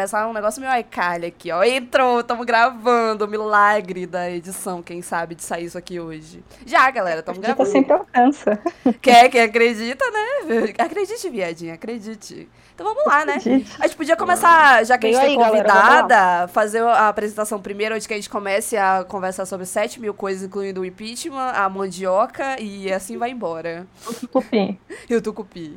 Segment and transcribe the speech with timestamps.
[0.00, 1.62] Começar um negócio meio calha aqui, ó.
[1.62, 3.28] Entrou, tamo gravando.
[3.28, 6.42] Milagre da edição, quem sabe, de sair isso aqui hoje.
[6.64, 7.70] Já, galera, tamo Acredita gravando.
[7.78, 8.58] sempre alcança.
[9.02, 10.72] Quer, quem acredita, né?
[10.78, 12.48] Acredite, viadinha, acredite.
[12.74, 13.34] Então vamos lá, né?
[13.34, 13.76] Acredite.
[13.78, 17.60] A gente podia começar, já que a gente tem aí, galera, convidada, fazer a apresentação
[17.60, 21.52] primeiro, antes que a gente comece a conversar sobre 7 mil coisas, incluindo o impeachment,
[21.54, 23.86] a mandioca, e assim vai embora.
[24.32, 24.78] Cupim.
[25.10, 25.74] E o tucupi.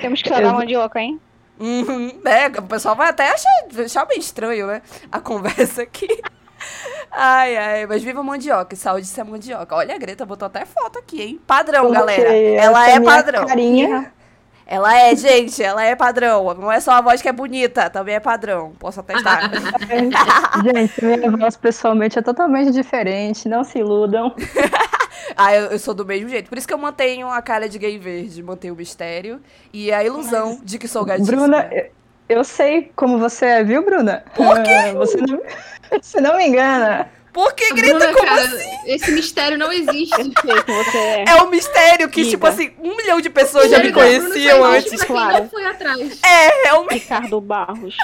[0.00, 1.20] Temos que Exa- mandioca, hein?
[1.60, 2.48] Uhum, né?
[2.58, 3.50] O pessoal vai até achar,
[3.84, 4.82] achar bem estranho, né?
[5.10, 6.08] A conversa aqui.
[7.10, 9.74] Ai, ai, mas viva a mandioca, saúde se é mandioca.
[9.74, 11.40] Olha, a Greta botou até foto aqui, hein?
[11.46, 12.36] Padrão, Como galera.
[12.36, 13.46] Ela é padrão.
[13.46, 14.12] Carinha.
[14.70, 16.52] Ela é, gente, ela é padrão.
[16.52, 18.72] Não é só a voz que é bonita, também é padrão.
[18.78, 19.50] Posso atestar.
[20.62, 23.48] Gente, minha voz pessoalmente é totalmente diferente.
[23.48, 24.34] Não se iludam.
[25.36, 26.48] ah, eu, eu sou do mesmo jeito.
[26.48, 29.40] Por isso que eu mantenho a cara de gay verde, mantenho o mistério
[29.72, 31.36] e a ilusão de que sou gatíssima.
[31.36, 31.90] Bruna, eu-
[32.28, 34.22] eu sei como você é, viu, Bruna?
[34.34, 34.70] Por quê?
[34.94, 35.40] Você não,
[36.02, 37.08] você não me engana.
[37.32, 38.70] Por que grita Bruna, como cara, assim?
[38.86, 40.16] esse mistério não existe.
[40.38, 41.24] Que é.
[41.28, 42.30] É um mistério que, Diga.
[42.30, 44.88] tipo assim, um milhão de pessoas já me conheciam antes.
[44.90, 45.38] Pra quem claro.
[45.38, 46.20] não foi atrás.
[46.22, 47.02] É, realmente.
[47.02, 47.94] Ricardo Barros.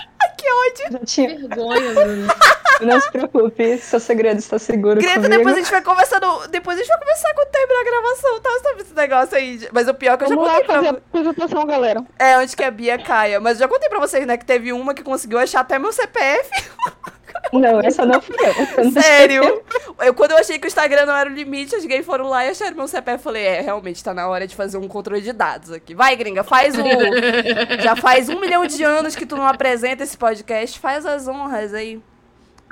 [0.91, 2.35] Já tinha, Vergonha, Bruna.
[2.81, 5.37] não se preocupe, seu segredo está seguro Greta, comigo.
[5.37, 6.49] depois a gente vai conversando.
[6.49, 8.51] Depois a gente vai conversar quando terminar a gravação, tá?
[8.63, 9.69] Sabe esse negócio aí?
[9.73, 12.05] Mas o pior é que eu já Vamos lá contei pra fazer a apresentação, galera.
[12.19, 13.41] É, antes que a Bia caia.
[13.41, 15.93] Mas eu já contei pra vocês, né, que teve uma que conseguiu achar até meu
[15.93, 16.51] CPF.
[17.53, 18.91] Não, essa não fui eu.
[18.93, 19.63] Sério.
[20.01, 22.45] Eu, quando eu achei que o Instagram não era o limite, as gays foram lá
[22.45, 23.19] e acharam meu CPF.
[23.19, 25.95] Eu falei, é, realmente, tá na hora de fazer um controle de dados aqui.
[25.95, 26.85] Vai, gringa, faz um.
[27.83, 30.79] Já faz um milhão de anos que tu não apresenta esse podcast.
[30.79, 32.01] Faz as honras aí.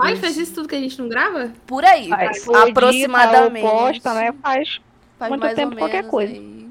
[0.01, 1.53] Ai, faz isso tudo que a gente não grava?
[1.67, 2.09] Por aí.
[2.09, 2.39] Faz.
[2.39, 3.67] Edita, aproximadamente.
[3.67, 4.35] ou posta, né?
[4.43, 4.81] Faz.
[5.19, 6.33] Faz muito mais tempo ou qualquer coisa.
[6.33, 6.69] aí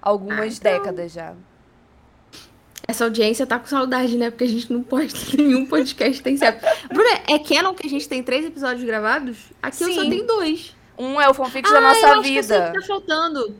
[0.00, 1.34] Algumas décadas já.
[2.86, 4.30] Essa audiência tá com saudade, né?
[4.30, 6.64] Porque a gente não posta nenhum podcast tem certo.
[6.88, 9.36] Bruna, é canon que a gente tem três episódios gravados?
[9.62, 10.10] Aqui eu só Sim.
[10.10, 10.76] tenho dois.
[10.98, 12.70] Um é o fanfic ah, da nossa acho eu vida.
[12.72, 13.56] que tá faltando.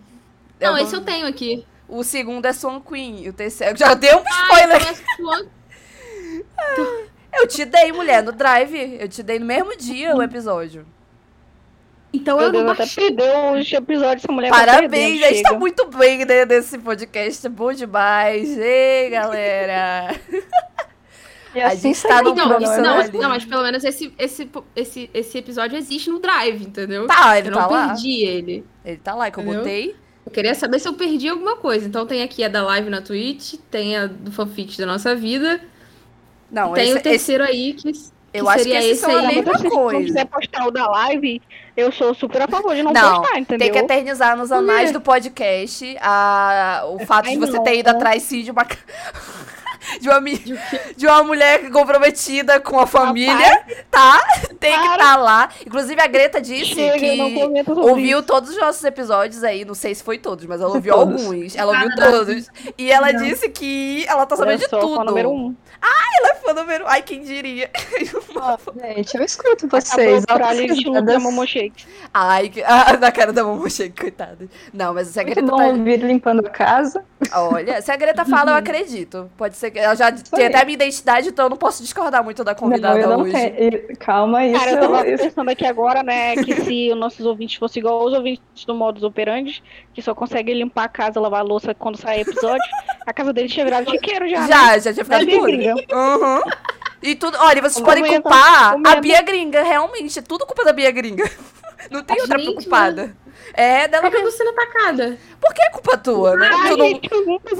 [0.60, 1.64] É Não, esse eu tenho aqui.
[1.88, 3.24] O segundo é Swan Queen.
[3.24, 3.76] E o terceiro.
[3.78, 4.82] Já deu um Ah, spoiler.
[4.88, 5.46] é sua-
[7.32, 8.98] Eu te dei, mulher, no drive.
[9.00, 10.86] Eu te dei no mesmo dia o episódio.
[12.14, 14.50] Então Meu eu Deus, não até perdeu os episódios dessa mulher.
[14.50, 17.44] tá Parabéns, a gente tá muito bem né, nesse podcast.
[17.46, 18.56] É bom demais.
[18.56, 20.14] Ei, galera.
[21.54, 24.48] E A assim gente tá no Não, isso, não, não, mas pelo menos esse, esse,
[24.74, 27.06] esse, esse episódio existe no Drive, entendeu?
[27.06, 27.86] Tá, ele eu tá não lá.
[27.88, 28.64] perdi ele.
[28.84, 29.60] Ele tá lá, que eu Entendeu?
[29.60, 29.96] botei.
[30.26, 31.86] Eu queria saber se eu perdi alguma coisa.
[31.86, 35.60] Então tem aqui a da live na Twitch, tem a do fanfic da nossa vida,
[36.50, 38.00] Não, tem esse, o esse- terceiro aí que, que
[38.32, 39.36] eu acho que seria esses esse são a aí.
[39.36, 40.04] mesma assim, se não coisa.
[40.06, 41.40] quiser postar o da live,
[41.76, 43.58] eu sou super a favor de não, Não, postar, entendeu?
[43.66, 47.64] Tem que eternizar nos anais do podcast a, o fato de Ai, você não.
[47.64, 48.66] ter ido atrás sim de uma.
[50.00, 50.18] De uma,
[50.96, 54.18] de uma mulher comprometida com a família, tá?
[54.58, 54.92] Tem que para.
[54.92, 55.50] estar lá.
[55.66, 58.26] Inclusive, a Greta disse Chega, que não ouviu isso.
[58.26, 59.62] todos os nossos episódios aí.
[59.62, 61.22] Não sei se foi todos, mas ela ouviu Todos.
[61.26, 61.54] alguns.
[61.54, 62.48] Ela ouviu todos.
[62.78, 65.04] E ela disse que ela tá sabendo de tudo.
[65.04, 65.54] número um.
[65.86, 66.84] Ela é fã número.
[66.86, 67.70] Ai, quem diria?
[68.94, 70.24] Gente, eu escuto Acabou vocês.
[70.24, 71.22] por ali de luta autoescusadas.
[71.22, 71.84] Momo Shake.
[72.12, 72.62] Ai, que...
[72.62, 74.48] ah, na cara da Momo Shake, coitada.
[74.72, 75.66] Não, mas se a Greta bom tá...
[75.66, 77.04] ouvir limpando a casa.
[77.32, 79.30] Olha, se a Greta fala, eu acredito.
[79.36, 82.22] Pode ser que ela já tem até a minha identidade, então eu não posso discordar
[82.22, 83.32] muito da convidada não, eu não hoje.
[83.32, 83.96] tenho.
[83.98, 84.58] Calma, isso.
[84.58, 88.00] Cara, eu tava isso- pensando aqui agora, né, que se os nossos ouvintes fossem igual
[88.00, 89.62] aos ouvintes do Modus Operandi,
[89.92, 92.62] que só conseguem limpar a casa, lavar a louça quando sai episódio,
[93.06, 94.46] a casa deles tinha virado chiqueiro já, né?
[94.48, 95.73] Já, já tinha ficado Da tudo.
[95.74, 95.94] Gringa.
[95.96, 96.40] Uhum.
[97.02, 99.00] E tudo, olha, vocês podem culpar a comenta.
[99.02, 100.18] Bia Gringa, realmente.
[100.18, 101.24] É tudo culpa da Bia Gringa.
[101.90, 103.14] Não tem outra Gente, preocupada.
[103.52, 104.38] É dela Por que eu mesmo.
[104.38, 105.18] tô sendo atacada?
[105.38, 106.48] Por que é culpa tua, né?
[106.50, 107.10] Ai, Tu não- gente,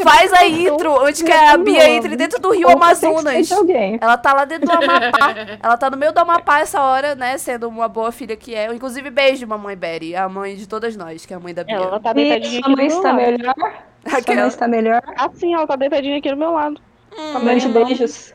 [0.02, 3.50] Faz a intro antes que a Bia entre dentro do Rio Amazonas.
[4.00, 5.34] Ela tá lá dentro do Amapá.
[5.62, 7.36] Ela tá no meio do Amapá essa hora, né?
[7.36, 8.72] Sendo uma boa filha que é.
[8.74, 11.76] Inclusive, beijo, mamãe Betty, a mãe de todas nós, que é a mãe da Bia.
[11.76, 13.54] Ela tá deitadinha sua aqui do mãe está melhor?
[14.24, 15.02] Sua mãe está melhor?
[15.18, 16.80] Assim, ela tá deitadinha aqui do meu lado.
[17.16, 17.84] Hum, Mande irmã.
[17.84, 18.32] beijos.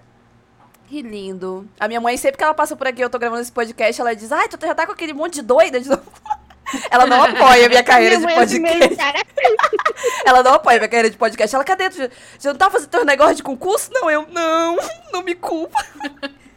[0.88, 1.67] que lindo.
[1.79, 4.15] A minha mãe, sempre que ela passa por aqui, eu tô gravando esse podcast, ela
[4.15, 6.03] diz: Ai, tu já tá com aquele monte de doida de novo.
[6.92, 8.98] Ela não apoia a minha carreira de Minha mãe é assim podcast.
[10.24, 11.56] Ela não apoia a minha carreira de podcast.
[11.56, 11.89] Ela, cadê?
[11.89, 11.98] Tu
[12.39, 13.89] já não tá fazendo teu negócio de concurso?
[13.92, 14.77] Não, eu, não,
[15.12, 15.83] não me culpa.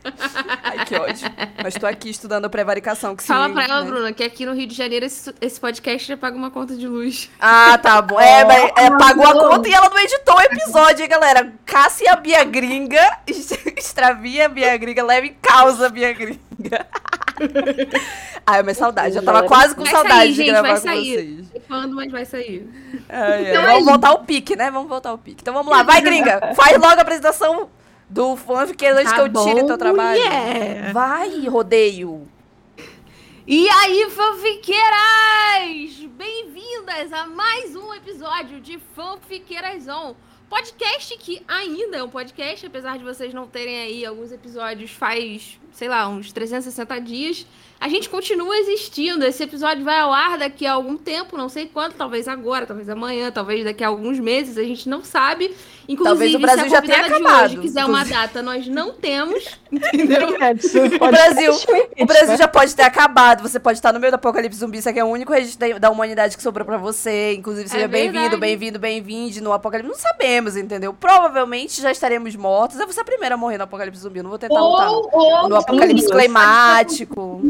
[0.62, 1.28] Ai, que ódio.
[1.62, 3.14] Mas tô aqui estudando a prevaricação.
[3.14, 3.90] Que Fala sim, pra ela, né?
[3.90, 6.86] Bruna, que aqui no Rio de Janeiro esse, esse podcast já paga uma conta de
[6.86, 7.30] luz.
[7.40, 8.20] Ah, tá bom.
[8.20, 11.52] É, mas é, pagou a conta e ela não editou o episódio, hein, galera?
[11.64, 16.86] Cássia a Bia Gringa, extravia a Bia Gringa, leve em causa a Bia Gringa.
[18.46, 19.16] Ai, mas saudade.
[19.16, 21.14] Eu tava quase com Vai saudade sair, de gente, gravar vai com sair.
[21.14, 21.62] vocês.
[21.68, 22.68] Quando, mas vai sair.
[23.08, 23.50] Ai.
[23.50, 24.70] Então é Vamos voltar ao pique, né?
[24.70, 25.42] Vamos voltar ao pique.
[25.42, 25.82] Então vamos lá.
[25.82, 26.52] Vai, gringa.
[26.54, 27.70] Faz logo a apresentação
[28.12, 30.20] Do fanfic antes Tá que eu tire bom, teu trabalho.
[30.20, 30.92] mulher.
[30.92, 32.28] Vai, rodeio.
[33.46, 36.10] E aí, fanfiqueiras!
[36.10, 40.14] Bem-vindas a mais um episódio de Fanfiqueiras On.
[40.50, 45.58] Podcast que ainda é um podcast, apesar de vocês não terem aí alguns episódios faz,
[45.72, 47.46] sei lá, uns 360 dias.
[47.80, 49.24] A gente continua existindo.
[49.24, 52.88] Esse episódio vai ao ar daqui a algum tempo, não sei quando, talvez agora, talvez
[52.88, 55.52] amanhã, talvez daqui a alguns meses, a gente não sabe.
[55.88, 58.40] Inclusive, Talvez o Brasil se a já tenha convidada de acabado, hoje quiser uma data,
[58.40, 60.28] nós não temos, entendeu?
[60.40, 60.54] É,
[60.96, 61.52] pode Brasil-
[61.98, 64.88] O Brasil já pode ter acabado, você pode estar no meio do apocalipse zumbi, isso
[64.88, 67.34] aqui é o único registro da- da humanidade que sobrou pra você.
[67.34, 69.90] Inclusive, seja É bem-vindo, bem-vindo, bem-vinde no apocalipse.
[69.90, 70.94] Não sabemos, entendeu?
[70.94, 72.78] Provavelmente já estaremos mortos.
[72.78, 74.88] Eu vou ser a primeira a morrer no apocalipse zumbi, eu não vou tentar lutar.
[74.88, 77.42] Ou, ou No apocalipse climático.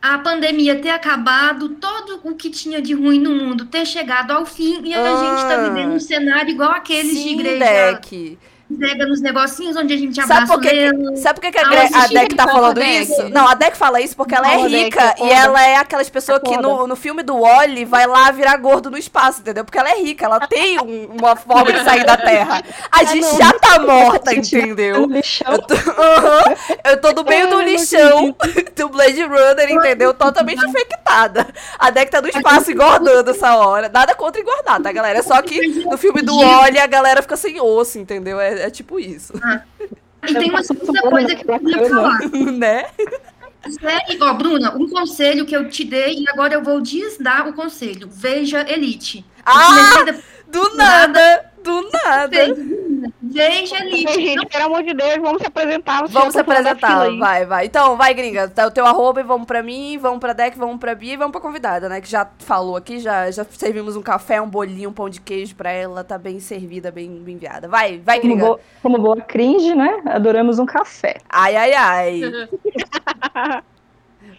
[0.00, 4.44] a pandemia ter acabado, todo o que tinha de ruim no mundo ter chegado ao
[4.44, 5.36] fim e a Ah.
[5.36, 8.38] gente tá vivendo um cenário igual aqueles de Sim, igreja Deck.
[8.72, 11.62] Entrega nos negocinhos onde a gente Sabe abraça por o que, sabe por que, a,
[11.62, 13.02] Ah, Gre- a Deck tá falando Deck.
[13.02, 13.28] isso?
[13.30, 15.32] Não, a Deck fala isso porque ela é Não, Deck, rica é e foda.
[15.34, 18.98] ela é aquelas pessoas que no, no filme do Wally vai lá virar gordo no
[18.98, 19.64] espaço, entendeu?
[19.64, 22.62] Porque ela é rica, ela tem um- uma forma de sair da Terra.
[22.90, 23.36] A gente não.
[23.38, 25.06] já tá morta, entendeu?
[25.06, 25.52] No lixão.
[25.52, 26.54] Eu tô, Aham.
[26.84, 28.36] eu tô no meio do Ai, não lixão
[28.76, 30.14] do Blade Runner, entendeu?
[30.14, 31.46] Totalmente infectada.
[31.78, 33.88] A Deck tá no espaço engordando essa hora.
[33.88, 35.18] Nada contra engordar, tá, galera?
[35.18, 38.40] É só que no filme do Wally a galera fica sem osso, entendeu?
[38.40, 39.32] É, é tipo isso,
[40.26, 42.20] E tem uma segunda coisa que eu queria falar.
[42.56, 42.86] né?
[43.68, 47.52] Série, ó, Bruna, um conselho que eu te dei e agora eu vou desdar o
[47.52, 48.08] conselho.
[48.10, 49.24] Veja Elite.
[49.44, 50.04] Ah!
[50.48, 52.36] Do nada, do nada.
[53.20, 54.12] Veja Elite.
[54.12, 56.06] Gente, pelo amor de Deus, vamos se apresentar.
[56.06, 57.66] Vamos se fila apresentar, vai, vai.
[57.66, 58.48] Então, vai, gringa.
[58.48, 61.16] Tá o teu arroba e vamos pra mim, vamos pra Deck, vamos pra Bia e
[61.16, 62.00] vamos pra convidada, né?
[62.00, 65.56] Que já falou aqui, já, já servimos um café, um bolinho, um pão de queijo
[65.56, 66.04] pra ela.
[66.04, 67.68] Tá bem servida, bem, bem enviada.
[67.68, 68.46] Vai, vai, Como gringa.
[68.46, 70.02] boa, como boa cringe, né?
[70.06, 71.16] Adoramos um café.
[71.28, 72.20] Ai, ai, ai.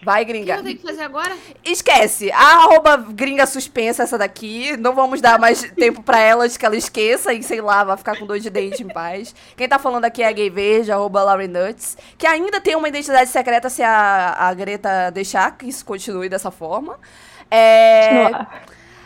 [0.03, 0.63] Vai, O que eu gringa.
[0.63, 1.35] tenho que fazer agora?
[1.63, 2.31] Esquece.
[2.31, 4.75] A arroba gringa suspensa essa daqui.
[4.77, 7.97] Não vamos dar mais tempo pra ela de que ela esqueça e, sei lá, vai
[7.97, 9.33] ficar com dor de dente em paz.
[9.55, 13.29] Quem tá falando aqui é a Gay Verde, arroba Nuts, que ainda tem uma identidade
[13.29, 16.99] secreta se a, a Greta deixar que isso continue dessa forma.
[17.49, 18.29] É,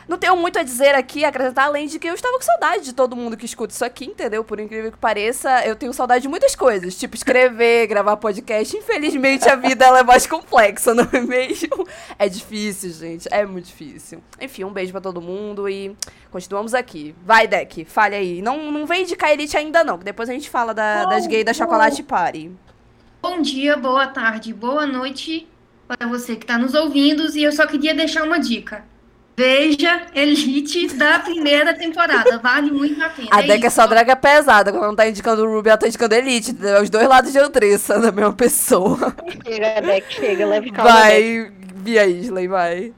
[0.08, 2.94] não tenho muito a dizer aqui, acrescentar, além de que eu estava com saudade de
[2.94, 4.44] todo mundo que escuta isso aqui, entendeu?
[4.44, 8.76] Por incrível que pareça, eu tenho saudade de muitas coisas, tipo escrever, gravar podcast.
[8.78, 11.86] Infelizmente, a vida ela é mais complexa, não é mesmo?
[12.18, 14.24] É difícil, gente, é muito difícil.
[14.40, 15.96] Enfim, um beijo pra todo mundo e
[16.32, 17.14] continuamos aqui.
[17.26, 18.42] Vai, Deck, fale aí.
[18.42, 21.44] Não, não vem indicar Elite ainda não, que depois a gente fala da- das gays
[21.46, 22.52] da Chocolate Party.
[23.22, 25.48] Bom dia, boa tarde, boa noite
[25.88, 27.28] para você que está nos ouvindo.
[27.36, 28.86] E eu só queria deixar uma dica.
[29.38, 32.40] Veja Elite da primeira temporada.
[32.40, 33.28] Vale muito a pena.
[33.30, 33.76] A Deck é isso.
[33.76, 36.82] só draga pesada, quando não tá indicando o Ruby, ela tá indicando Elite, entendeu?
[36.82, 39.16] Os dois lados de Andressa da mesma pessoa.
[39.46, 40.92] Chega, Deck, chega, leve calma.
[40.92, 41.04] Deck.
[41.04, 42.94] Vai, Bia Isley, vai.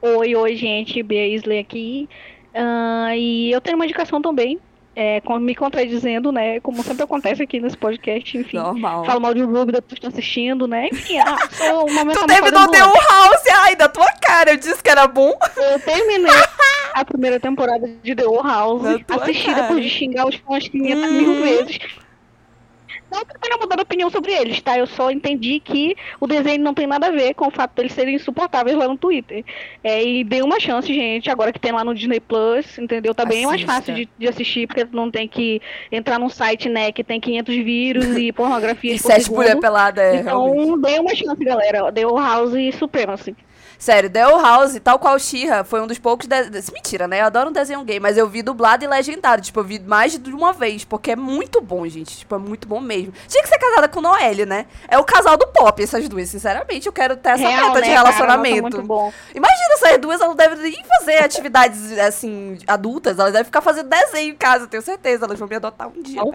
[0.00, 2.08] Oi, oi, gente, Bia Isley aqui.
[2.54, 4.60] Ah, e eu tenho uma indicação também,
[4.94, 6.60] é, me contradizendo, né?
[6.60, 8.56] Como sempre acontece aqui nesse podcast, enfim.
[8.58, 9.04] Normal.
[9.04, 10.88] Falo mal de Ruby, depois tô assistindo, né?
[10.92, 14.90] Enfim, ah, sou uma Tu terminou The House, ai, da tua cara, eu disse que
[14.90, 15.32] era bom.
[15.56, 16.32] Eu terminei
[16.94, 19.62] a primeira temporada de The House, assisti cara.
[19.62, 21.12] depois de xingar os fãs 500 Hum.
[21.12, 21.78] mil vezes.
[23.12, 24.78] Não que eu tenha mudado opinião sobre eles, tá?
[24.78, 27.92] Eu só entendi que o desenho não tem nada a ver com o fato deles
[27.92, 29.44] serem insuportáveis lá no Twitter.
[29.84, 33.14] É, e dei uma chance, gente, agora que tem lá no Disney Plus, entendeu?
[33.14, 33.72] Tá bem mais Assista.
[33.72, 37.54] fácil de, de assistir, porque não tem que entrar num site, né, que tem 500
[37.56, 40.62] vírus e pornografia E sete mulher pelada, é, realmente.
[40.62, 41.84] Então, dei uma chance, galera.
[41.84, 43.36] Old House e Supremacy.
[43.82, 46.28] Sério, The Old House, tal qual She-Ra, foi um dos poucos...
[46.28, 46.36] De...
[46.72, 47.20] Mentira, né?
[47.20, 49.42] Eu adoro um desenho gay, mas eu vi dublado e legendado.
[49.42, 52.18] Tipo, eu vi mais de uma vez, porque é muito bom, gente.
[52.18, 53.12] Tipo, é muito bom mesmo.
[53.26, 54.66] Tinha que ser casada com Noelle, né?
[54.86, 56.28] É o casal do pop, essas duas.
[56.28, 58.08] Sinceramente, eu quero ter essa Real, meta né, de cara?
[58.08, 58.62] relacionamento.
[58.62, 59.12] Nossa, muito bom.
[59.34, 63.18] Imagina, essas duas, elas não devem nem fazer atividades, assim, adultas.
[63.18, 65.24] Elas devem ficar fazendo desenho em casa, tenho certeza.
[65.24, 66.22] Elas vão me adotar um dia,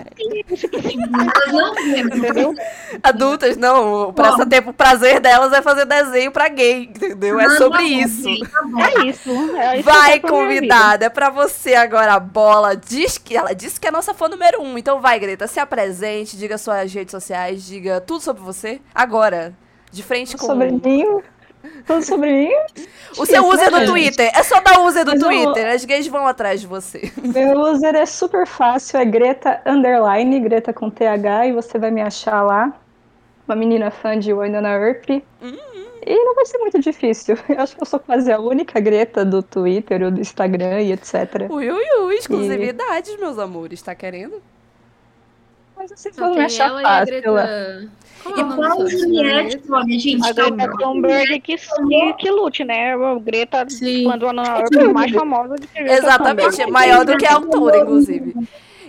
[1.77, 2.13] mesmo.
[2.13, 2.53] Entendeu?
[3.01, 4.11] Adultas, não.
[4.11, 7.36] Pra tempo, o prazer delas é fazer desenho pra gay, entendeu?
[7.39, 8.23] É sobre tá isso.
[8.23, 8.59] tá.
[8.81, 9.29] É isso.
[9.57, 11.05] É isso Vai, eu convidada.
[11.05, 12.75] É pra você agora a bola.
[12.75, 14.77] Diz que ela disse que é nossa fã número um.
[14.77, 18.79] Então vai, Greta, se apresente, diga suas redes sociais, diga tudo sobre você.
[18.93, 19.53] Agora.
[19.91, 21.05] De frente com Sobre mim.
[21.85, 22.51] Tudo sobre mim.
[23.17, 23.89] o seu Isso, user né, do gente?
[24.15, 24.31] Twitter.
[24.33, 25.67] É só dar user do Mas eu- Twitter.
[25.73, 27.11] As gays vão atrás de você.
[27.23, 32.01] Meu user é super fácil, é Greta Underline, Greta com TH, e você vai me
[32.01, 32.73] achar lá.
[33.47, 35.09] Uma menina fã de Winona Earp.
[36.09, 37.37] E não vai ser muito difícil.
[37.49, 40.91] Eu acho que eu sou quase a única Greta do Twitter ou do Instagram e
[40.93, 41.47] etc.
[41.49, 42.15] Ui, ui, ui.
[42.15, 43.81] Exclusividades, meus amores.
[43.81, 44.41] Tá querendo?
[45.75, 47.33] Mas vocês vão me achar ela e a fácil.
[47.33, 47.43] lá.
[47.45, 47.89] Greta.
[48.23, 50.77] Como é E o nome qual Juliette, olha, gente, A tá Greta.
[50.79, 52.93] Thunberg que, que, que lute, né?
[52.93, 54.03] A Greta, Sim.
[54.05, 56.61] quando a Ana Urban mais famosa do que a Greta Exatamente, Thunberg.
[56.61, 58.33] é maior do que a altura, inclusive.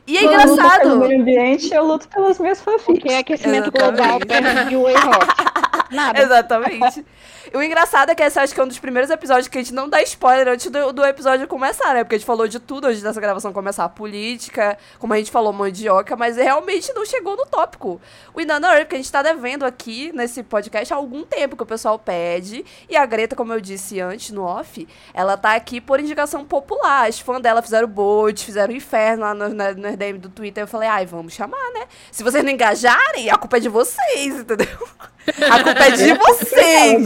[0.06, 0.98] E é Eu luto pelo engraçado.
[1.00, 3.02] meio ambiente, eu luto pelas minhas fanfics.
[3.02, 5.67] que é aquecimento global perto de Way Hot?
[5.90, 6.22] Nada.
[6.22, 7.04] Exatamente.
[7.52, 9.62] E o engraçado é que esse acho que é um dos primeiros episódios que a
[9.62, 12.04] gente não dá spoiler antes do, do episódio começar, né?
[12.04, 13.84] Porque a gente falou de tudo antes dessa gravação começar.
[13.84, 18.00] A política, como a gente falou, mandioca, mas realmente não chegou no tópico.
[18.34, 21.62] O Inanna Earth, que a gente tá devendo aqui nesse podcast há algum tempo que
[21.62, 22.64] o pessoal pede.
[22.88, 27.08] E a Greta, como eu disse antes, no off, ela tá aqui por indicação popular.
[27.08, 30.64] As fãs dela fizeram boot, fizeram inferno lá no, na, no DM do Twitter.
[30.64, 31.86] Eu falei, ai, vamos chamar, né?
[32.10, 34.68] Se vocês não engajarem, a culpa é de vocês, entendeu?
[35.50, 37.04] A culpa é de vocês.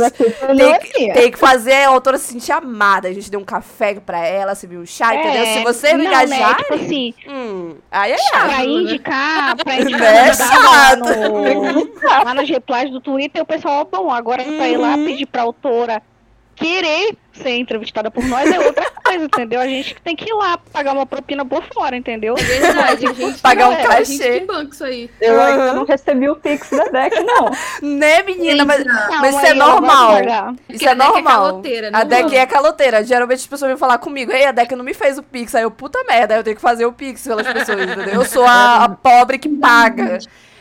[0.57, 3.09] Tem é que, tem que fazer a autora se sentir amada.
[3.09, 5.45] A gente deu um café pra ela, serviu um chá, entendeu?
[5.47, 6.49] Se você não, É, não, engajar.
[6.51, 6.55] né?
[6.57, 8.47] Tipo assim, Hum, aí é chato.
[8.49, 10.31] pra indicar, pra indicar Né?
[10.33, 10.99] mandar lá, Chato.
[10.99, 15.05] no, lá nas replies do Twitter, o pessoal, bom, agora pra ir lá Uhum.
[15.05, 16.03] pedir pra autora
[16.63, 19.61] querer ser entrevistada por nós é outra coisa, entendeu?
[19.61, 22.35] A gente tem que ir lá pagar uma propina por fora, entendeu?
[22.39, 24.41] É verdade, a gente Pagar um é, A gente cachê.
[24.41, 25.11] que banca isso aí.
[25.21, 25.75] Eu ainda Uhum.
[25.77, 27.51] não recebi o Pix da deck, não.
[27.83, 28.65] Né, menina?
[28.65, 30.19] Mas, Calma mas isso é normal.
[30.21, 31.41] Isso é a Deck é normal.
[31.47, 32.37] caloteira, não a Deck vamos.
[32.39, 33.05] é caloteira.
[33.05, 35.55] Geralmente as pessoas vêm falar comigo, ei, a Deck não me fez o Pix.
[35.55, 38.15] Aí eu, puta merda, aí eu tenho que fazer o Pix pelas pessoas, entendeu?
[38.15, 40.19] Eu sou a, a pobre que paga.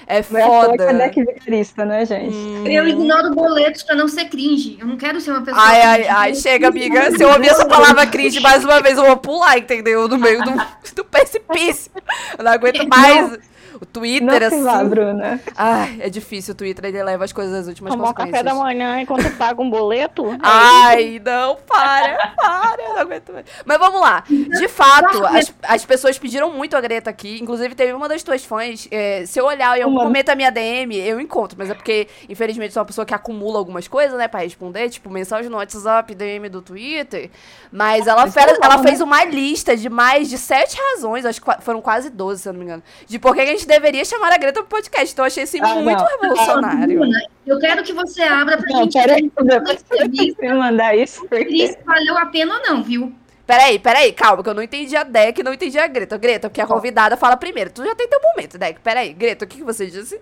[0.08, 0.94] É Não é que é foda.
[0.94, 2.36] deck vigarista, né, gente?
[2.36, 2.68] Hum.
[2.68, 4.78] Eu ignoro boletos pra não ser cringe.
[4.80, 7.12] Eu não quero ser uma pessoa Ai, ai, ai, chega, amiga.
[7.12, 10.08] Se eu ouvir essa palavra cringe mais uma vez, eu vou pular, entendeu?
[10.08, 10.52] No meio do,
[10.96, 11.92] do precipício.
[12.38, 13.40] Eu não aguento mais.
[13.82, 14.90] O Twitter, Não assim.
[14.90, 15.42] Bruna.
[15.58, 16.54] Ai, é difícil.
[16.54, 18.56] O Twitter ele leva as coisas às últimas Tomar um café consequências.
[18.58, 20.24] da manhã enquanto paga um boleto.
[20.44, 23.46] Ai, não, para, para, eu não aguento mais.
[23.66, 24.24] Mas vamos lá.
[24.30, 27.40] De fato, as, as pessoas pediram muito a Greta aqui.
[27.42, 28.88] Inclusive, teve uma das tuas fãs.
[28.92, 30.04] é, se eu olhar e eu Uma.
[30.04, 31.58] comento a minha DM, eu encontro.
[31.58, 34.90] Mas é porque, infelizmente, sou uma pessoa que acumula algumas coisas, né, pra responder.
[34.90, 37.32] Tipo, mensagem no WhatsApp, DM do Twitter.
[37.72, 38.84] Mas ela, Mas fez, bom, ela né?
[38.84, 42.54] fez uma lista de mais de sete razões, acho que foram quase 12, se eu
[42.54, 45.12] não me engano, de por que a gente deveria chamar a Greta pro podcast.
[45.14, 46.06] Então eu achei assim Ah, muito não.
[46.22, 47.02] revolucionário.
[47.48, 51.68] Eu quero que você abra pra Não, gente peraí, tem que me mandar isso, porque
[51.68, 53.14] se valeu a pena ou não, viu?
[53.48, 56.18] Peraí, peraí, calma, que eu não entendi a Deck não entendi a Greta.
[56.18, 57.70] Greta, porque a convidada fala primeiro.
[57.72, 58.80] Tu já tem teu momento, Deck.
[58.80, 60.22] Peraí, Greta, o que, que você disse?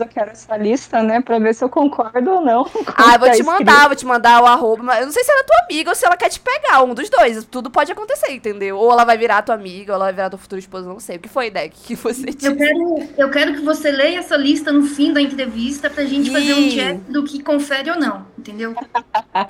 [0.00, 2.66] Eu quero essa lista, né, pra ver se eu concordo ou não.
[2.98, 3.46] Ah, eu vou tá te escrito.
[3.46, 4.82] mandar, vou te mandar o arroba.
[4.82, 6.82] Mas eu não sei se ela é tua amiga ou se ela quer te pegar,
[6.82, 7.44] um dos dois.
[7.44, 8.78] Tudo pode acontecer, entendeu?
[8.78, 11.16] Ou ela vai virar tua amiga, ou ela vai virar tua futura esposa, não sei.
[11.16, 11.76] O que foi, Deck?
[11.84, 12.46] Que você disse?
[12.46, 16.30] Eu quero, eu quero que você leia essa lista no fim da entrevista pra gente
[16.30, 18.74] fazer um check do que confere ou não, entendeu?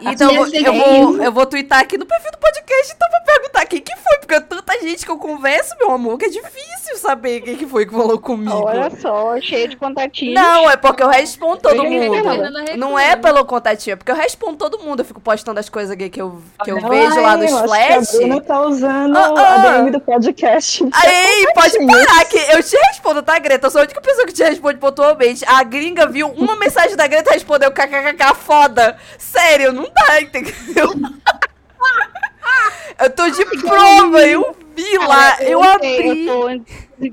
[0.00, 3.08] Então eu vou, Esse eu, vou, eu vou twittar aqui no perfil do podcast, então
[3.10, 6.24] vou perguntar quem que foi, porque é tanta gente que eu converso, meu amor, que
[6.24, 8.64] é difícil saber quem que foi que falou comigo.
[8.64, 10.34] Olha só, cheio de contatinhos.
[10.40, 12.14] Não, é porque eu respondo todo quem mundo.
[12.14, 12.50] reclama.
[12.76, 15.00] Não é pelo contatinho, é porque eu respondo todo mundo.
[15.00, 18.14] Eu fico postando as coisas que eu, que eu Olha vejo lá nos eu flash.
[18.14, 19.54] A Bruna tá usando Ah, ah.
[19.54, 20.84] a DM do podcast.
[20.92, 23.66] Aí, pode parar que eu te respondo, tá, Greta?
[23.66, 25.44] Eu sou a única pessoa que te responde pontualmente.
[25.46, 28.96] A gringa viu uma mensagem da Greta e respondeu kkkk foda.
[29.18, 30.92] Sério, não dá, entendeu?
[32.98, 36.26] Eu tô de prova, eu vi lá, eu abri.
[36.26, 36.50] Eu tô,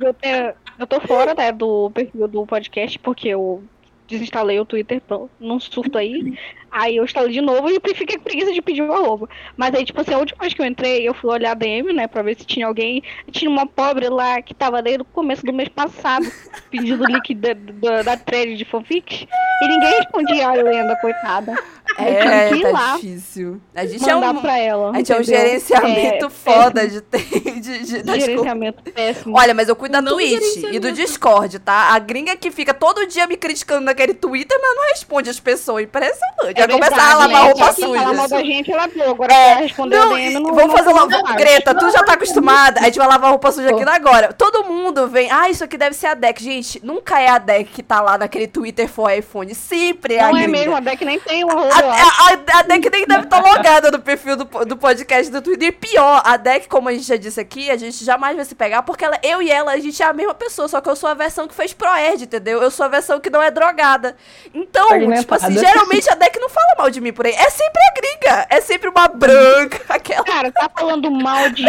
[0.08, 3.64] eu, tenho- eu tô fora né, do perfil do podcast, porque eu
[4.08, 5.02] desinstalei o Twitter
[5.40, 6.38] num surto aí.
[6.74, 9.30] Aí eu instalei de novo e fiquei com preguiça de pedir o arroba.
[9.56, 11.94] Mas aí, tipo assim, a última vez que eu entrei, eu fui olhar a DM,
[11.94, 13.04] né, pra ver se tinha alguém.
[13.32, 16.26] Tinha uma pobre lá que tava desde o começo do mês passado
[16.72, 19.28] pedindo o link da, da, da thread de fanfics.
[19.62, 21.54] E ninguém respondia a lenda, coitada.
[21.98, 23.62] É, ir tá lá difícil.
[23.76, 24.92] A gente é um, pra ela.
[24.92, 27.20] a gente é um gerenciamento É, foda de, ter-
[27.60, 28.24] de, de, péssimo, das coisas.
[28.26, 29.38] Gerenciamento péssimo.
[29.38, 30.92] Olha, mas eu cuido da Não Twitch e do gerenciamento.
[30.94, 31.94] Discord, tá?
[31.94, 35.84] A gringa que fica todo dia me criticando naquele Twitter, mas não responde as pessoas.
[35.84, 36.62] Impressionante.
[36.68, 37.40] Vai começar a lavar né?
[37.52, 38.28] roupa Quem Falar mal suja.
[38.36, 39.04] da gente, ela viu.
[39.12, 41.06] Agora É, pra responder não, DM, não vamos fazer não, uma.
[41.08, 42.80] não, Greta, tu já tá acostumada?
[42.82, 44.34] A gente vai lavar roupa suja aqui agora.
[44.34, 45.30] Todo mundo vem.
[45.32, 46.44] Ah, isso aqui deve ser a deck.
[46.44, 49.54] Gente, nunca é a deck que tá lá naquele Twitter for iPhone.
[49.54, 52.22] Sempre é a Não é mesmo, a deck nem tem uma A, roupa, eu acho.
[52.22, 55.70] a, a, a deck nem deve estar logada no perfil do, do podcast do Twitter.
[55.70, 58.56] E pior, a deck, como a gente já disse aqui, a gente jamais vai se
[58.56, 60.96] pegar, porque ela, eu e ela, a gente é a mesma pessoa, só que eu
[60.96, 62.62] sou a versão que fez Proerd, entendeu?
[62.62, 64.16] Eu sou a versão que não é drogada.
[64.54, 67.34] Então, tipo assim, geralmente a deck não fala mal de mim por aí.
[67.34, 70.24] É sempre a gringa, é sempre uma branca, aquela.
[70.24, 71.64] Cara, tá falando mal de.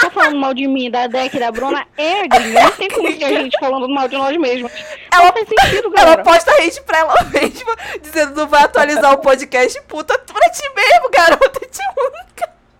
[0.00, 2.62] Tá falando mal de mim, da deck da Bruna, é a gringa.
[2.62, 4.72] Não tem como ser a gente falando mal de nós mesmos.
[5.12, 6.22] Ela- Não faz sentido, Ela galera.
[6.24, 9.80] posta hate pra ela mesma, dizendo não vai atualizar o podcast.
[9.82, 12.10] Puta, pra ti mesmo, garota, te amo.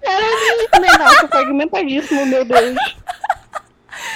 [0.03, 2.75] Cara, não, tô fragmentadíssimo, meu Deus.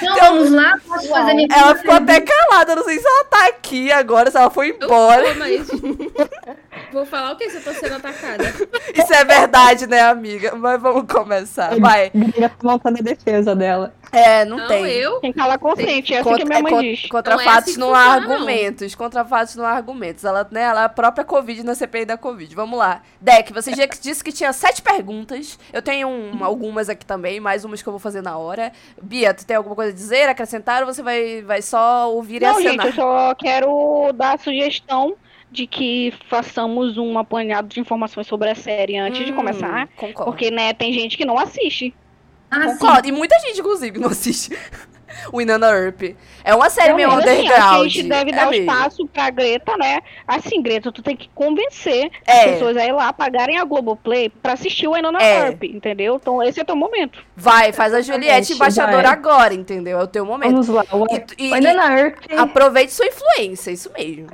[0.02, 3.46] Então vamos lá, posso fazer minha Ela ficou até calada, não sei se ela tá
[3.46, 5.34] aqui agora, se ela foi embora.
[5.34, 5.68] mas...
[6.92, 8.44] Vou falar o que se eu tô sendo atacada.
[8.94, 10.54] Isso é verdade, né, amiga?
[10.54, 11.78] Mas vamos começar.
[11.78, 12.10] Vai.
[12.14, 13.94] Gringa tá montando a defesa dela.
[14.12, 14.86] É, não, Não, tem.
[14.86, 15.20] eu?
[15.20, 17.06] Quem cala consente, é assim que a Contra, minha é, mãe con- diz.
[17.06, 18.32] contra Não é fatos assim que não funciona, há não.
[18.32, 18.94] argumentos.
[18.94, 20.24] Contra fatos não há argumentos.
[20.24, 22.54] Ela, né, ela é a própria Covid na CPI da Covid.
[22.54, 23.02] Vamos lá.
[23.20, 25.58] Deck, você já disse que tinha sete perguntas.
[25.72, 28.72] Eu tenho um- algumas aqui também, mais umas que eu vou fazer na hora.
[29.02, 32.46] Bia, tu tem alguma coisa a dizer, acrescentar, ou você vai, vai só ouvir e
[32.46, 32.86] Não, gente, acenar?
[32.86, 35.16] eu só quero dar a sugestão
[35.50, 39.88] de que façamos um apanhado de informações sobre a série antes de Hum, começar.
[39.96, 40.30] Concordo.
[40.30, 41.94] Porque, né, tem gente que não assiste.
[42.54, 42.78] Ah, sim.
[42.78, 43.08] Concordo.
[43.08, 44.56] E muita gente, inclusive, não assiste
[45.32, 46.02] o Inanna Earp.
[46.42, 47.86] É uma série meio assim, underground.
[47.86, 48.62] a gente deve é dar o meio.
[48.62, 50.00] espaço pra Greta, né?
[50.26, 52.32] Assim, Greta, tu tem que convencer É.
[52.32, 55.46] as pessoas a ir lá pagarem a Globoplay pra assistir o Enona É.
[55.46, 56.16] Earp, entendeu?
[56.20, 57.24] Então esse é teu momento.
[57.36, 59.98] Vai, faz a Juliette embaixadora agora, entendeu?
[60.00, 60.50] É o teu momento.
[60.50, 60.84] Vamos lá.
[60.92, 62.16] O, E, e- o Inanna Earp.
[62.36, 64.28] aproveite sua influência, isso mesmo.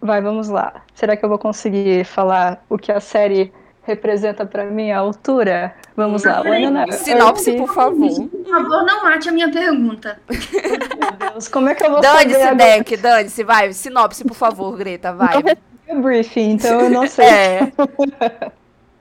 [0.00, 0.82] Vai, vamos lá.
[0.94, 5.74] Será que eu vou conseguir falar o que a série representa pra mim, a altura?
[5.96, 6.40] Vamos lá.
[6.42, 6.92] O Inanna Earp.
[6.92, 8.28] Sinopse, por favor.
[8.28, 10.18] Por favor, não mate a minha pergunta.
[10.28, 12.54] Meu Deus, como é que eu vou Dane-se?
[12.54, 13.72] Deck, dane-se, vai.
[13.72, 15.36] Sinopse, por favor, Greta, vai.
[15.36, 17.26] Eu recebi o briefing, então eu não sei.
[17.26, 17.72] É,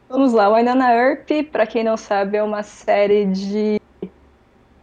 [0.10, 3.80] Vamos lá, o Inanna Earp, pra quem não sabe, é uma série de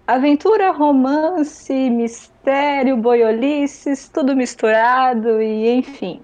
[0.07, 6.23] aventura, romance, mistério, boiolices, tudo misturado e enfim.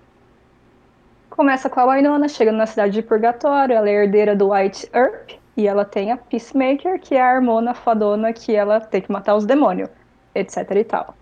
[1.35, 5.31] Começa com a Winona chegando na cidade de Purgatório, ela é herdeira do White Earp
[5.57, 9.35] e ela tem a Peacemaker, que é a harmona fadona que ela tem que matar
[9.35, 9.91] os demônios,
[10.33, 11.17] etc e tal.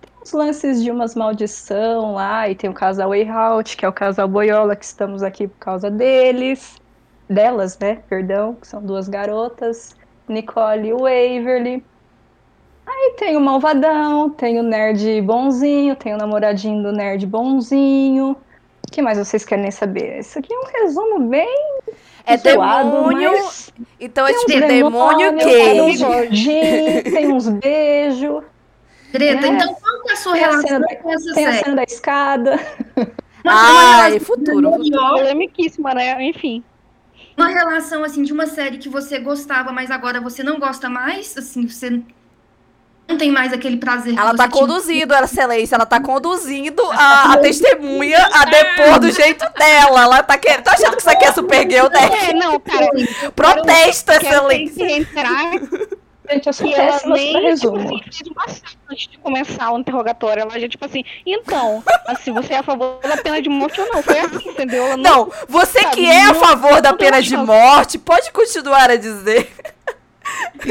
[0.00, 3.92] Tem uns lances de umas maldição lá, e tem o casal Wayhout, que é o
[3.92, 6.80] casal Boiola, que estamos aqui por causa deles
[7.28, 7.98] delas, né?
[8.08, 9.94] Perdão, que são duas garotas,
[10.28, 11.84] Nicole e Waverly.
[12.86, 18.34] Aí tem o malvadão, tem o nerd bonzinho, tem o namoradinho do nerd bonzinho.
[18.88, 20.18] O que mais vocês querem saber?
[20.18, 21.78] Isso aqui é um resumo bem
[22.26, 23.32] é zoado, demônio.
[23.32, 26.06] mas Então é tem uns tipo demônio tem uns gay.
[26.08, 28.44] gordinhos, tem uns beijos,
[29.12, 29.50] Greta, É.
[29.50, 31.50] então qual que é a sua Tem a relação cena da- com essa tem a
[31.52, 31.64] série?
[31.64, 32.60] cena da escada.
[33.44, 36.22] Relação futuro, Polemiquíssima, né?
[36.22, 36.62] Enfim.
[37.36, 41.36] uma relação assim de uma série que você gostava, mas agora você não gosta mais,
[41.36, 42.00] assim, você
[43.08, 44.60] não tem mais aquele prazer Ela tá tinha.
[44.60, 50.02] conduzindo, ela, excelência, ela tá conduzindo a, a testemunha a depor do jeito dela.
[50.02, 50.62] Ela tá querendo.
[50.62, 52.28] Tá achando que isso aqui é super gay, né?
[52.30, 52.88] É, não, cara.
[53.34, 54.90] Protesto, Quero excelência.
[54.90, 55.50] entrar
[56.30, 58.44] Gente, eu sou ela nem tipo assim, fez uma
[58.90, 60.42] antes de começar o interrogatório.
[60.42, 63.88] Ela já, tipo assim, então, assim, você é a favor da pena de morte ou
[63.92, 64.02] não?
[64.02, 64.84] Foi assim, entendeu?
[64.84, 68.30] Ela Não, você Sabe, que é a não- favor da não pena de morte, pode
[68.30, 69.50] continuar a dizer.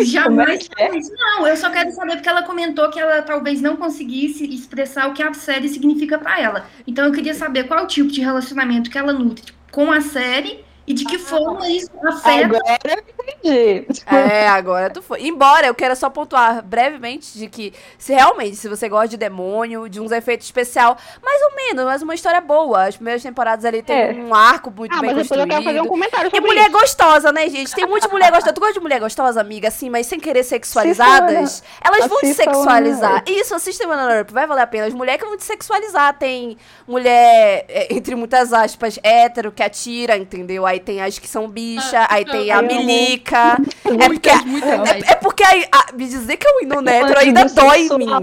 [0.06, 0.90] Jamais é que é?
[0.90, 5.14] Não, eu só quero saber porque ela comentou que ela talvez não conseguisse expressar o
[5.14, 6.66] que a série significa pra ela.
[6.88, 10.64] Então eu queria saber qual tipo de relacionamento que ela nutre tipo, com a série
[10.88, 12.46] e de que forma isso afeta.
[12.46, 13.04] Agora eu
[13.44, 13.88] entendi.
[14.08, 15.22] É, agora tu foi.
[15.26, 19.88] Embora eu quero só pontuar brevemente de que, se realmente, se você gosta de demônio,
[19.88, 22.86] de uns efeitos especial, mais ou menos, mas uma história boa.
[22.88, 24.12] As primeiras temporadas ali tem É.
[24.14, 25.90] um arco muito Ah, bem mas depois eu quero fazer um construído.
[25.90, 26.80] comentário E sobre mulher isso.
[26.80, 27.74] gostosa, né, gente?
[27.76, 28.54] Tem muita mulher gostosa.
[28.54, 31.64] Tu gosta de mulher gostosa, amiga, assim, mas sem querer sexualizadas?
[31.84, 33.12] Elas vão te sexualizar.
[33.12, 34.88] Ana Isso, assista o Ana Earp, vai valer a pena.
[34.88, 36.18] As mulheres que vão te sexualizar.
[36.18, 40.66] Tem mulher, é, entre muitas aspas, hétero, que atira, entendeu?
[40.72, 43.58] Aí tem as que são bicha, Ah, aí não, tem a milica.
[43.92, 45.04] É porque, Muitas, muitas mais.
[45.04, 47.98] é, é porque aí, a- me dizer que é o hino hétero ainda dói em
[47.98, 48.14] mim.
[48.14, 48.20] A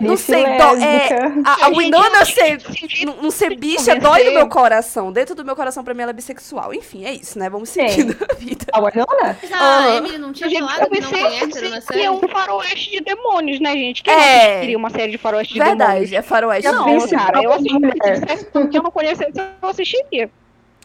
[0.00, 1.08] Não sei, dó- é,
[1.44, 5.12] a, a Winona ser, que não, ser que bicha dói no meu coração.
[5.12, 6.74] Dentro do meu coração, pra mim, ela é bissexual.
[6.74, 7.48] Enfim, é isso, né?
[7.48, 8.66] Vamos seguir na vida.
[8.72, 9.38] A Winona?
[9.40, 9.96] Mas a.
[9.96, 13.00] Emily não tinha Gente, falado que não tem hétero na que é um faroeste de
[13.00, 14.02] demônios, né, gente?
[14.02, 14.60] Quem É.
[14.60, 15.86] queria uma série de faroeste de demônios?
[15.86, 16.68] Verdade, é faroeste.
[16.72, 20.28] Não, cara, eu assisti porque eu não conhecesse, eu assistiria.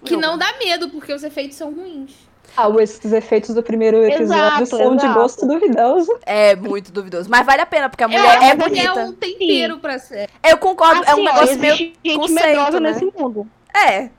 [0.03, 2.11] Que não dá medo, porque os efeitos são ruins.
[2.57, 5.19] Ah, esses efeitos do primeiro episódio Exato, são de exato.
[5.19, 6.19] gosto duvidoso.
[6.25, 7.29] É muito duvidoso.
[7.29, 9.05] Mas vale a pena, porque a mulher É, é, mas Porque é bonita.
[9.05, 10.29] um tempero pra série.
[10.43, 11.73] Eu concordo, é um Assim, ó, negócio meio.
[11.73, 12.91] existe gente conceito, medrosa né?
[12.91, 13.47] nesse mundo.
[13.73, 14.09] É.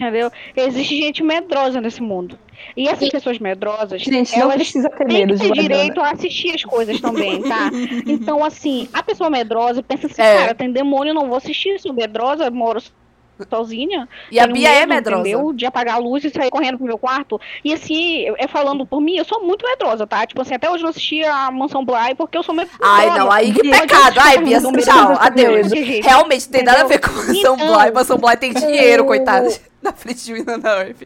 [0.00, 0.32] Entendeu?
[0.56, 2.38] Existe gente medrosa nesse mundo.
[2.76, 6.00] E essas pessoas medrosas, Gente, não elas precisa ter têm medo que de ter direito
[6.00, 7.70] a assistir as coisas também, tá?
[8.06, 10.38] Então, assim, a pessoa medrosa pensa assim, É.
[10.38, 12.82] cara, tem demônio, eu não vou assistir, sou medrosa, moro
[13.48, 14.08] sozinha.
[14.30, 15.28] E a Bia é medo, medrosa.
[15.28, 15.52] Entendeu?
[15.52, 17.40] De apagar a luz e sair correndo pro meu quarto.
[17.64, 20.26] E assim, é falando por mim, eu sou muito medrosa, tá?
[20.26, 22.78] Tipo assim, até hoje eu não assisti a Mansão Bly porque eu sou medrosa.
[22.82, 24.18] Ai, não, aí que pecado.
[24.20, 25.72] Ai, Bia, tchau, esse adeus.
[25.72, 27.92] Realmente, não tem nada a ver com Mansão Então- Bly.
[27.92, 29.48] Mansão Bly tem dinheiro, Eu- coitada.
[29.80, 31.02] Na frente de Winona Earp.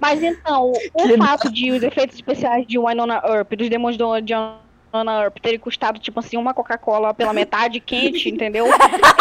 [0.00, 4.20] Mas então, o Que fato de os efeitos especiais de Winona Earp, dos demônios do-
[4.20, 4.63] de Winona
[5.02, 8.66] Earp terem custado, tipo assim, uma Coca-Cola pela metade quente, entendeu?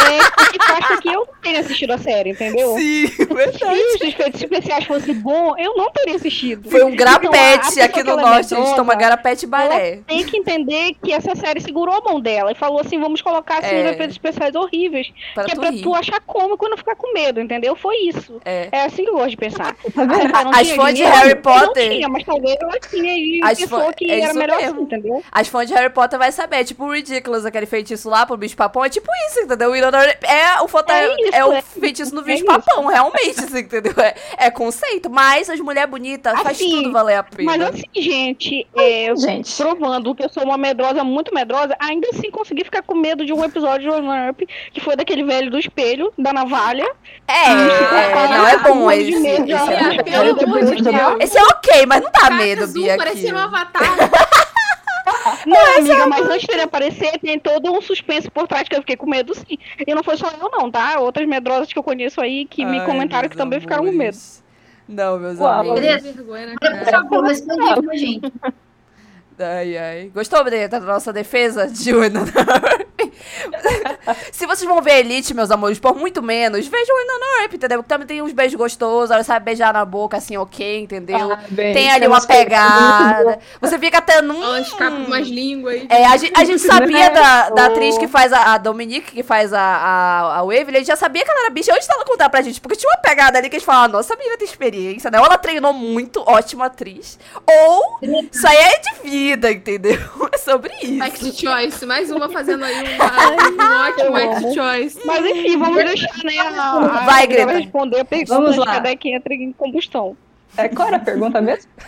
[0.03, 2.75] É porque tu acha que eu não teria assistido a série, entendeu?
[2.75, 3.57] Sim, verdade.
[3.57, 6.69] Se os efeitos especiais fossem bons, eu não teria assistido.
[6.69, 8.53] Foi um Então, a grapete pessoa aqui que no norte.
[8.53, 9.99] A gente toma garapete e balé.
[10.05, 13.59] Tem que entender que essa série segurou a mão dela e falou assim: vamos colocar
[13.59, 13.85] assim, É.
[13.85, 15.11] os efeitos especiais horríveis.
[15.33, 15.81] Pra que é tu pra rir.
[15.81, 17.75] tu achar cômico e não ficar com medo, entendeu?
[17.75, 18.39] Foi isso.
[18.45, 18.69] É.
[18.71, 19.75] É assim que eu gosto de pensar.
[19.93, 21.03] Tá As fãs de?
[21.03, 24.19] Harry Eu Potter- Não tinha, mas talvez ela tinha e As pensou fã- que é
[24.21, 24.73] era melhor mesmo.
[24.75, 25.23] assim, entendeu?
[25.31, 28.55] As fãs de Harry Potter vai saber, tipo o Ridiculous, aquele feitiço lá pro bicho
[28.55, 29.69] papão, é tipo isso, entendeu?
[29.69, 32.43] O Winona é o foto É é, isso, é o é- feitiço no é bicho
[32.43, 32.45] isso.
[32.45, 33.93] papão, realmente, assim, entendeu?
[33.97, 37.51] É, é conceito, mas as mulheres bonitas faz Assim, tudo valer a pena.
[37.57, 42.07] Mas assim, gente, é, eu Gente, provando que eu sou uma medrosa, muito medrosa, ainda
[42.13, 45.49] assim consegui ficar com medo de um episódio de One Up, que foi daquele velho
[45.49, 46.89] do espelho, da navalha.
[47.27, 49.11] É, é, não é bom esse.
[49.13, 52.97] Esse é, esse é ok, mas não dá Caraca, medo, Bia.
[52.97, 53.55] parecendo um aqui.
[53.55, 53.83] avatar.
[55.45, 58.95] Não, amiga, mas antes dele aparecer, tem todo um suspense por trás que eu fiquei
[58.95, 59.57] com medo, sim.
[59.85, 60.99] E não foi só eu, não, tá?
[60.99, 64.01] Outras medrosas que eu conheço aí que me Ai, comentaram que também ficaram com medo.
[64.01, 64.43] amores.
[64.87, 65.59] Não, meus Uau.
[65.61, 65.81] amores.
[65.81, 66.13] Beleza.
[66.13, 68.33] vergonha na por favor, responde gente.
[69.39, 70.11] Ai, ai.
[70.13, 71.91] Gostou, da nossa defesa de
[74.31, 77.79] Se vocês vão ver Elite, meus amores, por muito menos, vejam Winona Earp, entendeu?
[77.79, 81.31] Porque também tem uns beijos gostosos, ela sabe beijar na boca, assim, ok, entendeu?
[81.31, 83.39] Ah, bem, tem ali tem uma pegada.
[83.61, 84.43] Você fica até num...
[84.43, 85.87] Ela escapa umas línguas aí.
[85.89, 87.71] É, a gente, a gente sabia da, da Oh.
[87.71, 90.95] atriz que faz a, a Dominique, que faz a, a, a Waverly, a gente já
[90.95, 93.49] sabia que ela era bicha antes dela contar pra gente, porque tinha uma pegada ali
[93.49, 95.19] que a gente falava, nossa, a menina tem experiência, né?
[95.19, 97.17] Ou ela treinou muito, ótima atriz,
[97.47, 97.99] ou
[98.31, 99.99] isso aí é de vida, entendeu?
[100.33, 101.01] É sobre isso.
[101.03, 104.53] Act Choice, mais uma fazendo aí uma, um ótimo Act.
[104.55, 104.99] Choice.
[105.05, 106.39] Mas enfim, vamos deixar, né?
[106.39, 107.59] A, a Vai, Greta Greta.
[107.59, 108.65] responder a pergunta Vamos de lá.
[108.65, 110.17] cada que entra em combustão.
[110.57, 111.69] É, qual era a pergunta mesmo?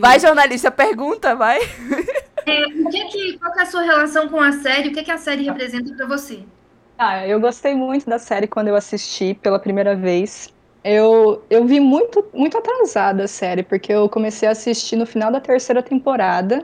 [0.00, 1.60] Vai, jornalista, pergunta, vai.
[2.46, 4.88] É, o que que, qual que é a sua relação com a série?
[4.88, 6.40] O que, que a série representa pra você?
[6.98, 10.52] Ah, eu gostei muito da série quando eu assisti pela primeira vez.
[10.84, 15.32] Eu, eu vi muito, muito atrasada a série, porque eu comecei a assistir no final
[15.32, 16.62] da terceira temporada,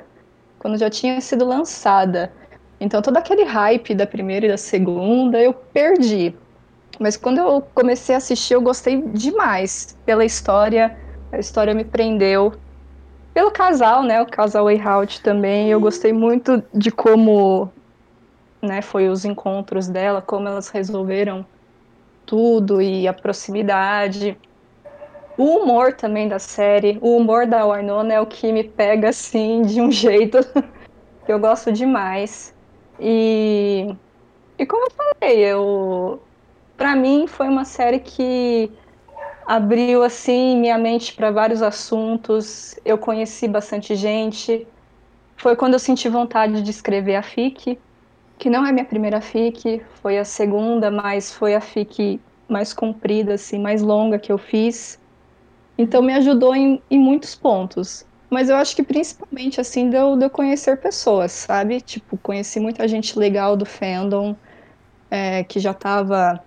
[0.58, 2.30] quando já tinha sido lançada.
[2.78, 6.36] Então todo aquele hype da primeira e da segunda eu perdi.
[6.98, 10.98] Mas quando eu comecei a assistir, eu gostei demais pela história.
[11.32, 12.52] A história me prendeu.
[13.32, 14.20] Pelo casal, né?
[14.20, 15.70] O casal Wayhout também.
[15.70, 17.72] Eu gostei muito de como
[18.60, 21.46] né, foi os encontros dela, como elas resolveram
[22.30, 24.38] tudo e a proximidade.
[25.36, 29.62] O humor também da série, o humor da Winona é o que me pega assim
[29.62, 30.38] de um jeito
[31.26, 32.54] que eu gosto demais.
[33.00, 33.92] E,
[34.56, 36.22] e como eu falei, eu
[36.76, 38.70] para mim foi uma série que
[39.44, 42.78] abriu assim minha mente para vários assuntos.
[42.84, 44.68] Eu conheci bastante gente.
[45.36, 47.76] Foi quando eu senti vontade de escrever a FIC,
[48.40, 53.34] que não é minha primeira FIC, foi a segunda, mas foi a FIC mais comprida,
[53.34, 54.98] assim, mais longa que eu fiz.
[55.76, 58.04] Então me ajudou em, em muitos pontos.
[58.30, 61.82] Mas eu acho que principalmente, assim, de eu, de eu conhecer pessoas, sabe?
[61.82, 64.34] Tipo, conheci muita gente legal do fandom,
[65.10, 66.42] é, que já estava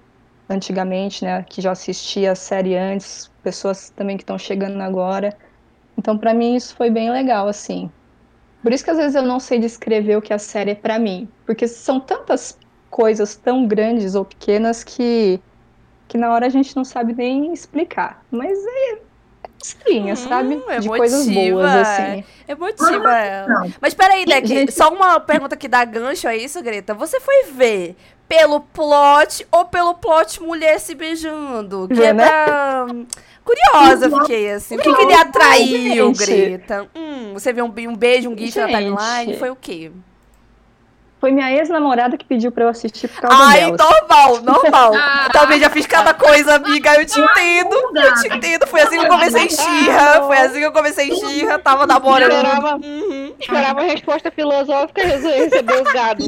[0.50, 1.44] antigamente, né?
[1.48, 5.38] Que já assistia a série antes, pessoas também que estão chegando agora.
[5.96, 7.92] Então, para mim, isso foi bem legal, assim.
[8.64, 10.98] Por isso que às vezes eu não sei descrever o que a série é pra
[10.98, 12.58] mim, porque são tantas
[12.90, 15.40] coisas tão grandes ou pequenas que
[16.08, 18.24] que na hora a gente não sabe nem explicar.
[18.32, 19.00] Mas é
[19.62, 20.64] estranha, Hum, sabe?
[20.68, 21.82] é De coisas emotiva, boas é.
[21.82, 22.24] assim.
[22.48, 23.48] Emotiva ela.
[23.48, 23.74] Não.
[23.82, 26.94] Mas peraí, Deck, Gente- só uma pergunta que dá gancho a isso, Greta.
[26.94, 27.96] Você foi ver
[28.28, 31.88] pelo plot ou pelo plot mulher se beijando?
[31.88, 32.26] Que Vê, é né?
[32.46, 32.86] pra...
[33.44, 34.76] Curiosa fiquei assim.
[34.76, 36.26] O que, que lhe atraiu, gente.
[36.26, 36.88] Greta?
[36.96, 39.38] Hum, você viu um, um beijo, um gif na timeline?
[39.38, 39.92] Foi o quê?
[41.24, 43.80] Foi minha ex-namorada que pediu pra eu assistir por causa Ai, delas.
[43.80, 44.92] normal, normal.
[45.00, 45.30] Ah.
[45.32, 46.96] Também já fiz cada coisa, amiga.
[46.96, 47.74] Eu te entendo.
[47.96, 48.68] Eu te entendo.
[48.68, 50.24] Foi assim que eu comecei em Xirra.
[50.24, 51.60] Foi assim que eu comecei em Xirra.
[51.60, 52.30] Tava namorando.
[52.34, 53.34] Esperava, Uhum.
[53.40, 56.28] esperava a resposta filosófica e resolvi receber os gados.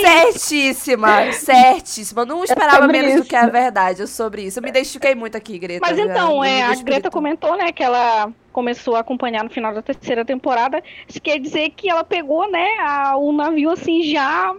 [0.00, 2.24] Certíssima, certíssima.
[2.24, 3.28] Não esperava sobre menos do isso.
[3.28, 4.58] que a verdade sobre isso.
[4.58, 5.86] Eu me identifiquei muito aqui, Greta.
[5.86, 9.74] Mas então, no é, a Greta comentou, né, que ela começou a acompanhar no final
[9.74, 10.82] da terceira temporada.
[11.06, 14.56] Isso quer dizer que ela pegou, né, a- o navio assim já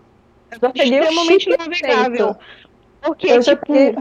[0.51, 2.35] já extremamente navegável.
[2.35, 2.39] feito.
[3.01, 3.95] Porque, Eu já tipo, peguei...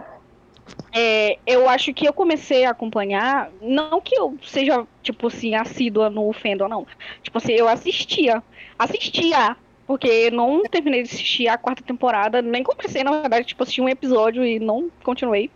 [0.93, 6.11] é, eu acho que eu comecei a acompanhar, não que eu seja, tipo assim, assídua
[6.11, 6.87] no fandom, não.
[7.23, 8.43] Tipo assim, eu assistia.
[8.79, 9.57] Assistia.
[9.87, 13.89] Porque não terminei de assistir a quarta temporada, nem comecei, na verdade, tipo, assisti um
[13.89, 15.49] episódio e não continuei.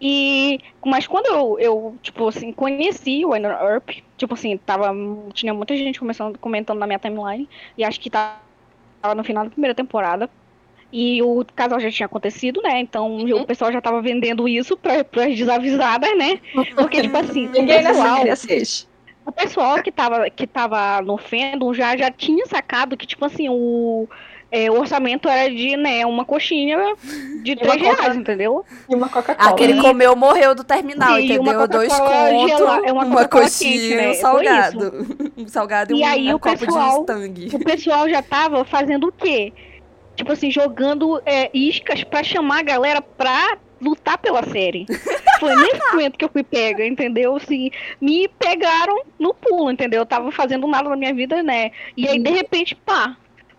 [0.00, 4.92] E, mas quando eu, eu, tipo assim, conheci o Winona Earp, tipo assim, tava,
[5.32, 8.40] tinha muita gente começando, comentando na minha timeline, e acho que tava
[9.16, 10.30] no final da primeira temporada.
[10.92, 12.80] E o casal já tinha acontecido, né?
[12.80, 13.42] Então Uhum.
[13.42, 16.38] o pessoal já tava vendendo isso pra, pras desavisadas, né?
[16.78, 18.88] Porque, tipo assim, o Ninguém pessoal, assiste.
[19.24, 23.48] o pessoal que tava, que tava no fandom já, já tinha sacado que, tipo assim,
[23.48, 24.08] o,
[24.50, 26.78] é, o orçamento era de, né, uma coxinha
[27.42, 28.64] de uma 3 reais, Coca- entendeu?
[28.88, 29.50] E uma Coca-Cola.
[29.50, 31.68] Aquele comeu, morreu do terminal, E uma entendeu?
[31.68, 34.02] Dois Coca-Cola contos, é uma uma coxinha, quente, né?
[34.02, 35.06] um Foi salgado.
[35.36, 37.50] Um salgado e, E um, aí um o copo pessoal- de Stang.
[37.56, 39.52] O pessoal já tava fazendo o quê?
[40.14, 44.86] Tipo assim, jogando é, iscas pra chamar a galera pra lutar pela série.
[45.38, 47.36] Foi nesse momento que eu fui pega, entendeu?
[47.36, 50.00] Assim, me pegaram no pulo, entendeu?
[50.00, 51.70] Eu tava fazendo nada na minha vida, né?
[51.94, 53.14] E aí, de repente, pá,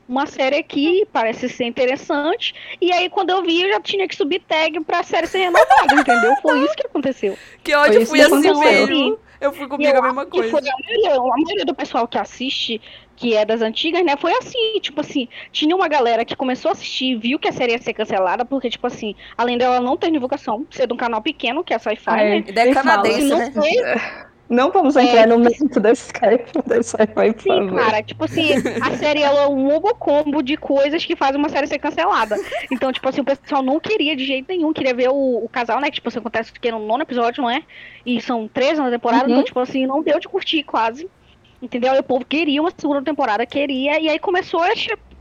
[0.08, 2.54] uma série aqui, parece ser interessante.
[2.80, 5.94] E aí, quando eu vi, eu já tinha que subir tag pra série ser renovada,
[5.94, 6.36] entendeu?
[6.42, 7.38] Foi isso que aconteceu.
[7.64, 8.88] Que ódio, isso fui assim aconteceu.
[8.88, 9.20] mesmo.
[9.40, 10.50] Eu fui comigo eu a mesma coisa.
[10.50, 12.82] foi a maioria, a maioria do pessoal que assiste,
[13.16, 14.16] que é das antigas, né?
[14.18, 17.74] Foi assim, tipo assim, tinha uma galera que começou a assistir, viu que a série
[17.74, 21.22] ia ser cancelada, porque, tipo assim, além dela não ter divulgação, ser de um canal
[21.22, 22.38] pequeno, que é a Sci-Fi, Ai, né?
[22.48, 23.52] Ideia nem canadense, né?
[23.54, 23.72] Não foi
[24.50, 25.04] Não vamos É.
[25.04, 27.76] entrar no mérito da Skype, da Sci-Fi, por Sim, favor.
[27.76, 29.68] cara, tipo assim, a série ela é um
[30.00, 32.38] combo de coisas que faz uma série ser cancelada.
[32.72, 35.80] Então, tipo assim, o pessoal não queria de jeito nenhum, queria ver o, o casal,
[35.82, 35.90] né?
[35.90, 37.62] Que, tipo assim, acontece que no nono episódio, não é?
[38.06, 39.32] E são três na temporada, Uhum.
[39.32, 41.10] então, tipo assim, não deu de curtir quase.
[41.62, 41.94] Entendeu?
[41.96, 44.70] E o povo queria uma segunda temporada, queria, e aí começou a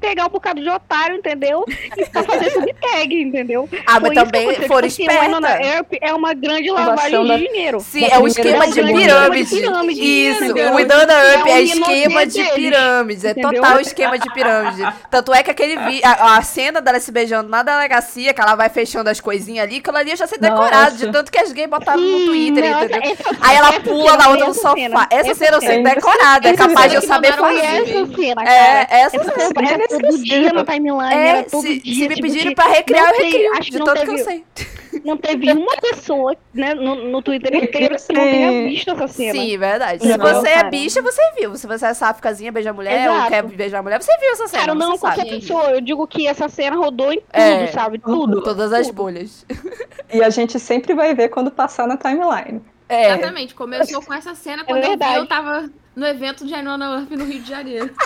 [0.01, 1.65] pegar um bocado de otário, entendeu?
[1.97, 3.69] E pra fazer subtag, entendeu?
[3.87, 4.69] Ah, mas que também aconteceu.
[4.69, 5.67] foram o Winona espertas.
[5.75, 7.81] Earp é uma grande lavagem da- de dinheiro.
[7.81, 9.51] Sim, é um primeira esquema de pirâmide.
[9.57, 10.73] Pirâmide, Isso, entendeu?
[10.75, 13.25] o Idana Up É é esquema de deles, pirâmides.
[13.25, 14.95] É total esquema de pirâmide.
[15.11, 18.55] Tanto é que aquele vi a, a cena dela se beijando na delegacia, que ela
[18.55, 21.07] vai fechando as coisinhas ali, que ela ali já sei decorado, Nossa.
[21.07, 23.13] de tanto que as gays botavam no Sim, Twitter, nossa, entendeu?
[23.13, 25.09] essa- Aí ela essa pula na outra no sofá.
[25.11, 27.61] Essa cena eu sei decorada, é capaz de eu saber fazer.
[27.61, 29.86] essa cena, É, Essa cena.
[29.89, 31.95] Todo dia na timeline, É, era todo se, dia.
[31.95, 33.53] se me tipo, pedirem pra recriar, eu teve- recrio.
[33.53, 34.45] acho que De não tanto que eu teve- sei.
[35.05, 39.33] Não teve uma pessoa né, no, no Twitter inteiro que não tenha visto essa cena.
[39.35, 40.03] Sim, verdade.
[40.03, 40.71] Se Não, você é cara.
[40.71, 41.55] bicha, você viu.
[41.55, 43.29] Se você é sáficazinha, beija mulher, ou Exato.
[43.31, 44.63] quer beijar mulher, você viu essa cena.
[44.63, 45.17] Cara, não você sabe.
[45.17, 45.65] qualquer pessoa.
[45.71, 47.67] Eu digo que essa cena rodou em tudo, É.
[47.69, 47.99] sabe?
[47.99, 48.43] Tudo.
[48.43, 48.97] Todas as tudo.
[48.97, 49.45] bolhas.
[50.13, 52.63] E a gente sempre vai ver quando passar na timeline.
[52.89, 53.09] É.
[53.13, 57.11] Exatamente, começou com essa cena quando eu vi, eu tava no evento de Ainona Earp
[57.13, 57.91] no Rio de Janeiro.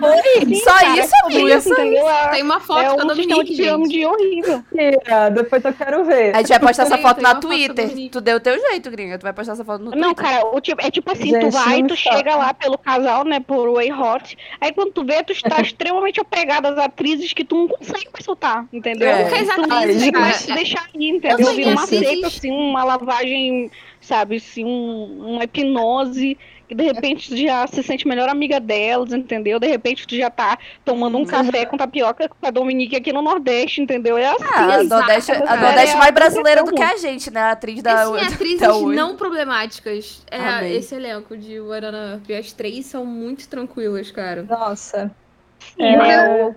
[0.00, 2.08] Sim, Só isso, tudo amiga, entendeu?
[2.08, 3.62] É, Tem uma foto é com a um sistema Dominique, de gente.
[3.62, 4.64] pirâmide horrível.
[4.74, 6.34] Tia, depois eu quero ver.
[6.34, 7.88] A gente vai postar essa foto na foto Twitter.
[7.90, 8.08] do Nick.
[8.10, 9.18] Tu deu o teu jeito, gringa.
[9.18, 10.32] Tu vai postar essa foto no Não, Twitter.
[10.40, 13.24] cara, o tipo, é tipo assim, Gente, tu vai, não tu chega lá pelo casal,
[13.26, 17.44] né, por Way Hot, aí quando tu vê, tu está extremamente apegado às atrizes que
[17.44, 19.08] tu não consegue mais soltar, entendeu?
[19.10, 19.22] É.
[19.24, 21.46] Porque as Tu não atrizes, consegue cara, mais se deixar ir, entendeu?
[21.46, 26.38] Eu Vira uma seita, atriz- assim, uma lavagem, sabe, assim, um- uma hipnose,
[26.74, 29.58] de repente tu já se sente melhor amiga delas, entendeu?
[29.58, 33.22] De repente tu já tá tomando um café com tapioca com a Dominique aqui no
[33.22, 34.16] Nordeste, entendeu?
[34.16, 34.44] É assim.
[34.44, 35.60] Ah, a Nordeste, a cara.
[35.60, 37.40] Nordeste É mais brasileira do que a gente, né?
[37.40, 38.02] A atriz da.
[38.02, 40.24] Assim, atrizes da não problemáticas.
[40.30, 40.76] É Amei.
[40.76, 42.30] esse elenco de Earp.
[42.38, 44.42] As três são muito tranquilas, cara.
[44.42, 45.10] Nossa.
[45.58, 46.44] Sim, É, né?
[46.44, 46.54] O,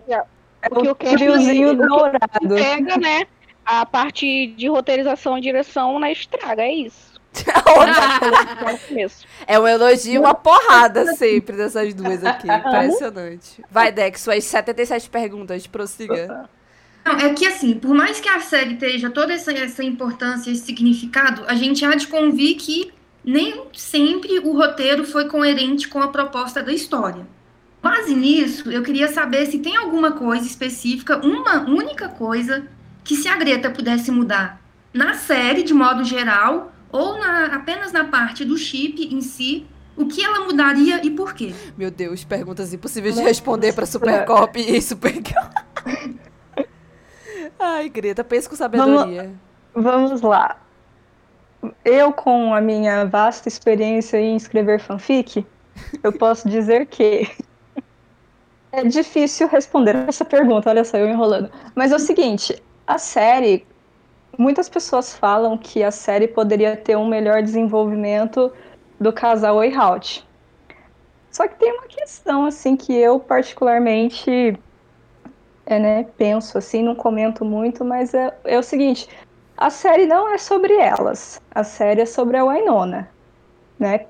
[0.62, 2.56] É o que eu o quero friozinho dourado.
[2.56, 3.26] pega, né?
[3.65, 6.12] A parte de roteirização e direção, né?
[6.12, 7.12] Estraga, é isso.
[8.63, 9.25] No começo.
[9.45, 12.47] É um elogio, uma porrada sempre dessas duas aqui.
[12.49, 13.61] Impressionante.
[13.69, 16.49] Vai, Dex, suas 77 perguntas, prossiga.
[17.05, 20.65] Não, é que assim, por mais que a série esteja toda essa, essa importância, esse
[20.65, 22.93] significado, a gente há de convir que
[23.23, 27.25] nem sempre o roteiro foi coerente com a proposta da história.
[27.81, 32.65] Base nisso, eu queria saber se tem alguma coisa específica, uma única coisa,
[33.03, 34.61] que se a Greta pudesse mudar
[34.93, 39.65] na série, de modo geral, ou na- apenas na parte do chip em si,
[39.97, 41.53] o que ela mudaria e por quê?
[41.77, 45.43] Meu Deus, perguntas impossíveis de responder pra Supercop e Supergirl.
[47.60, 49.32] Ai, Greta, pensa com sabedoria.
[49.75, 50.58] Vamos lá.
[51.86, 55.45] Eu, com a minha vasta experiência em escrever fanfic,
[56.03, 57.29] eu posso dizer que
[58.71, 60.69] é difícil responder essa pergunta.
[60.69, 61.49] Olha só, eu enrolando.
[61.75, 63.65] Mas é o seguinte: a série.
[64.37, 68.51] Muitas pessoas falam que a série poderia ter um melhor desenvolvimento
[68.99, 70.27] do casal Oyhout.
[71.31, 74.57] Só que tem uma questão, assim, que eu particularmente
[75.65, 79.07] é, né, penso, assim, não comento muito, mas é, é o seguinte:
[79.57, 83.09] a série não é sobre elas, a série é sobre a Winona,
[83.79, 84.05] né?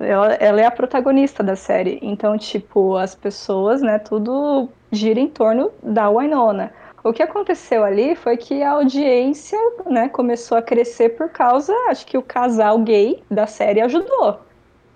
[0.00, 5.28] Ela, ela é a protagonista da série, então, tipo, as pessoas, né, tudo gira em
[5.28, 6.72] torno da Winona.
[7.02, 12.06] O que aconteceu ali foi que a audiência né, começou a crescer por causa, acho
[12.06, 14.40] que o casal gay da série ajudou,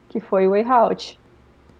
[0.08, 1.20] que foi o Way Out.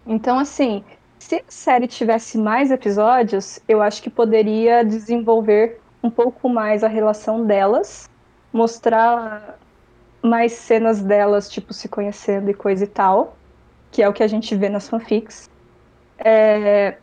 [0.07, 0.85] Então, assim,
[1.19, 6.89] se a série tivesse mais episódios, eu acho que poderia desenvolver um pouco mais a
[6.89, 8.09] relação delas,
[8.53, 9.59] mostrar
[10.23, 13.37] mais cenas delas, tipo, se conhecendo e coisa e tal,
[13.91, 15.51] que é o que a gente vê nas fanfics.
[16.19, 16.97] É...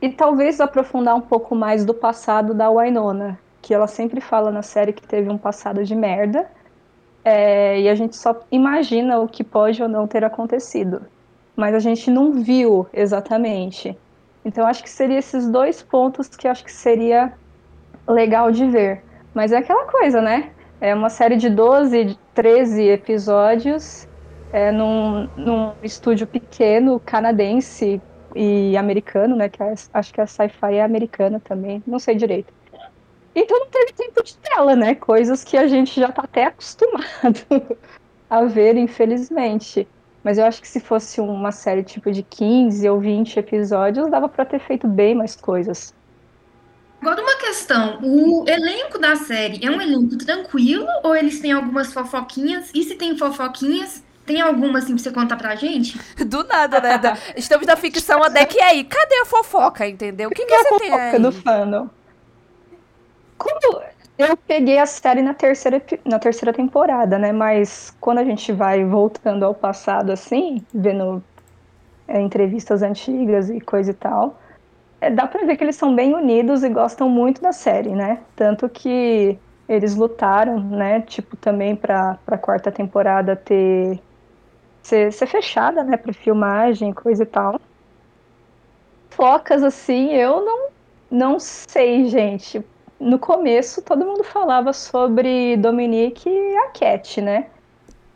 [0.00, 4.62] E talvez aprofundar um pouco mais do passado da Wynonna, que ela sempre fala na
[4.62, 6.46] série que teve um passado de merda,
[7.24, 7.80] é...
[7.80, 11.02] e a gente só imagina o que pode ou não ter acontecido.
[11.56, 13.98] Mas a gente não viu exatamente.
[14.44, 17.32] Então acho que seria esses dois pontos que acho que seria
[18.06, 19.02] legal de ver.
[19.34, 20.50] Mas é aquela coisa, né?
[20.80, 24.06] É uma série de 12, 13 episódios
[24.52, 28.00] é, num, num estúdio pequeno, canadense
[28.36, 29.48] e americano, né?
[29.48, 32.52] Que é, acho que a sci-fi é americana também, não sei direito.
[33.34, 34.94] Então não teve tempo de tela, né?
[34.94, 37.40] Coisas que a gente já tá até acostumado
[38.30, 39.86] a ver, infelizmente.
[40.24, 44.28] Mas eu acho que se fosse uma série tipo de 15 ou 20 episódios, dava
[44.28, 45.94] para ter feito bem mais coisas.
[47.00, 51.92] Agora uma questão, o elenco da série é um elenco tranquilo ou eles têm algumas
[51.92, 52.70] fofoquinhas?
[52.74, 55.98] E se tem fofoquinhas, tem alguma assim pra você contar pra gente?
[56.24, 56.98] Do nada, né?
[56.98, 58.84] Da- Estamos na ficção a deck aí.
[58.84, 60.28] Cadê a fofoca, entendeu?
[60.28, 61.18] O que, que é a você tem fofoca aí?
[61.22, 61.88] do fandom.
[63.38, 63.82] Como
[64.18, 67.32] eu peguei a série na terceira, na terceira temporada, né?
[67.32, 71.22] Mas quando a gente vai voltando ao passado, assim, vendo
[72.08, 74.40] é, entrevistas antigas e coisa e tal,
[75.00, 78.20] é, dá pra ver que eles são bem unidos e gostam muito da série, né?
[78.34, 81.02] Tanto que eles lutaram, né?
[81.02, 84.00] Tipo, também pra, pra quarta temporada ter.
[84.86, 85.96] Ser, ser fechada, né?
[85.96, 87.60] Pra filmagem, coisa e tal.
[89.10, 90.68] Focas, assim, eu não,
[91.10, 92.64] não sei, gente.
[93.00, 97.46] No começo, todo mundo falava sobre Dominique e a Cat, né?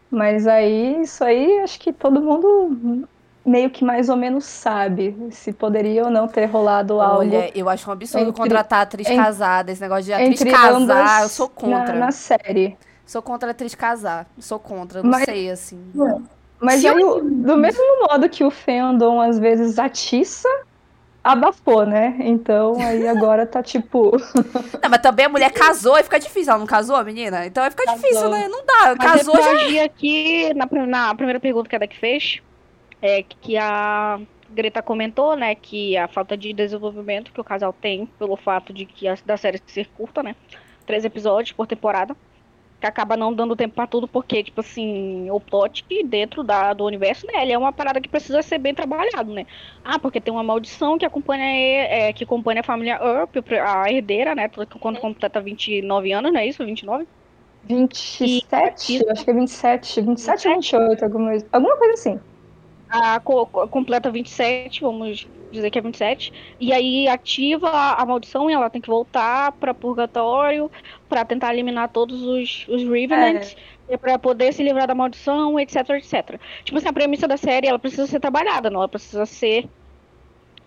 [0.08, 3.04] Mas aí, isso aí, acho que todo mundo
[3.44, 7.68] meio que mais ou menos sabe se poderia ou não ter rolado algo Olha, eu
[7.68, 9.72] acho um absurdo entre- contratar atriz en- casada.
[9.72, 11.94] Esse negócio de atriz entre casar, eu sou na, contra.
[11.98, 12.76] na série.
[13.04, 14.26] Sou contra atriz casar.
[14.38, 15.80] Sou contra, não Mas- sei, assim.
[16.60, 20.48] Mas aí, eu- do mesmo modo que o fandom às vezes atiça,
[21.22, 22.16] abafou, né?
[22.20, 24.12] Então aí agora tá tipo.
[24.82, 26.50] Não, mas também a mulher casou e fica difícil.
[26.50, 27.46] Ela não casou, menina?
[27.46, 28.00] Então vai ficar Casou.
[28.00, 28.48] difícil, né?
[28.48, 28.94] Não dá.
[28.98, 32.40] Mas Casou eu já.agi aqui na, na primeira pergunta que a Deck fez,
[33.02, 34.18] é que a
[34.50, 38.84] Greta comentou, né, que a falta de desenvolvimento que o casal tem pelo fato de
[38.84, 40.34] que a da série ser curta, né,
[40.84, 42.16] três episódios por temporada,
[42.80, 46.84] que acaba não dando tempo pra tudo porque, tipo assim, o plot dentro da, do
[46.86, 49.44] universo, né, ele é uma parada que precisa ser bem trabalhado, né.
[49.84, 54.34] Ah, porque tem uma maldição que acompanha, é, que acompanha a família Earp, a herdeira,
[54.34, 54.48] né,
[54.80, 56.64] quando completa 29 anos, não é isso?
[56.64, 57.06] 29?
[57.62, 62.20] 27, E- acho que é 27, 27 ou 28, alguma, alguma coisa assim.
[62.88, 68.48] a co- completa 27, vamos dizer que é 27, e aí ativa a, a maldição
[68.50, 70.70] e ela tem que voltar para purgatório
[71.08, 73.54] para tentar eliminar todos os, os Revenants
[73.88, 76.40] e para poder se livrar da maldição, etc, etc.
[76.64, 78.80] Tipo assim, a premissa da série ela precisa ser trabalhada, não?
[78.80, 79.68] Ela precisa ser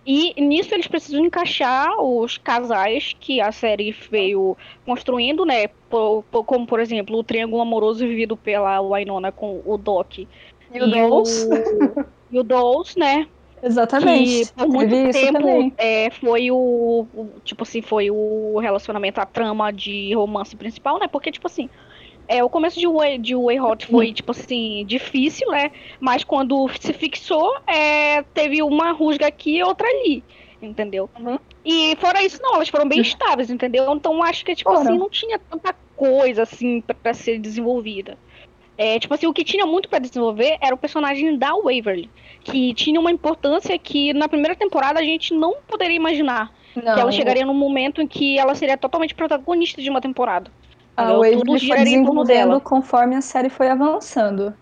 [0.06, 5.68] e nisso eles precisam encaixar os casais que a série veio construindo, né?
[5.88, 10.28] Por- por- como, por exemplo, o triângulo amoroso vivido pela Wynonna com o Doc E
[10.82, 11.48] o Dolls,
[12.30, 13.26] e o Dolls, né?
[13.64, 14.46] Exatamente.
[14.46, 19.72] Que por muito tempo é, foi o, o- Tipo assim, foi o relacionamento, a trama
[19.72, 21.08] de romance principal, né?
[21.08, 21.68] Porque, tipo assim.
[22.26, 25.70] É, o começo de Way, de Way Hot foi, tipo assim, difícil, né?
[26.00, 30.24] Mas quando se fixou, é, teve uma rusga aqui e outra ali.
[30.62, 31.10] Entendeu?
[31.20, 31.38] Uhum.
[31.62, 33.92] E fora isso, não, elas foram bem estáveis, entendeu?
[33.92, 34.82] Então acho que, tipo Foram.
[34.88, 38.16] assim, não tinha tanta coisa assim pra, pra ser desenvolvida.
[38.76, 42.10] É, tipo assim, o que tinha muito pra desenvolver era o personagem da Waverly,
[42.42, 46.52] que tinha uma importância que na primeira temporada a gente não poderia imaginar.
[46.74, 50.50] Não, que ela chegaria num momento em que ela seria totalmente protagonista de uma temporada.
[50.96, 51.12] a?
[51.18, 52.60] Waverly foi desenvolvendo dela.
[52.60, 54.52] conforme a série foi avançando.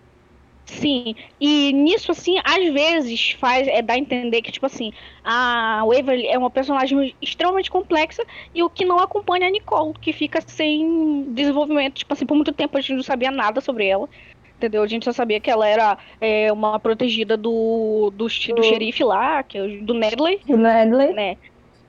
[0.81, 4.91] Sim, e nisso, assim, às vezes faz, é, dá a entender que, tipo assim,
[5.23, 10.13] a Waverly é uma personagem extremamente complexa e o que não acompanha a Nicole, que
[10.13, 14.09] fica sem desenvolvimento, tipo assim, por muito tempo a gente não sabia nada sobre ela.
[14.57, 14.83] Entendeu?
[14.83, 19.03] A gente só sabia que ela era é, uma protegida do, do, do Do- xerife
[19.05, 21.37] lá, que é o- do Nedley, O Nedley, né?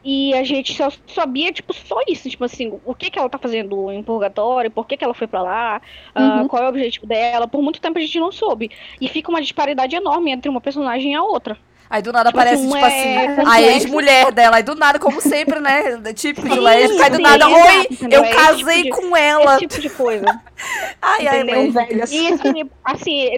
[0.04, 2.30] E a gente só sabia, tipo, só isso.
[2.30, 5.28] Tipo assim, o que que ela tá fazendo em purgatório, por que que ela foi
[5.28, 5.82] pra lá,
[6.14, 6.48] ah, Uhum.
[6.48, 7.48] qual é o objetivo dela.
[7.48, 8.70] Por muito tempo a gente não soube.
[9.00, 11.58] E fica uma disparidade enorme entre uma personagem e a outra.
[11.90, 14.56] Aí do nada Tipo aparece, assim, tipo um assim, é a ex-mulher dela.
[14.56, 16.02] Aí do nada, como sempre, né?
[16.14, 17.04] Típico de lésbica.
[17.04, 19.56] Aí do sim, nada, oi, eu É casei tipo de- com ela.
[19.58, 20.26] Esse tipo de coisa.
[21.02, 21.62] Ai, ai, entendeu?
[21.62, 21.70] mãe.
[21.72, 22.12] velhas.
[22.12, 23.30] E assim, assim,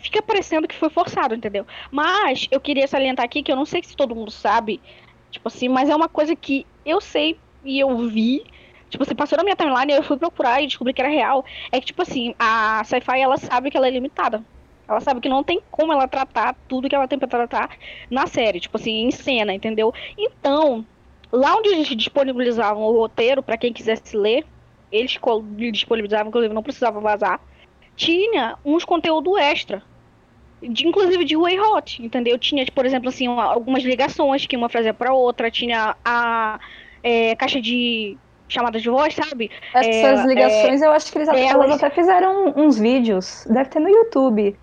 [0.00, 1.64] fica parecendo que foi forçado, entendeu?
[1.90, 4.80] Mas eu queria salientar aqui que eu não sei se todo mundo sabe,
[5.30, 8.44] tipo assim, mas é uma coisa que eu sei e eu vi.
[8.88, 11.44] Tipo assim, passou na minha timeline, eu fui procurar e descobri que era real.
[11.70, 14.44] É que, tipo assim, a sci-fi, ela sabe que ela é limitada.
[14.88, 17.70] Ela sabe que não tem como ela tratar tudo que ela tem pra tratar
[18.10, 19.94] na série, tipo assim, em cena, entendeu?
[20.18, 20.84] Então,
[21.30, 24.44] lá onde eles disponibilizavam o roteiro pra quem quisesse ler,
[24.90, 25.16] eles
[25.70, 27.40] disponibilizavam, inclusive não precisava vazar,
[27.94, 29.80] tinha uns conteúdo extra.
[30.62, 32.38] De, inclusive de Way Hot, entendeu?
[32.38, 36.58] Tinha, por exemplo, assim, uma- algumas ligações que uma fazia pra outra, tinha a
[37.02, 38.16] é, caixa de
[38.48, 39.50] chamada de voz, sabe?
[39.74, 43.44] Essas É, ligações, eu acho que eles, elas- elas até fizeram uns vídeos.
[43.48, 44.54] Deve ter no YouTube.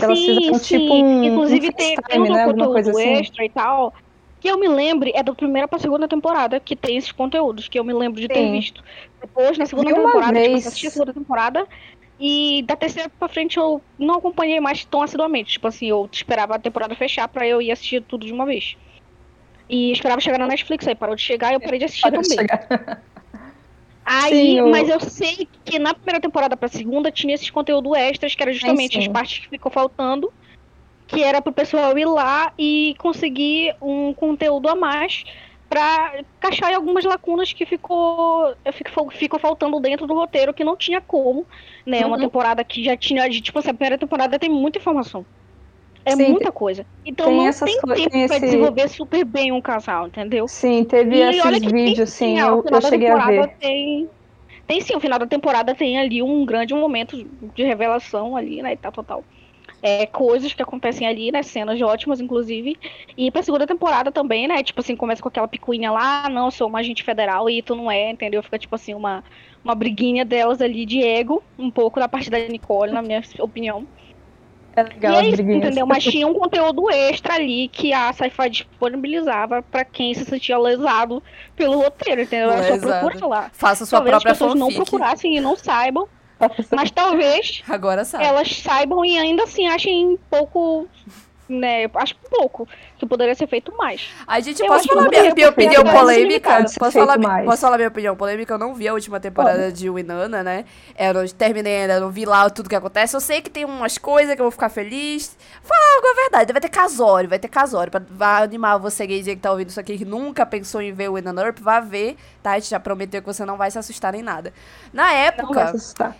[0.00, 0.78] Elas sim, fizeram sim.
[0.78, 2.44] tipo um, Inclusive um tem, tem um né?
[2.46, 3.12] Conteúdo coisa assim.
[3.14, 3.92] extra e tal.
[4.40, 7.78] Que eu me lembre, é da primeira pra segunda temporada que tem esses conteúdos, que
[7.78, 8.52] eu me lembro de ter Sim.
[8.52, 8.82] visto.
[9.20, 10.66] Depois, na segunda temporada, tipo, vez.
[10.66, 11.66] assisti a segunda temporada.
[12.26, 15.52] E da terceira pra frente eu não acompanhei mais tão assiduamente.
[15.52, 18.76] Tipo assim, eu esperava a temporada fechar pra eu ir assistir tudo de uma vez.
[19.68, 22.22] E esperava chegar na Netflix, aí parou de chegar e eu parei de assistir Para
[22.22, 22.38] também.
[22.38, 23.04] chegar.
[24.06, 27.94] Aí, Sim, o- mas eu sei que na primeira temporada pra segunda tinha esses conteúdo
[27.94, 29.12] extras, que era justamente as sim.
[29.12, 30.32] partes que ficou faltando,
[31.06, 35.24] que era pro pessoal ir lá e conseguir um conteúdo a mais
[35.68, 40.76] pra encaixar em algumas lacunas que ficou, ficou, ficou faltando dentro do roteiro, que não
[40.76, 41.46] tinha como,
[41.86, 42.04] né?
[42.06, 42.20] Uma Uhum.
[42.20, 45.26] temporada que já tinha, tipo assim, a primeira temporada tem muita informação.
[46.04, 46.86] É Sim, muita coisa.
[47.04, 50.50] Então tem não tem co- tempo tem pra esse- desenvolver super bem um casal, entendeu?
[50.50, 53.54] Sim, teve E esses vídeos, sim, eu, eu cheguei a ver.
[53.58, 54.10] Tem,
[54.66, 57.16] tem sim, o final da temporada tem ali um grande momento
[57.54, 59.28] de revelação ali, né, e tal, tal, tal.
[59.86, 62.74] É, coisas que acontecem ali, né, cenas ótimas, inclusive.
[63.18, 66.46] E pra segunda temporada também, né, tipo assim, começa com aquela picuinha lá, ah, não,
[66.46, 68.42] eu sou uma agente federal e tu não é, entendeu?
[68.42, 69.22] Fica tipo assim, uma,
[69.62, 73.86] uma briguinha delas ali de ego, um pouco da parte da Nicole, na minha opinião.
[74.76, 75.86] É legal E é as isso, entendeu?
[75.86, 81.22] Mas tinha um conteúdo extra ali que a Sci-Fi disponibilizava pra quem se sentia lesado
[81.54, 82.50] pelo roteiro, entendeu?
[82.50, 83.00] Era só Lesado.
[83.06, 83.50] procurar lá.
[83.52, 84.90] Faça sua Talvez as própria pessoas não fanfic.
[84.90, 86.08] procurassem e não saibam,
[86.70, 88.24] mas talvez Agora sabe.
[88.24, 90.88] elas saibam e ainda assim achem pouco,
[91.48, 91.84] né?
[91.94, 92.68] Acho pouco,
[93.04, 94.10] que poderia ser feito mais.
[94.26, 96.64] Ai, gente, Eu posso falar minha, minha opinião polêmica?
[96.78, 97.44] Posso falar, mais.
[97.44, 98.54] posso falar minha opinião polêmica?
[98.54, 100.64] Eu não vi a última temporada de Winona, né?
[100.98, 103.14] Eu não terminei ainda, não vi lá tudo que acontece.
[103.14, 105.36] Eu sei que tem umas coisas que eu vou ficar feliz.
[105.62, 107.90] Falar algo é verdade, vai ter casório, vai ter casório.
[107.90, 111.10] Pra, vai animar você, gayzinha que tá ouvindo isso aqui, que nunca pensou em ver
[111.10, 112.52] Winona Earp, vai ver, tá?
[112.52, 114.52] A gente já prometeu que você não vai se assustar nem nada.
[114.92, 115.72] Na época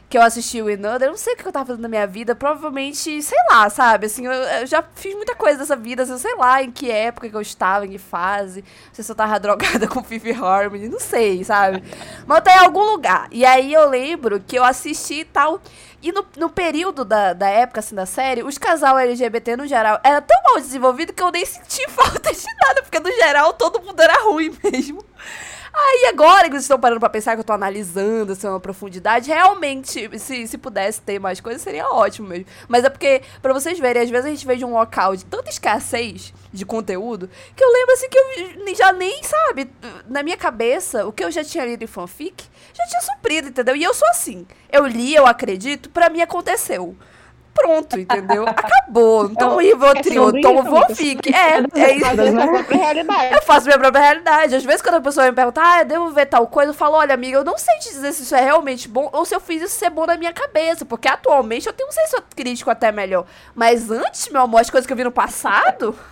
[0.09, 2.07] que eu assisti o Winona, eu não sei o que eu tava fazendo na minha
[2.07, 4.07] vida, provavelmente, sei lá, sabe?
[4.07, 7.29] Assim, eu, eu já fiz muita coisa dessa vida, assim, sei lá em que época
[7.29, 8.63] que eu estava, em que fase.
[8.63, 11.83] Não sei se eu tava drogada com Fifi Harmony, não sei, sabe?
[12.27, 13.29] Mas eu tô em algum lugar.
[13.31, 15.61] E aí eu lembro que eu assisti e tal.
[16.03, 19.99] E no, no período da, da época, assim, da série, os casal LGBT, no geral,
[20.05, 23.81] era tão mal desenvolvido que eu nem senti falta de nada, porque no geral todo
[23.81, 25.03] mundo era ruim mesmo.
[25.77, 29.29] Aí agora que vocês estão parando pra pensar que eu tô analisando assim, uma profundidade,
[29.29, 32.47] realmente, se, se pudesse ter mais coisas, seria ótimo mesmo.
[32.69, 35.25] Mas é porque, pra vocês verem, às vezes a gente vê de um local de
[35.25, 39.69] tanta escassez de conteúdo, que eu lembro assim que eu já nem, sabe,
[40.09, 43.75] na minha cabeça, o que eu já tinha lido em fanfic, já tinha suprido, entendeu?
[43.75, 44.47] E eu sou assim.
[44.71, 46.97] Eu li, eu acredito, pra mim aconteceu.
[47.55, 48.47] Pronto, entendeu?
[48.49, 49.29] Acabou.
[49.29, 51.33] Não tomo Rivotril, sobre tomo isso, fanfic.
[51.33, 52.07] É, é isso.
[52.69, 53.35] Realidade.
[53.35, 54.57] Eu faço minha própria realidade.
[54.57, 56.97] Às vezes, quando a pessoa me pergunta, ah, eu devo ver tal coisa, eu falo,
[56.97, 59.41] olha, amiga, eu não sei te dizer se isso é realmente bom ou se eu
[59.41, 60.85] fiz isso ser bom na minha cabeça.
[60.85, 63.25] Porque atualmente eu tenho um senso crítico até melhor.
[63.55, 65.97] Mas antes, meu amor, as coisas que eu vi no passado.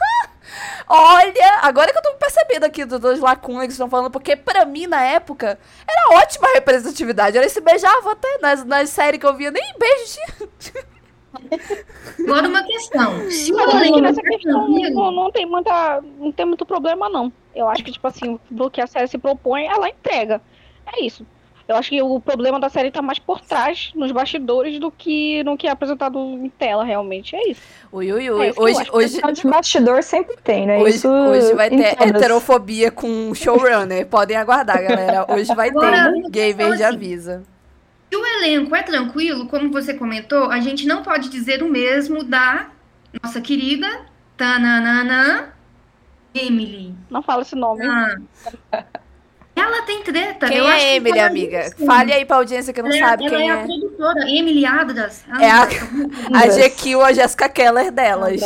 [0.89, 4.87] Olha, agora que eu tô percebendo aqui das lacunas que estão falando, porque pra mim,
[4.87, 7.37] na época, era ótima representatividade.
[7.37, 10.19] Eles se beijavam até nas, nas séries que eu via, nem beijo
[10.59, 10.83] tinha.
[12.21, 13.31] Agora uma questão.
[13.31, 16.33] Se o Mas eu acho que elenco nessa tá questão não, não tem muita, não
[16.33, 17.33] tem muito problema, não.
[17.55, 20.41] Eu acho que, tipo assim, do que a série se propõe, ela entrega.
[20.87, 21.27] É isso.
[21.69, 25.43] Eu acho que o problema da série tá mais por trás, nos bastidores, do que
[25.45, 27.37] no que é apresentado em tela, realmente.
[27.37, 27.63] É isso.
[27.93, 28.47] Ui, ui, É ui.
[28.49, 28.55] isso
[28.85, 30.79] que eu Hoje, hoje, De bastidor sempre tem, né?
[30.79, 32.15] Hoje, Isso hoje vai ter todas.
[32.15, 34.07] heterofobia com showrunner.
[34.07, 35.25] Podem aguardar, galera.
[35.33, 36.31] Hoje vai Agora, ter.
[36.31, 37.43] Gay então, verde assim, avisa.
[38.13, 42.23] Se o elenco é tranquilo, como você comentou, a gente não pode dizer o mesmo
[42.23, 42.67] da
[43.23, 43.89] nossa querida
[44.37, 45.55] Tananana
[46.35, 46.95] Emily.
[47.09, 47.87] Não fala esse nome.
[47.87, 48.15] Ah.
[49.57, 50.47] Ela tem treta.
[50.47, 51.71] Quem eu acho é que Emily, ela amiga?
[51.87, 53.65] Fale aí pra audiência que não Ela, sabe ela quem é a é.
[53.65, 55.25] produtora, Emily Adras.
[55.41, 58.43] É a- Ah, A GQ, a Jessica Keller delas.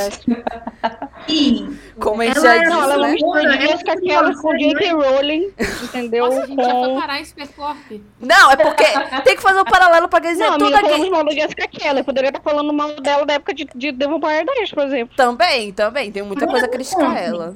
[1.26, 1.78] Sim.
[1.98, 3.56] Como a gente Ela já é- disse, Não, ela é uma né?
[3.56, 4.92] é Jessica Keller com J.K.
[4.92, 5.52] Rowling,
[5.82, 6.26] entendeu?
[6.26, 7.00] Nossa, a gente já foi Com...
[7.00, 8.00] parar em Supercorp.
[8.20, 8.84] Não, é porque
[9.24, 10.86] tem que fazer um paralelo pra dizer Não, amiga, aqui.
[10.88, 12.04] falamos mal da Jessica Keller.
[12.04, 15.16] Poderia estar falando mal dela da época de, de The Vampire Diaries, por exemplo.
[15.16, 16.12] Também, também.
[16.12, 17.18] Tem muita coisa a criticar Conte.
[17.18, 17.54] ela.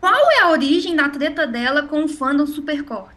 [0.00, 3.10] Qual é a origem da treta dela com o fandom Supercorp?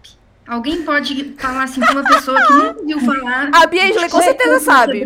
[0.48, 3.52] Alguém pode falar assim pra uma pessoa que nunca ouviu falar?
[3.54, 5.00] A Bia com certeza sabe.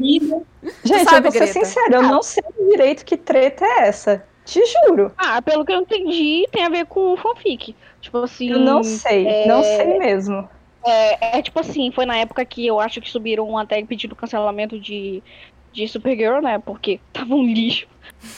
[0.86, 1.54] Gente, sabe, eu vou ser Greta?
[1.66, 4.24] sincera, eu não sei direito que treta é essa.
[4.46, 5.14] Te juro.
[5.18, 7.76] Ah, pelo que eu entendi, tem a ver com fanfic.
[8.02, 8.52] Tipo assim.
[8.52, 10.50] Eu não sei, é- não sei mesmo.
[10.86, 14.78] É, é tipo assim, foi na época que eu acho que subiram até pedindo cancelamento
[14.78, 15.24] de,
[15.72, 16.60] de Supergirl, né?
[16.60, 17.88] Porque tava um lixo.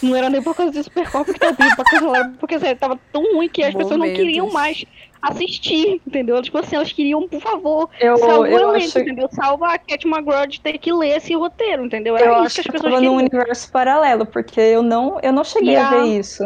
[0.02, 3.00] Não era nem por causa de Supercorp que tava pedindo pra cancelar, porque sério, tava
[3.12, 4.86] tão ruim que as pessoas não queriam mais
[5.30, 6.42] assistir, entendeu?
[6.42, 9.28] Tipo assim, elas queriam, por favor, Eu, salva o eu elenco, acho, entendeu?
[9.32, 12.18] Salva a Cat McGraw de ter que ler esse roteiro, entendeu?
[12.18, 13.18] eu Era acho isso que as eu pessoas tava num queriam.
[13.18, 16.44] universo paralelo, porque eu não, eu não cheguei a a- ver isso.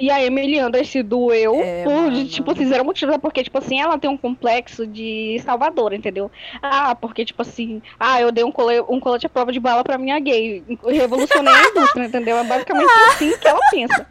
[0.00, 2.24] E a Emily Anders se doeu É, por, mano.
[2.26, 6.30] tipo, fizeram motivo, porque, tipo assim, ela tem um complexo de salvador, entendeu?
[6.62, 9.84] Ah, porque, tipo assim, ah, eu dei um, cole, um colete à prova de bala
[9.84, 10.64] pra minha gay.
[10.86, 12.38] Revolucionei a indústria, entendeu?
[12.38, 14.06] É basicamente assim que ela pensa.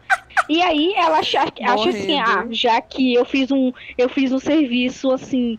[0.48, 4.38] E aí ela acha, acha assim, ah, já que eu fiz um, eu fiz um
[4.38, 5.58] serviço assim.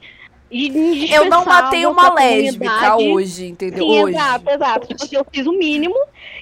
[0.51, 3.85] Eu não matei uma lésbica hoje, entendeu?
[3.85, 4.15] Sim, hoje.
[4.15, 4.87] exato, exato.
[4.87, 5.95] Tipo assim, eu fiz o mínimo,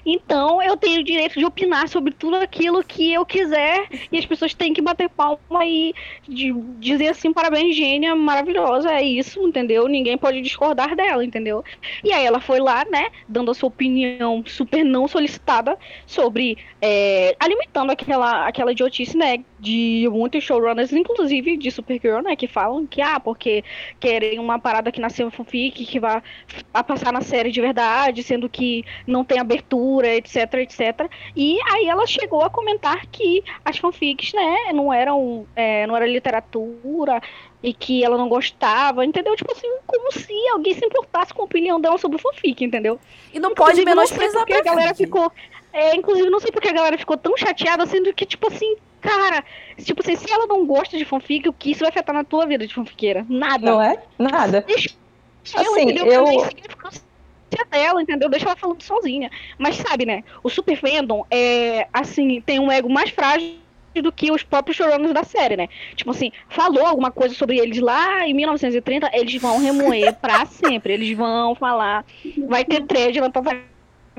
[0.05, 4.25] então eu tenho o direito de opinar sobre tudo aquilo que eu quiser e as
[4.25, 5.93] pessoas têm que bater palma e
[6.27, 9.87] de- dizer assim, parabéns, gênia, maravilhosa, é isso, entendeu?
[9.87, 11.63] Ninguém pode discordar dela, entendeu?
[12.03, 17.35] E aí ela foi lá, né, dando a sua opinião super não solicitada sobre, é,
[17.39, 23.01] alimentando aquela, aquela idiotice, né, de muitos showrunners, inclusive de Supergirl, né, que falam que,
[23.01, 23.63] ah, porque
[23.99, 26.21] querem uma parada que nasceu fanfic, que vai
[26.87, 31.09] passar na série de verdade, sendo que não tem abertura, etc, etc.
[31.35, 36.07] E aí ela chegou a comentar que as fanfics, né, não eram, é, não era
[36.07, 37.21] literatura
[37.61, 39.35] e que ela não gostava, entendeu?
[39.35, 42.99] Tipo assim, como se alguém se importasse com a opinião dela sobre fanfic, entendeu?
[43.33, 45.05] E não pode Inclusive, não sei menosprezar porque a galera fic.
[45.05, 45.31] ficou.
[45.71, 49.43] É, inclusive, não sei porque a galera ficou tão chateada, sendo que, tipo assim, cara,
[49.83, 52.45] tipo assim, se ela não gosta de fanfic, o que isso vai afetar na tua
[52.45, 53.25] vida de fanfiqueira?
[53.29, 53.71] Nada.
[53.71, 53.97] Não é?
[54.17, 54.63] Nada.
[54.67, 54.89] Deixa
[55.55, 56.05] ela, Assim, entendeu?
[56.05, 57.01] eu- Pra significância
[57.71, 58.29] dela, entendeu?
[58.29, 59.29] Deixa ela falando sozinha.
[59.57, 60.23] Mas sabe, né?
[60.43, 63.55] O Super Fandom é, assim, tem um ego mais frágil
[63.95, 65.67] do que os próprios showrunners da série, né?
[65.95, 70.93] Tipo assim, falou alguma coisa sobre eles lá em 1930, eles vão remoer pra sempre.
[70.93, 72.05] Eles vão falar,
[72.47, 73.41] vai ter thread na tua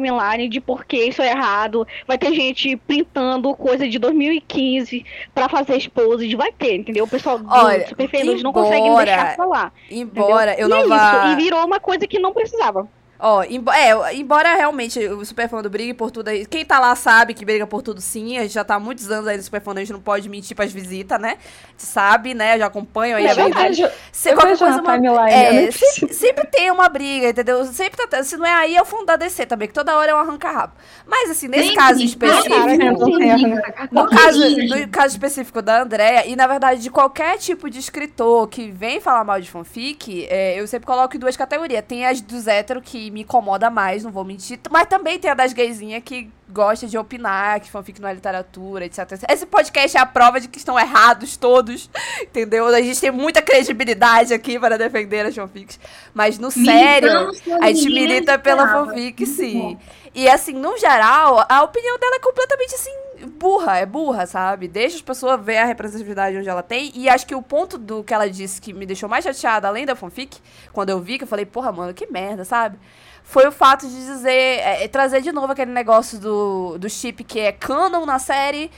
[0.04, 1.86] timeline de por que isso é errado.
[2.06, 7.04] Vai ter gente printando coisa de 2015 pra fazer expose, vai ter, entendeu?
[7.04, 9.72] O pessoal do Olha, Super eles não conseguem embora- deixar falar.
[9.90, 10.96] Embora eu E não é vá.
[10.96, 12.88] isso, e virou uma coisa que não precisava.
[13.22, 16.46] Ó, embo- é, embora realmente o Superfã do brigue por tudo aí.
[16.46, 18.38] Quem tá lá sabe que briga por tudo sim.
[18.38, 20.56] A gente já tá há muitos anos aí no Superfã, a gente não pode mentir
[20.56, 21.36] pras visitas, né?
[21.76, 22.58] Sabe, né?
[22.58, 23.82] Já acompanham aí a Eu verdade.
[23.82, 27.28] vejo, Se eu qualquer coisa, uma- timeline, é, eu nem sempre, sempre tem uma briga,
[27.28, 27.64] entendeu?
[27.66, 30.10] Sempre tá, se não é aí, é o fundo da DC também, que toda hora
[30.12, 30.72] é um arranca-rabo.
[31.06, 31.76] Mas assim, nesse Sempre.
[31.76, 32.48] caso Ah, específico.
[32.54, 33.30] cara, sim.
[33.30, 34.38] arranca- No caso,
[34.80, 39.00] no caso específico da Andrea, e na verdade de qualquer tipo de escritor que vem
[39.00, 41.84] falar mal de fanfic, é, eu sempre coloco em duas categorias.
[41.86, 45.34] Tem as dos héteros que me incomoda mais, não vou mentir, mas também tem a
[45.34, 49.22] das gaysinhas que gosta de opinar, que fanfic não é literatura, etc.
[49.28, 51.90] Esse podcast é a prova de que estão errados todos,
[52.22, 52.66] entendeu?
[52.66, 55.78] A gente tem muita credibilidade aqui para defender as fanfics.
[56.12, 59.78] Mas no sério, Militamos a gente milita pela fanfic, sim.
[60.14, 62.90] E assim, no geral, a opinião dela é completamente assim,
[63.26, 64.68] burra, é burra, sabe?
[64.68, 66.90] Deixa as pessoas ver a representatividade onde ela tem.
[66.94, 69.86] E acho que o ponto do que ela disse que me deixou mais chateada, além
[69.86, 70.38] da fanfic,
[70.72, 72.78] quando eu vi, que eu falei, porra, mano, que merda, sabe?
[73.22, 77.22] Foi o fato de dizer, é, é, trazer de novo aquele negócio do, do chip
[77.22, 78.70] que é canon na série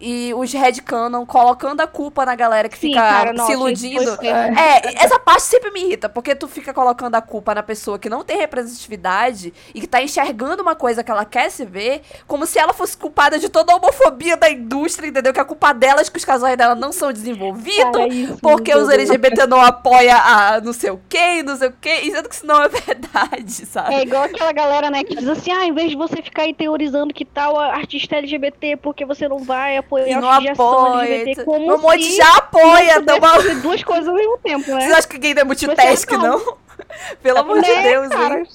[0.00, 4.18] e os headcanon colocando a culpa na galera que Sim, fica cara, se nossa, iludindo.
[4.24, 8.08] É, essa parte sempre me irrita, porque tu fica colocando a culpa na pessoa que
[8.08, 12.46] não tem representatividade e que tá enxergando uma coisa que ela quer se ver, como
[12.46, 15.32] se ela fosse culpada de toda a homofobia da indústria, entendeu?
[15.32, 18.74] Que a culpa dela é que os casais dela não são desenvolvidos, Cara, isso, porque
[18.74, 18.88] os.
[18.90, 22.34] LGBT não apoiam a não sei o que, não sei o que, e sendo que
[22.34, 23.94] isso não é verdade, sabe?
[23.94, 26.54] É igual aquela galera, né, que diz assim, ah, em vez de você ficar aí
[26.54, 31.04] teorizando que tal artista LGBT, porque você não vai E apoiar não apoia.
[31.14, 33.20] LGBT, como Um monte se já apoia, não tamo...
[33.20, 34.80] pudesse fazer duas coisas ao mesmo tempo, né?
[34.80, 36.18] Vocês acham que gay não é multitask, não.
[36.38, 36.56] não?
[37.22, 38.38] Pelo amor de Né, Deus, cara?
[38.40, 38.46] hein?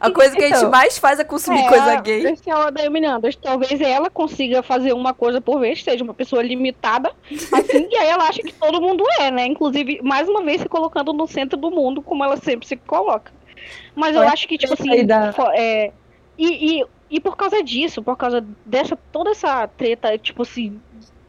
[0.00, 2.26] A coisa que a gente Então, mais faz é consumir É, coisa gay.
[2.26, 3.30] Esse é o da Miranda.
[3.40, 7.10] Talvez ela consiga fazer uma coisa por vez, seja uma pessoa limitada,
[7.52, 9.46] assim, e aí ela acha que todo mundo é, né?
[9.46, 13.32] Inclusive, mais uma vez, se colocando no centro do mundo, como ela sempre se coloca.
[13.94, 15.90] Mas eu acho que, tipo assim, fo- é,
[16.36, 20.80] e, e E por causa disso, por causa dessa toda essa treta, tipo assim,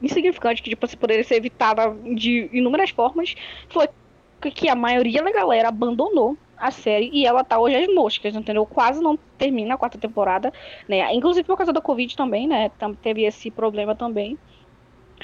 [0.01, 3.35] insignificante que tipo, assim, poderia ser evitada de inúmeras formas,
[3.69, 3.87] foi
[4.53, 8.65] que a maioria da galera abandonou a série e ela tá hoje às moscas, entendeu?
[8.65, 10.53] Quase não termina a quarta temporada,
[10.87, 11.13] né?
[11.13, 12.69] Inclusive por causa da Covid também, né?
[13.01, 14.37] Teve esse problema também.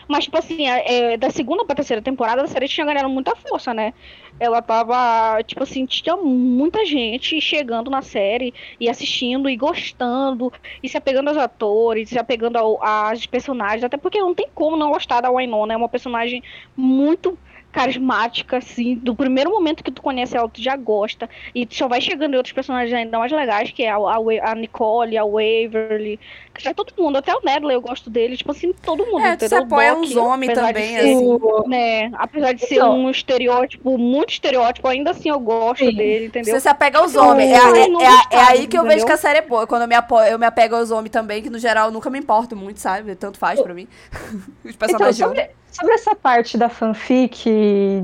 [0.07, 3.73] Mas, tipo assim, é, da segunda pra terceira temporada, a série tinha ganhado muita força,
[3.73, 3.93] né?
[4.39, 10.51] Ela tava, tipo assim, tinha muita gente chegando na série e assistindo e gostando,
[10.83, 14.91] e se apegando aos atores, se apegando aos personagens, até porque não tem como não
[14.91, 16.43] gostar da Wynonna, é uma personagem
[16.75, 17.37] muito
[17.75, 21.29] carismática, assim, do primeiro momento que tu conhece ela, tu já gosta.
[21.53, 25.17] E só vai chegando outros personagens ainda mais legais, que é a, a, a Nicole,
[25.17, 26.17] a Waverly,
[26.57, 29.49] já todo mundo, até o Nedley eu gosto dele, tipo assim, todo mundo, é, entendeu?
[29.49, 31.39] Você apoia uns homens também, ser, assim.
[31.67, 35.95] Né, apesar de ser então, um estereótipo, muito estereótipo, ainda assim eu gosto sim.
[35.95, 36.53] dele, entendeu?
[36.53, 37.51] Você se apega aos homens.
[37.51, 39.67] É, é, é, é, aí que eu vejo que a série é boa.
[39.67, 42.09] Quando eu me, apoio, eu me apego aos homens também, que no geral eu nunca
[42.09, 43.15] me importo muito, sabe?
[43.15, 43.87] Tanto faz pra mim.
[44.63, 47.49] Os personagens então, sobre, sobre essa parte da fanfic,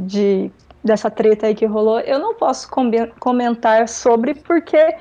[0.05, 0.51] de,
[0.83, 2.69] dessa treta aí que rolou, eu não posso
[3.19, 4.95] comentar sobre porque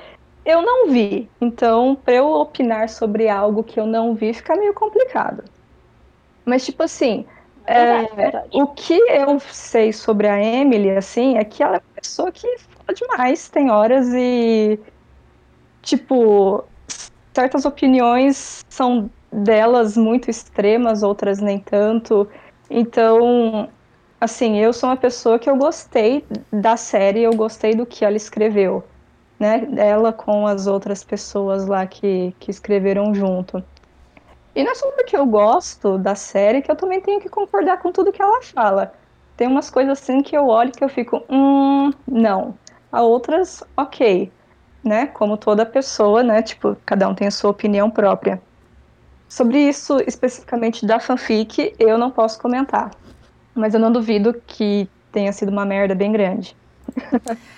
[0.45, 1.29] eu não vi.
[1.39, 5.43] Então, para eu opinar sobre algo que eu não vi, fica meio complicado.
[6.45, 7.25] Mas, tipo assim,
[7.67, 12.31] é, o que eu sei sobre a Emily, assim, é que ela é uma pessoa
[12.31, 14.79] que fala demais, tem horas e.
[15.81, 16.63] Tipo,
[17.33, 22.27] certas opiniões são delas muito extremas, outras nem tanto.
[22.69, 23.69] Então,
[24.19, 28.17] assim, eu sou uma pessoa que eu gostei da série, eu gostei do que ela
[28.17, 28.83] escreveu,
[29.41, 29.67] né?
[29.75, 33.63] Ela com as outras pessoas lá que, que escreveram junto.
[34.55, 37.79] E não é só porque eu gosto da série que eu também tenho que concordar
[37.79, 38.93] com tudo que ela fala.
[39.35, 42.53] Tem umas coisas assim que eu olho que eu fico, hum, não.
[42.91, 44.31] A outras, ok.
[44.83, 45.07] Né?
[45.07, 46.43] Como toda pessoa, né?
[46.43, 48.39] Tipo, cada um tem a sua opinião própria.
[49.27, 52.91] Sobre isso, especificamente da fanfic, eu não posso comentar.
[53.55, 56.55] Mas eu não duvido que tenha sido uma merda bem grande.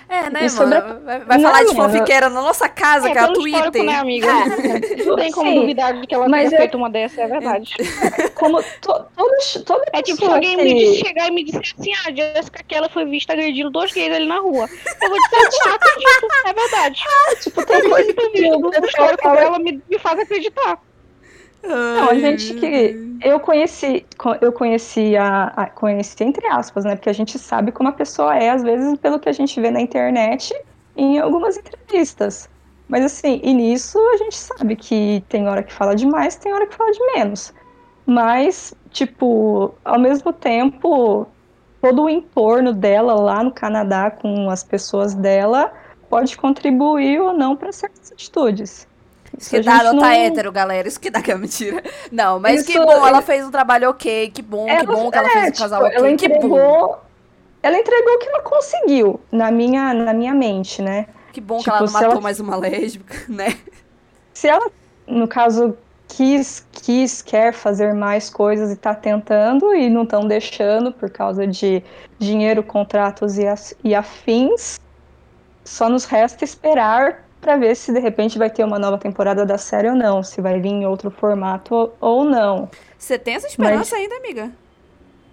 [0.08, 0.78] É, né, sobre...
[0.78, 1.00] mano?
[1.04, 3.82] Vai, vai não, falar de fanfiqueira na nossa casa, é, que é a Twitter.
[3.82, 4.28] Né, amiga?
[4.28, 5.02] É.
[5.04, 6.50] Não tem como Sim, duvidar de que ela tenha é...
[6.50, 7.74] feito uma dessa, é verdade.
[8.34, 12.12] Como to, todos, toda É tipo, se alguém me chegar e me disser assim, ah,
[12.14, 14.68] Jessica aquela foi vista agredindo dois gays ali na rua.
[15.02, 17.02] Eu vou dizer, ah, acredito, é verdade.
[17.06, 20.78] Ah, tipo, tem coisa que o histórico dela me, me faz acreditar.
[21.66, 24.04] Não, a gente que eu conheci,
[24.40, 26.94] eu conheci a, a, conheci entre aspas, né?
[26.94, 29.70] Porque a gente sabe como a pessoa é às vezes pelo que a gente vê
[29.70, 30.54] na internet
[30.96, 32.48] em algumas entrevistas.
[32.86, 36.66] Mas assim, e nisso a gente sabe que tem hora que fala demais, tem hora
[36.66, 37.54] que fala de menos.
[38.06, 41.26] Mas tipo, ao mesmo tempo,
[41.80, 45.72] todo o entorno dela lá no Canadá com as pessoas dela
[46.10, 48.86] pode contribuir ou não para certas atitudes.
[49.38, 50.86] Isso que dá não tá hétero, galera.
[50.86, 51.82] Isso que dá que é mentira.
[52.10, 55.10] Não, mas Isso, que bom, ela fez um trabalho ok, que bom, ela, que bom
[55.10, 56.98] que ela é, fez um tipo, casal ok, ela entregou,
[57.62, 61.06] Ela entregou o que ela conseguiu, na minha, na minha mente, né?
[61.32, 63.58] Que bom tipo, que ela não matou ela, mais uma lésbica, né?
[64.32, 64.70] Se ela,
[65.06, 65.76] no caso,
[66.08, 71.46] quis, quis, quer fazer mais coisas e tá tentando e não estão deixando por causa
[71.46, 71.82] de
[72.18, 73.44] dinheiro, contratos e,
[73.82, 74.78] e afins,
[75.64, 79.58] só nos resta esperar para ver se de repente vai ter uma nova temporada da
[79.58, 82.70] série ou não, se vai vir em outro formato ou não.
[82.96, 84.02] Você tem essa esperança Mas...
[84.02, 84.50] ainda, amiga?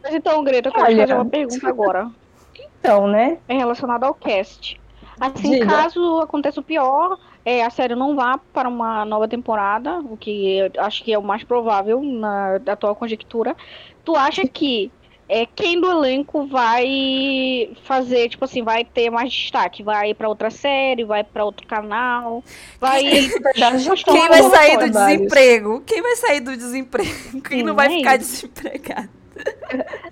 [0.04, 2.12] Mas então, Greta, eu quero Olha, fazer uma pergunta agora.
[2.60, 3.38] Então, né?
[3.48, 4.80] É relacionada ao cast.
[5.22, 5.68] Assim, Diga.
[5.68, 10.70] caso aconteça o pior, é, a série não vá para uma nova temporada, o que
[10.80, 13.56] acho que é o mais provável na atual conjectura.
[14.04, 14.92] Tu acha que
[15.34, 20.52] é, quem do elenco vai fazer, tipo assim, vai ter mais destaque, vai para outra
[20.52, 22.44] série, vai para outro canal,
[22.82, 23.02] vai.
[23.02, 25.84] Quem vai sair do desemprego?
[25.86, 27.42] Quem vai sair do desemprego?
[27.48, 29.10] Quem Sim, não vai é ficar desempregado?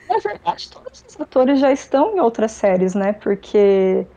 [0.07, 3.11] Na verdade, todos os atores já estão em outras séries, né?
[3.11, 4.07] Porque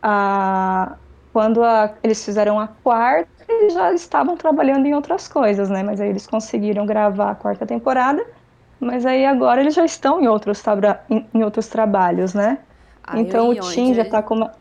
[0.00, 0.94] a,
[1.32, 5.82] quando a, eles fizeram a quarta, eles já estavam trabalhando em outras coisas, né?
[5.82, 8.24] Mas aí eles conseguiram gravar a quarta temporada
[8.84, 10.62] mas aí agora eles já estão em outros,
[11.10, 12.58] em, em outros trabalhos, né?
[13.02, 14.52] Ai, então o Tim já tá com uma.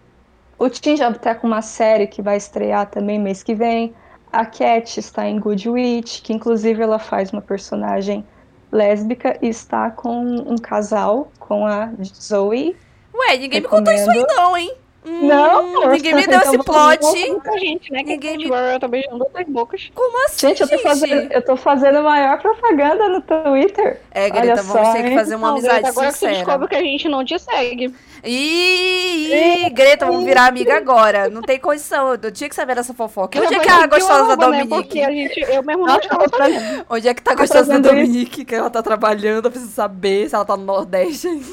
[0.57, 3.93] O Tim já tá com uma série que vai estrear também mês que vem.
[4.32, 8.26] A Cat está em Good Witch, que inclusive ela faz uma personagem
[8.71, 12.76] lésbica e está com um casal com a Zoe.
[13.13, 14.74] Ué, ninguém me contou isso aí não, hein?
[15.05, 17.29] Hum, Não, ninguém me deu esse você plot.
[17.29, 18.03] Muita gente, né?
[18.03, 19.91] Ninguém me- Ninguém tá beijando outras bocas.
[19.93, 23.99] Como assim, Gente, eu tô, fazendo, eu tô fazendo maior propaganda no Twitter.
[24.11, 26.19] É, Olha Greta, vamos só, ter que fazer uma Não, amizade Greta, agora que você
[26.19, 26.35] sincera.
[26.45, 27.93] descobre que a gente não te segue.
[28.23, 31.29] Ih, ih, Greta, vamos virar amiga agora.
[31.29, 32.13] Não tem condição.
[32.21, 33.37] Eu tinha que saber dessa fofoca.
[33.39, 34.63] Onde é que Foi a gostosa arroba, né?
[34.63, 34.99] Dominique?
[35.03, 36.95] Gente, eu mesmo não eu tô.
[36.95, 37.81] Onde é que tá a Tô gostosa isso.
[37.81, 38.45] Dominique?
[38.45, 41.45] Que ela tá trabalhando, eu preciso saber se ela tá no Nordeste ainda.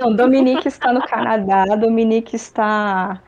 [0.00, 3.20] Não, Dominique está no Canadá, Dominique está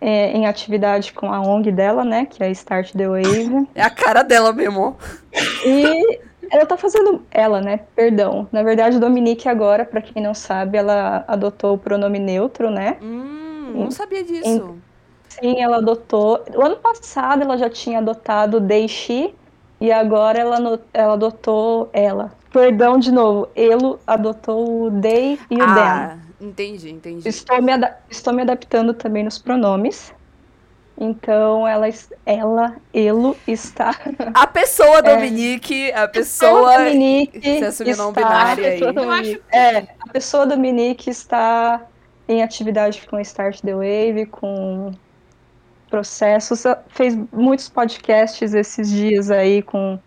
[0.00, 2.26] é, em atividade com a ONG dela, né?
[2.26, 3.68] Que é a Start the Wave.
[3.74, 4.96] É a cara dela mesmo.
[5.64, 7.22] E ela tá fazendo.
[7.30, 7.80] Ela, né?
[7.94, 8.48] Perdão.
[8.52, 12.96] Na verdade, Dominique agora, pra quem não sabe, ela adotou o pronome neutro, né?
[13.02, 14.76] Hum, não sabia disso.
[15.28, 16.42] Sim, ela adotou.
[16.54, 19.34] O ano passado ela já tinha adotado she,
[19.80, 22.32] e agora ela, ela adotou ela.
[22.52, 23.48] Perdão de novo.
[23.54, 25.66] Ele adotou o they e o them.
[25.68, 27.28] Ah, entendi, entendi.
[27.28, 27.72] Estou me,
[28.10, 30.14] estou me adaptando também nos pronomes.
[30.98, 31.86] Então ela,
[32.24, 33.94] ela, ele está.
[34.32, 36.74] A pessoa Dominique, a pessoa.
[36.74, 36.84] É.
[36.84, 38.80] Dominique Você assumiu não está- binário aí.
[39.20, 41.82] acho É, a pessoa Dominique está
[42.26, 44.90] em atividade com Start the Wave, com
[45.96, 46.64] processos.
[46.88, 49.98] Fez muitos podcasts esses dias aí com,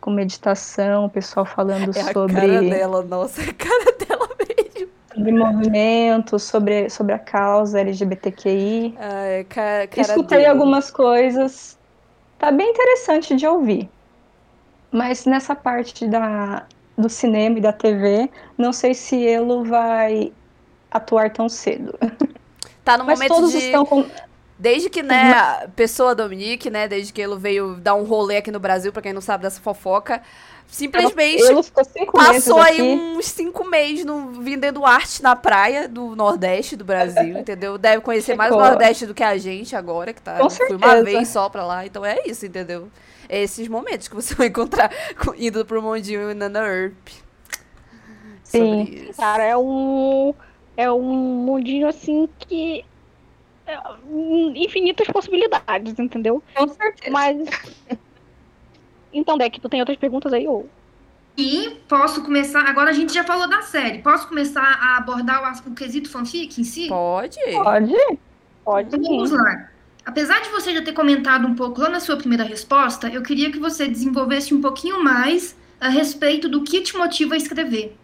[0.00, 4.28] com meditação, o pessoal falando É a sobre, cara dela, nossa, é a cara dela
[4.38, 4.88] mesmo.
[5.12, 8.94] sobre movimento, sobre, sobre a causa LGBTQI.
[9.00, 10.50] Ah, é ca- cara Escutei dele.
[10.50, 11.76] algumas coisas.
[12.38, 13.88] Tá bem interessante de ouvir.
[14.92, 16.64] Mas nessa parte da,
[16.96, 20.32] do cinema e da TV, não sei se ele vai
[20.90, 21.98] atuar tão cedo.
[22.84, 23.58] Tá no Mas momento todos de.
[23.58, 24.04] estão com.
[24.62, 28.52] Desde que, né, a pessoa Dominique, né, desde que ele veio dar um rolê aqui
[28.52, 30.22] no Brasil, pra quem não sabe dessa fofoca,
[30.68, 35.88] simplesmente Ele ficou cinco meses passou aí uns cinco meses no, vendendo arte na praia
[35.88, 37.76] do Nordeste do Brasil, entendeu?
[37.76, 38.56] Deve conhecer mais o.
[38.56, 40.38] Nordeste do que a gente agora, que tá.
[40.38, 42.88] Com Fui uma vez só pra lá, então é isso, entendeu?
[43.28, 44.92] É esses momentos que você vai encontrar
[45.38, 47.08] indo pro mundinho e Nana Earp.
[48.44, 49.08] Sim.
[49.16, 50.32] Cara, é um.
[50.76, 52.84] É um mundinho assim que.
[53.66, 53.78] É,
[54.54, 56.42] infinitas possibilidades, entendeu?
[56.54, 57.10] Com certeza.
[57.10, 57.38] Mas.
[59.12, 60.48] Então, Deck, tu tem outras perguntas aí?
[60.48, 60.68] Ou...
[61.36, 62.66] E posso começar.
[62.68, 63.98] Agora a gente já falou da série.
[63.98, 66.88] Posso começar a abordar o, o quesito fanfic em si?
[66.88, 67.38] Pode?
[67.52, 67.94] Pode?
[68.64, 69.68] Pode Então vamos lá.
[70.04, 73.52] Apesar de você já ter comentado um pouco lá na sua primeira resposta, eu queria
[73.52, 77.96] que você desenvolvesse um pouquinho mais a respeito do que te motiva a escrever.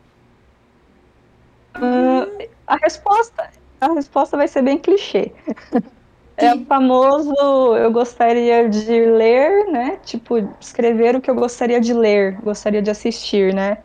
[1.74, 2.26] Ah,
[2.66, 3.50] a resposta.
[3.80, 5.32] A resposta vai ser bem clichê.
[6.40, 7.34] É o famoso
[7.76, 9.98] eu gostaria de ler, né?
[10.04, 13.78] Tipo, escrever o que eu gostaria de ler, gostaria de assistir, né?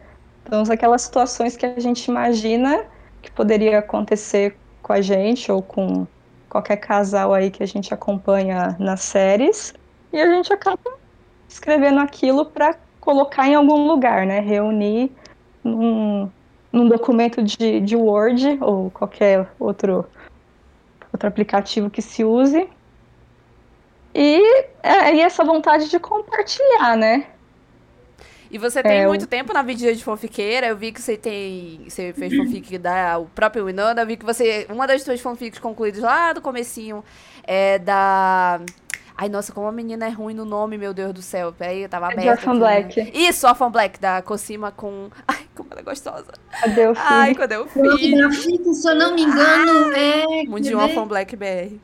[0.44, 2.86] Então, aquelas situações que a gente imagina
[3.24, 6.06] que poderia acontecer com a gente ou com
[6.48, 9.74] qualquer casal aí que a gente acompanha nas séries,
[10.12, 10.94] e a gente acaba
[11.50, 14.40] escrevendo aquilo para colocar em algum lugar, né?
[14.40, 15.12] Reunir
[15.64, 16.30] num,
[16.74, 20.06] num documento de, de Word ou qualquer outro,
[21.14, 22.70] outro aplicativo que se use.
[24.14, 24.40] E,
[24.84, 27.28] é, e essa vontade de compartilhar, né?
[28.52, 30.68] E você tem É, muito tempo na vida de fanfiqueira.
[30.68, 31.84] Eu vi que você tem.
[31.90, 34.02] Você fez fanfic da o próprio Winona.
[34.02, 34.68] Eu vi que você.
[34.70, 37.04] Uma das suas fanfics concluídas lá do comecinho
[37.44, 38.62] é da.
[39.16, 41.54] Ai, nossa, como a menina é ruim no nome, meu Deus do céu.
[41.54, 42.32] Peraí, eu tava De aberta.
[42.32, 42.60] Orphan aqui, né?
[42.60, 43.12] Black.
[43.14, 45.10] Isso, Orphan Black, da Cosima com.
[45.28, 46.32] Ai, como ela é gostosa.
[46.62, 47.08] Cadê o filho?
[47.08, 47.64] Ai, eu
[48.28, 50.44] O fic, se eu não me engano, é.
[50.48, 50.98] Mundinho quer ver?
[50.98, 51.78] Orphan Black BR.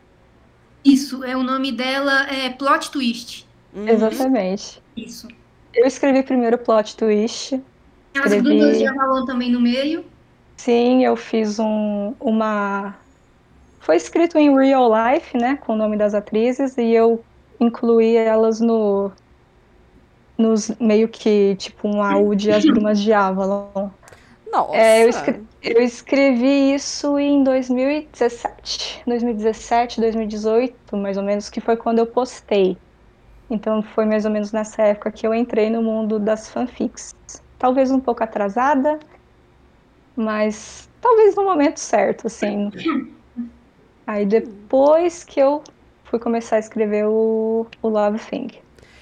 [0.84, 3.48] Isso, é o nome dela é Plot Twist.
[3.74, 3.88] Uhum.
[3.88, 4.82] Exatamente.
[4.96, 5.28] Isso.
[5.74, 7.62] Eu escrevi primeiro plot twist.
[8.16, 8.42] As Escrevi.
[8.42, 10.04] brumas de Avalon também no meio.
[10.58, 12.96] Sim, eu fiz um, uma.
[13.82, 15.58] Foi escrito em real life, né?
[15.58, 17.24] Com o nome das atrizes, e eu
[17.60, 19.12] incluí elas no.
[20.38, 23.90] Nos meio que tipo um áudio As Brumas de Avalon.
[24.52, 24.78] Nossa.
[24.78, 31.76] É, eu, escre- eu escrevi isso em 2017, 2017, 2018, mais ou menos, que foi
[31.76, 32.78] quando eu postei.
[33.50, 37.10] Então foi mais ou menos nessa época que eu entrei no mundo das fanfics.
[37.58, 39.00] Talvez um pouco atrasada,
[40.16, 42.70] mas talvez no momento certo, assim.
[44.10, 45.64] Aí depois que eu
[46.06, 48.48] fui começar a escrever o, o Love Thing.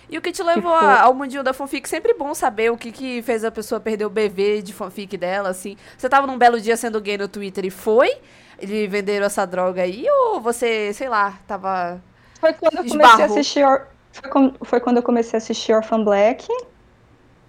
[0.10, 1.88] E o que te levou foi- a- ao mundinho da fanfic?
[1.88, 5.48] Sempre bom saber o que, que fez a pessoa perder o BV de fanfic dela,
[5.48, 5.78] assim.
[5.98, 8.18] Você tava num belo dia sendo gay no Twitter e foi?
[8.60, 10.06] Eles venderam essa droga aí?
[10.10, 12.02] Ou você, sei lá, tava...
[12.42, 13.22] Foi quando eu comecei Esbarrou.
[13.22, 13.64] a assistir.
[13.66, 16.46] Or- Foi, com- foi quando eu comecei a assistir Orphan Black.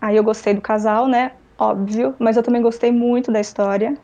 [0.00, 1.32] Aí eu gostei do casal, né?
[1.58, 2.14] Óbvio.
[2.20, 3.96] Mas eu também gostei muito da história.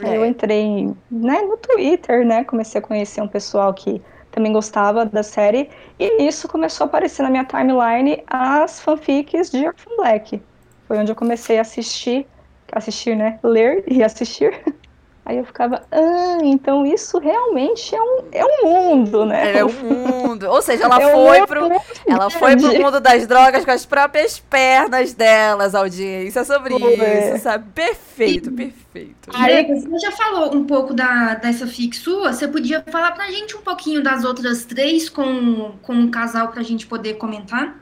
[0.00, 0.26] Aí eu É.
[0.26, 2.44] entrei né, no Twitter, né?
[2.44, 5.70] Comecei a conhecer um pessoal que também gostava da série.
[5.98, 10.42] E nisso começou a aparecer na minha timeline as fanfics de Orphan Black.
[10.86, 12.26] Foi onde eu comecei a assistir,
[12.72, 13.38] assistir, né?
[13.42, 14.62] Ler e assistir.
[15.24, 19.58] Aí eu ficava, ah, então isso realmente é um, é um mundo, né?
[19.58, 20.48] É o mundo.
[20.50, 21.68] Ou seja, ela É um foi mundo pro.
[22.08, 26.94] Ela foi pro mundo das drogas com as próprias pernas delas, audiência, sobre Foi.
[26.94, 27.70] isso, sabe?
[27.72, 29.30] Perfeito, perfeito.
[29.32, 32.32] Aí- você já falou um pouco da, dessa fic sua?
[32.32, 36.64] Você podia falar pra gente um pouquinho das outras três com, com um casal pra
[36.64, 37.76] gente poder comentar?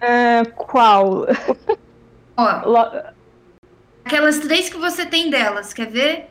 [0.00, 1.26] É, qual?
[2.36, 3.15] Ó,
[4.06, 6.30] aquelas três que você tem delas, quer ver?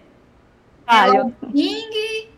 [0.87, 2.29] Ah, Ela- eu, Ying,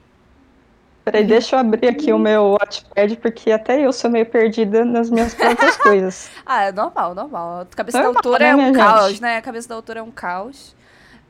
[1.06, 5.10] peraí, deixa eu abrir aqui o meu Watchpad, porque até eu sou meio perdida nas
[5.10, 6.30] minhas próprias coisas.
[6.46, 7.62] Ah, é normal, normal.
[7.62, 9.22] A cabeça Normal, da autora né, é um caos, gente?
[9.22, 9.38] né?
[9.38, 10.76] A cabeça da autora é um caos.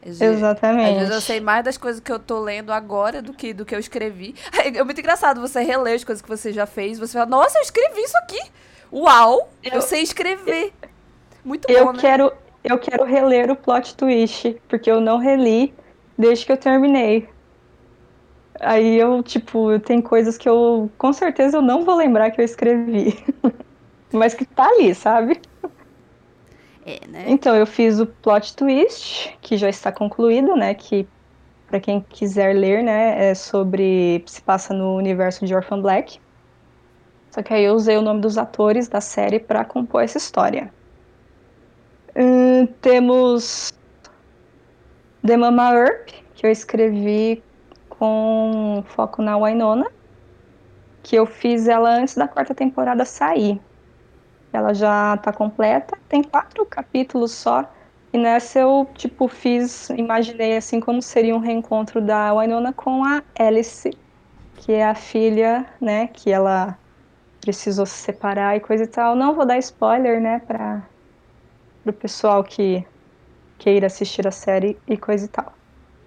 [0.04, 1.00] Vezes- Às Exatamente.
[1.00, 3.76] vezes eu sei mais das coisas que eu tô lendo agora do que do que
[3.76, 4.36] eu escrevi.
[4.64, 6.98] É muito engraçado você reler as coisas que você já fez.
[7.00, 8.40] Você fala, nossa, eu escrevi isso aqui.
[8.94, 9.50] Uau!
[9.64, 10.72] Eu, Eu- sei escrever.
[11.44, 12.00] Muito Eu bom, né?
[12.00, 12.32] quero,
[12.70, 15.74] eu quero reler o plot twist, porque eu não reli
[16.18, 17.28] desde que eu terminei.
[18.60, 22.46] Aí eu, tipo, tem coisas que eu, com certeza, eu não vou lembrar que eu
[22.46, 23.24] escrevi.
[24.12, 25.40] Mas que tá ali, sabe?
[26.86, 27.26] É, né?
[27.28, 30.74] Então, eu fiz o plot twist, que já está concluído, né?
[30.74, 31.08] Que,
[31.68, 34.24] pra quem quiser ler, né, é sobre.
[34.28, 36.20] se passa no universo de Orphan Black.
[37.30, 40.74] Só que aí eu usei o nome dos atores da série pra compor essa história.
[42.20, 43.72] Hum, temos
[45.24, 47.44] The Mama Earp, que eu escrevi
[47.88, 49.86] com foco na Winona,
[51.04, 53.62] que eu fiz ela antes da quarta temporada sair.
[54.52, 57.72] Ela já tá completa, tem quatro capítulos só.
[58.12, 63.22] E nessa eu, tipo, fiz, imaginei assim como seria um reencontro da Winona com a
[63.38, 63.92] Alice,
[64.56, 66.80] que é a filha, né, que ela
[67.42, 69.16] precisou se separar e coisa e tal.
[69.16, 70.40] Não vou dar spoiler, né,
[71.88, 72.86] para o pessoal que
[73.58, 75.54] queira assistir a série e coisa e tal.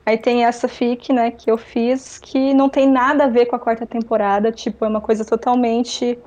[0.05, 3.57] Aí tem essa fic, né, que eu fiz, que não tem nada a ver com
[3.57, 6.19] a quarta temporada, tipo, é uma coisa totalmente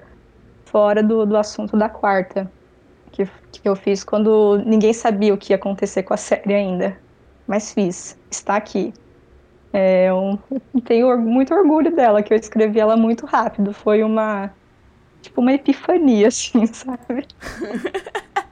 [0.65, 2.51] fora do, do assunto da quarta,
[3.11, 6.97] que, que eu fiz quando ninguém sabia o que ia acontecer com a série ainda.
[7.47, 8.93] Mas fiz, está aqui.
[9.71, 10.39] É, eu
[10.85, 13.73] tenho muito orgulho dela, que eu escrevi ela muito rápido.
[13.73, 14.53] Foi uma,
[15.21, 17.27] tipo, uma epifania, assim, sabe?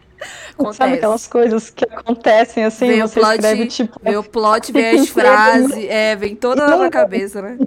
[0.54, 0.78] Acontece.
[0.78, 5.00] Sabe aquelas coisas que acontecem assim, Vem você plot- escreve, tipo, Vem o plot, vem
[5.00, 7.58] as frases, é, vem toda na cabeça, né?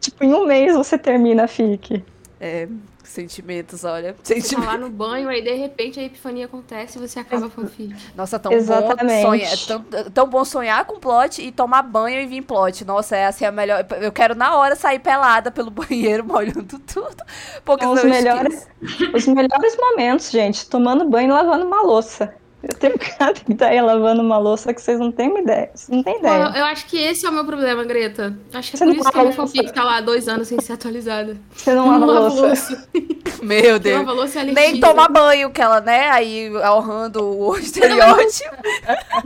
[0.00, 2.04] tipo, em um mês você termina a fic.
[2.40, 2.68] É,
[3.08, 4.16] sentimentos, olha.
[4.22, 4.72] Você tá Sentimentos.
[4.72, 7.94] lá no banho, aí de repente a epifania acontece e você acaba com a fanfic.
[8.14, 9.22] Nossa, tão Exatamente.
[9.22, 9.52] bom sonhar.
[9.52, 12.84] É tão, tão bom sonhar com plot e tomar banho e vir plot.
[12.84, 13.86] Nossa, essa é a melhor.
[14.00, 17.22] Eu quero na hora sair pelada pelo banheiro, molhando tudo.
[17.64, 19.16] Porque São os melhores, esqueço.
[19.16, 22.34] os melhores momentos, gente, tomando banho e lavando uma louça.
[22.68, 25.70] Eu tenho cada ideia lavando uma louça que vocês não têm uma ideia.
[25.74, 26.52] Vocês não têm ideia.
[26.56, 28.36] eu acho que esse é o meu problema, Greta.
[28.52, 30.00] Acho que é Você por não isso que a minha lava fanfic tá lá há
[30.00, 31.36] dois anos sem ser atualizada.
[31.54, 32.88] Você não lava lavo louça.
[33.42, 33.98] Meu Quem Deus.
[33.98, 36.08] lava louça é Nem tomar banho, que ela, né?
[36.10, 38.56] Aí honrando o estereótipo.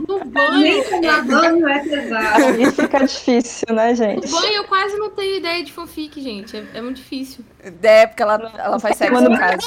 [0.07, 0.59] No banho.
[0.59, 2.43] nem tomar banho é pesado.
[2.45, 4.31] Aí fica difícil, né, No gente?
[4.31, 6.57] banho eu quase não tenho ideia de fanfic, gente.
[6.57, 7.45] É, é muito difícil.
[7.81, 9.57] É, porque ela, ela faz sexo em casa.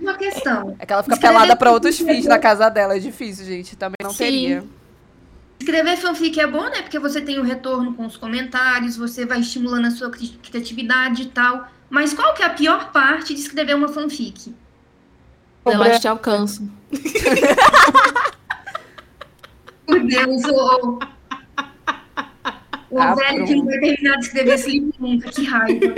[0.00, 0.76] Uma, questão.
[0.78, 2.96] É que ela fica Escrever pelada pra outros é fins na casa dela.
[2.96, 3.76] É difícil, gente.
[3.76, 4.18] Também não Sim.
[4.18, 4.64] teria.
[5.58, 6.82] Escrever fanfic é bom, né?
[6.82, 11.22] Porque você tem o retorno com os comentários, você vai estimulando a sua cri- criatividade
[11.22, 11.68] e tal.
[11.90, 14.54] Mas qual que é a pior parte de escrever uma fanfic?
[15.66, 16.70] Elas te alcançam.
[19.86, 20.98] Por Deus, o,
[22.90, 25.94] o Ah, velho que não vai terminar de escrever esse livro nunca, que raiva.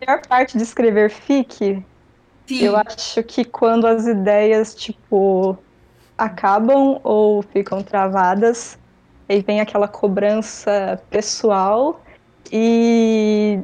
[0.00, 1.82] A pior parte de escrever fic,
[2.46, 2.60] Sim.
[2.60, 5.56] eu acho que quando as ideias, tipo,
[6.18, 8.78] acabam ou ficam travadas,
[9.28, 12.00] aí vem aquela cobrança pessoal
[12.52, 13.60] e.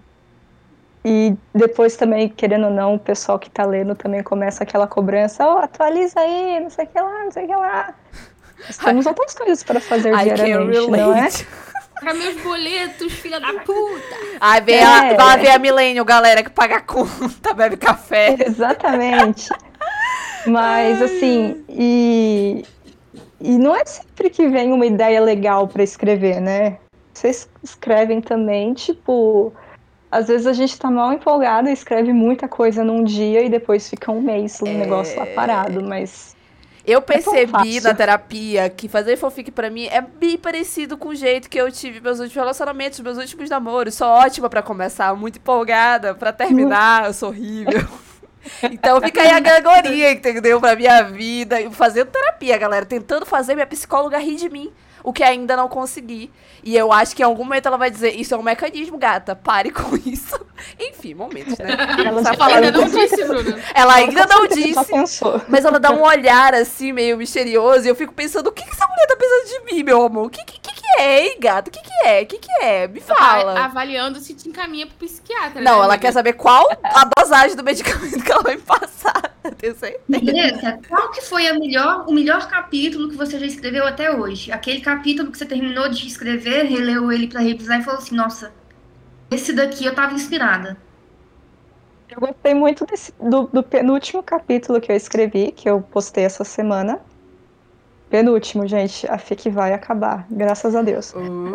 [1.05, 5.47] E depois também, querendo ou não, o pessoal que tá lendo também começa aquela cobrança,
[5.47, 7.95] ó, atualiza aí, não sei o que lá, não sei o que lá.
[8.83, 11.29] Temos outras coisas para fazer I diariamente, não é?
[12.01, 14.17] Paga meus boletos, filha da puta.
[14.41, 14.85] Ai, vem É.
[14.85, 18.37] a, vai ver a Millennium, galera, que paga a conta, bebe café.
[18.47, 19.49] Exatamente.
[20.47, 22.65] Mas assim, e,
[23.41, 26.79] e não é sempre que vem uma ideia legal para escrever, né?
[27.13, 29.53] Vocês escrevem também, tipo,
[30.11, 33.91] às vezes a gente tá mal empolgado e escreve muita coisa num dia e depois
[33.91, 36.37] fica um mês o negócio lá parado, mas
[36.89, 37.83] Eu tão percebi fácil.
[37.83, 41.71] na terapia que fazer fanfic pra mim é bem parecido com o jeito que eu
[41.71, 43.95] tive meus últimos relacionamentos, meus últimos namoros.
[43.95, 47.87] Sou ótima pra começar, muito empolgada, pra terminar, eu sou horrível.
[48.63, 50.59] Então fica aí a grangoria, entendeu?
[50.59, 51.57] Pra minha vida.
[51.73, 52.87] Fazendo terapia, galera.
[52.87, 54.73] Tentando fazer minha psicóloga rir de mim.
[55.03, 56.31] O que ainda não consegui.
[56.63, 59.35] E eu acho que em algum momento ela vai dizer: Isso é um mecanismo, gata.
[59.37, 60.39] Pare com isso.
[60.79, 61.77] Enfim, momentos, né?
[62.05, 63.59] Ela Tá falando Ainda não disse, Bruna.
[63.75, 64.85] Ela ainda não disse.
[64.87, 65.41] pensou.
[65.49, 68.71] Mas ela dá um olhar assim, meio misterioso, e eu fico pensando, o que, que
[68.71, 70.27] essa mulher tá pensando de mim, meu amor?
[70.27, 71.69] O que, que, que que é, hein, gato?
[71.69, 72.23] O que, que é?
[72.23, 72.89] O que, que é?
[72.89, 73.61] Me Tá fala.
[73.65, 75.61] avaliando se te encaminha pro psiquiatra.
[75.61, 75.99] Não, né, ela amiga?
[75.99, 79.38] quer saber qual a dosagem do medicamento que ela vai me passar.
[79.59, 80.81] Tenho certeza.
[80.89, 84.53] Qual que foi a melhor, o melhor capítulo que você já escreveu até hoje?
[84.53, 88.53] Aquele capítulo que você terminou de escrever, releu ele pra revisar e falou assim, nossa,
[89.31, 90.77] esse daqui eu tava inspirada.
[92.11, 96.43] Eu gostei muito desse, do, do penúltimo capítulo que eu escrevi, que eu postei essa
[96.43, 97.01] semana.
[98.11, 99.07] Penúltimo, gente.
[99.11, 101.13] A FIC vai acabar, graças a Deus.
[101.13, 101.53] Uh,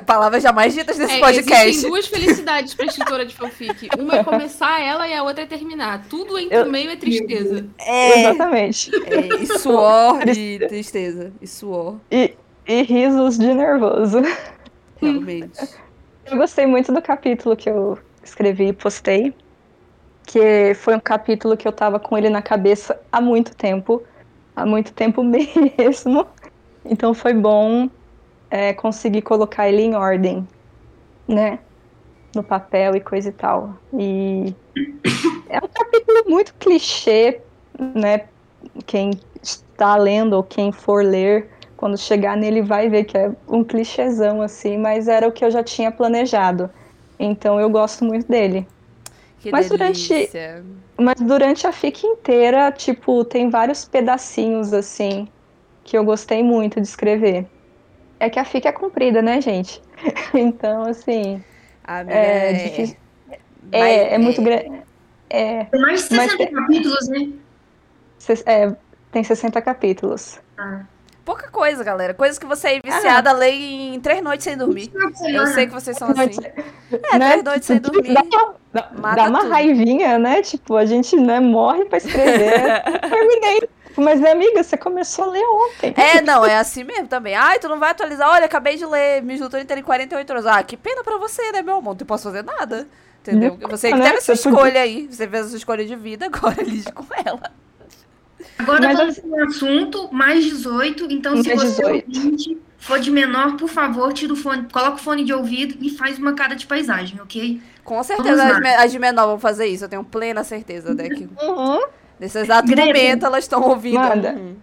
[0.04, 1.68] palavras jamais ditas nesse É, podcast.
[1.68, 3.88] Existem duas felicidades pra escritora de fanfic.
[3.98, 6.04] Uma é começar ela e a outra é terminar.
[6.10, 7.64] Tudo entre Eu- o meio é tristeza.
[7.78, 8.90] É, Exatamente.
[8.94, 11.32] é, e suor e tristeza.
[11.40, 12.34] E suor, E,
[12.68, 14.20] e risos de nervoso.
[15.00, 15.58] realmente.
[16.26, 19.34] Eu gostei muito do capítulo que eu escrevi e postei,
[20.26, 24.02] que foi um capítulo que eu tava com ele na cabeça há muito tempo,
[24.54, 26.26] há muito tempo mesmo.
[26.84, 27.88] Então foi bom
[28.50, 30.46] é, conseguir colocar ele em ordem,
[31.28, 31.58] né?
[32.34, 33.76] No papel e coisa e tal.
[33.98, 34.54] E
[35.48, 37.42] é um capítulo muito clichê,
[37.78, 38.28] né?
[38.86, 39.10] Quem
[39.42, 44.40] está lendo ou quem for ler quando chegar nele vai ver que é um clichêzão
[44.40, 46.70] assim, mas era o que eu já tinha planejado.
[47.18, 48.71] Então eu gosto muito dele.
[49.42, 50.30] Que Mas durante-.
[50.98, 55.26] Mas durante a FIC inteira, tipo, tem vários pedacinhos assim
[55.84, 57.46] que eu gostei muito de escrever.
[58.20, 59.82] É que a FIC é comprida, né, gente?
[60.34, 61.42] Então, assim,
[61.84, 62.96] Amiga, é, é, difícil.
[63.28, 64.82] Mas- É, é muito grande.
[65.28, 67.32] É, Tem mais de Mas 60 capítulos, né?
[68.46, 68.76] é,
[69.10, 70.40] tem 60 capítulos.
[71.24, 72.12] Pouca coisa, galera.
[72.14, 74.90] Coisas que você é viciada a ler em três noites sem dormir.
[75.28, 76.40] Eu sei que vocês são assim.
[77.12, 77.28] É, Né?
[77.30, 78.12] três noites sem dormir.
[78.12, 79.50] Dá, uma- dá- dá uma tudo.
[79.52, 80.42] raivinha, né?
[80.42, 82.82] Tipo, a gente né, morre pra escrever.
[83.08, 83.68] Terminei.
[83.96, 85.94] Mas, minha amiga, você começou a ler ontem.
[85.96, 87.34] É, não, é assim mesmo também.
[87.36, 88.28] Ai, tu não vai atualizar?
[88.30, 90.46] Olha, acabei de ler Miss Doutor inteira em 48 horas.
[90.46, 91.94] Ah, que pena pra você, né, meu amor?
[91.98, 92.88] Não posso fazer nada.
[93.20, 93.56] Entendeu?
[93.68, 94.04] Você que Né?
[94.06, 95.06] teve a sua Você podia- escolha aí.
[95.08, 97.52] Você fez a sua escolha de vida, agora lide com ela.
[98.58, 101.06] Agora Mas vamos para o assunto, mais 18.
[101.10, 102.06] Então, se Mais você 18.
[102.06, 105.90] ouvinte, for de menor, por favor, tira o fone, coloca o fone de ouvido e
[105.90, 107.60] faz uma cara de paisagem, ok?
[107.84, 109.84] Com certeza as, as de menor vão fazer isso.
[109.84, 110.94] Eu tenho plena certeza?
[110.94, 111.80] Que Uhum.
[112.20, 113.98] nesse exato momento elas estão ouvindo.
[113.98, 114.32] Manda.
[114.32, 114.56] Hum.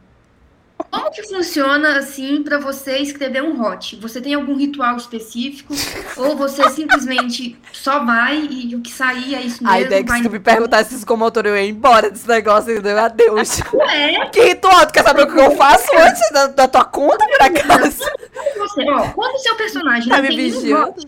[0.91, 3.95] Como que funciona, assim, para você escrever um hot?
[3.97, 5.73] Você tem algum ritual específico?
[6.17, 9.69] ou você simplesmente só vai e o que sair é isso mesmo?
[9.69, 10.17] Ai, Dex, vai...
[10.17, 12.99] se tu me perguntasse isso como autor, eu ia embora desse negócio, entendeu?
[12.99, 13.59] Adeus.
[13.73, 14.85] Ué, que ritual?
[14.87, 18.03] Tu quer saber o que eu faço antes da, da tua conta, por acaso?
[18.57, 20.89] você, ó, quando o seu personagem Tá me tem vigiando?
[20.91, 21.07] hot,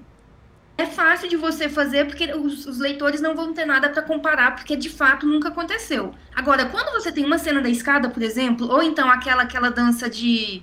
[0.81, 4.55] é fácil de você fazer porque os, os leitores não vão ter nada para comparar,
[4.55, 6.13] porque de fato nunca aconteceu.
[6.35, 10.09] Agora, quando você tem uma cena da escada, por exemplo, ou então aquela aquela dança
[10.09, 10.61] de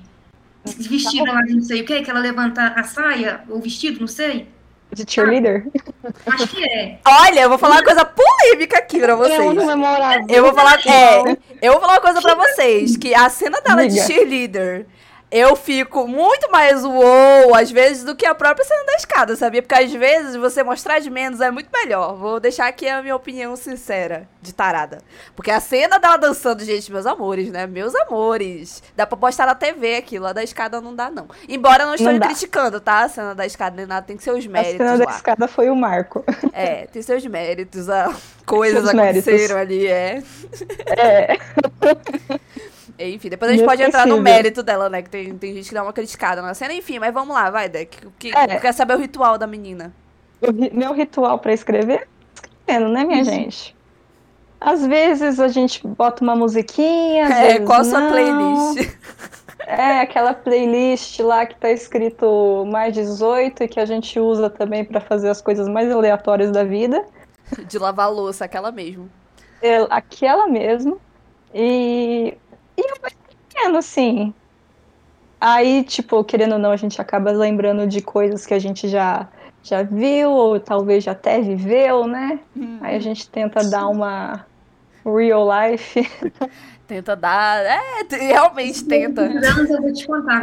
[0.65, 4.01] vestida lá de não sei o que, que ela levanta a saia ou o vestido,
[4.01, 4.49] não sei.
[4.93, 5.67] De cheerleader.
[6.27, 6.99] Acho que é.
[7.07, 9.39] Olha, eu vou falar uma coisa polêmica aqui pra É vocês.
[10.29, 13.87] Eu vou falar, é, eu vou falar uma coisa pra vocês, que a cena dela
[13.87, 14.87] de cheerleader,
[15.31, 19.61] eu fico muito mais uou, às vezes, do que a própria cena da escada, sabia?
[19.63, 22.15] Porque às vezes você mostrar de menos é muito melhor.
[22.17, 24.99] Vou deixar aqui a minha opinião sincera, de tarada.
[25.37, 27.67] Porque a cena dela dançando, gente, meus amores, né?
[27.67, 28.83] Meus amores.
[28.97, 31.29] Dá pra postar na TV aquilo, a da escada não dá, não.
[31.49, 32.27] Embora eu não dá.
[32.27, 33.03] criticando, tá?
[33.03, 35.11] A cena da escada nem nada, tem seus A méritos cena da lá.
[35.11, 36.25] escada foi o marco.
[36.53, 38.15] É, tem seus méritos, ah,
[38.47, 39.29] coisas Seus méritos.
[39.29, 40.23] aconteceram ali, é.
[40.97, 41.39] É.
[42.99, 45.03] Enfim, depois a gente pode entrar no mérito dela, né?
[45.03, 46.75] Que tem, tem gente que dá uma criticada na cena.
[46.75, 48.07] Enfim, mas vamos lá, vai, Deck.
[48.07, 48.59] O que, É.
[48.59, 49.93] Quer saber o ritual da menina?
[50.43, 52.09] Ri- meu ritual pra escrever?
[52.61, 53.77] Escrevendo, né, minha gente?
[54.61, 58.11] Às vezes a gente bota uma musiquinha, É, qual a sua não.
[58.11, 58.97] playlist?
[59.67, 64.85] É, aquela playlist lá que tá escrito mais 18 e que a gente usa também
[64.85, 67.05] pra fazer as coisas mais aleatórias da vida.
[67.69, 69.09] De lavar louça, aquela mesmo.
[69.63, 71.01] É, aquela mesmo.
[71.55, 72.37] E,
[72.79, 74.35] e eu vou escrevendo, assim.
[75.41, 79.29] Aí, tipo, querendo ou não, a gente acaba lembrando de coisas que a gente já,
[79.63, 82.41] já viu, ou talvez já até viveu, né?
[82.81, 84.47] Aí a gente tenta dar uma,
[85.05, 86.01] real life.
[86.87, 87.63] Tenta dar.
[87.67, 89.21] É, realmente tenta.
[89.21, 90.43] Anos eu vou te contar.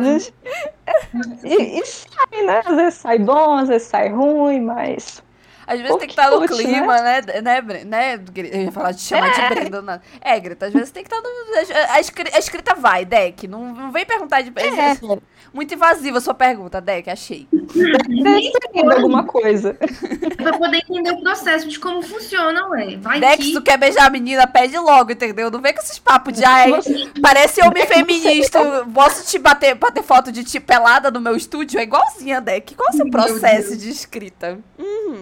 [1.43, 2.61] E, e sai, né?
[2.63, 5.23] Às vezes sai bom, às vezes sai ruim, mas.
[5.67, 7.21] Às vezes tem que estar no Pouquinho, clima, né?
[7.41, 8.17] Né, né?
[8.17, 9.81] Gre- Eu ia falar de chamar de Brenda.
[9.81, 9.99] Não.
[10.21, 11.27] É, Greta, às vezes tem que estar no.
[11.89, 11.93] A,
[12.35, 13.47] a escrita vai, Deck.
[13.47, 14.51] Não, não vem perguntar de.
[14.55, 14.97] É.
[15.53, 17.47] Muito invasiva a sua pergunta, Deck, achei.
[17.51, 19.77] Deve ter alguma coisa.
[19.79, 22.97] É pra poder entender o processo de como funciona, ué.
[22.97, 23.53] Vai Deck, se que...
[23.55, 25.49] tu quer beijar a menina, pede logo, entendeu?
[25.49, 26.71] Não vem com esses papos de ai,
[27.21, 28.59] parece homem feminista.
[28.93, 31.79] Posso te bater, bater foto de ti pelada no meu estúdio?
[31.79, 32.75] É igualzinha, Deck.
[32.75, 34.59] Qual é o seu processo de escrita?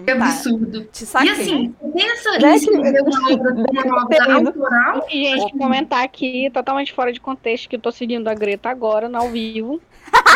[0.06, 0.26] É tá.
[0.36, 0.84] Absurdo.
[0.84, 1.30] Te E saquei.
[1.32, 4.48] assim, você pensa Né, Querido.
[4.48, 5.06] autoral?
[5.10, 9.08] E, gente, comentar aqui, totalmente fora de contexto, que eu tô seguindo a Greta agora,
[9.08, 9.80] no ao vivo.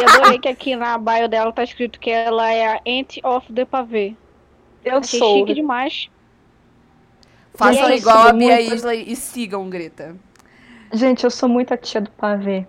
[0.01, 3.53] E adorei que aqui na bio dela tá escrito que ela é a Ant of
[3.53, 4.15] the Pavê.
[4.85, 5.39] Eu Achei sou.
[5.41, 6.09] chique demais.
[7.55, 10.17] Façam Gente, igual a Bia muito- Isley e sigam, Greta.
[10.93, 12.67] Gente, eu sou muito a tia do pavê.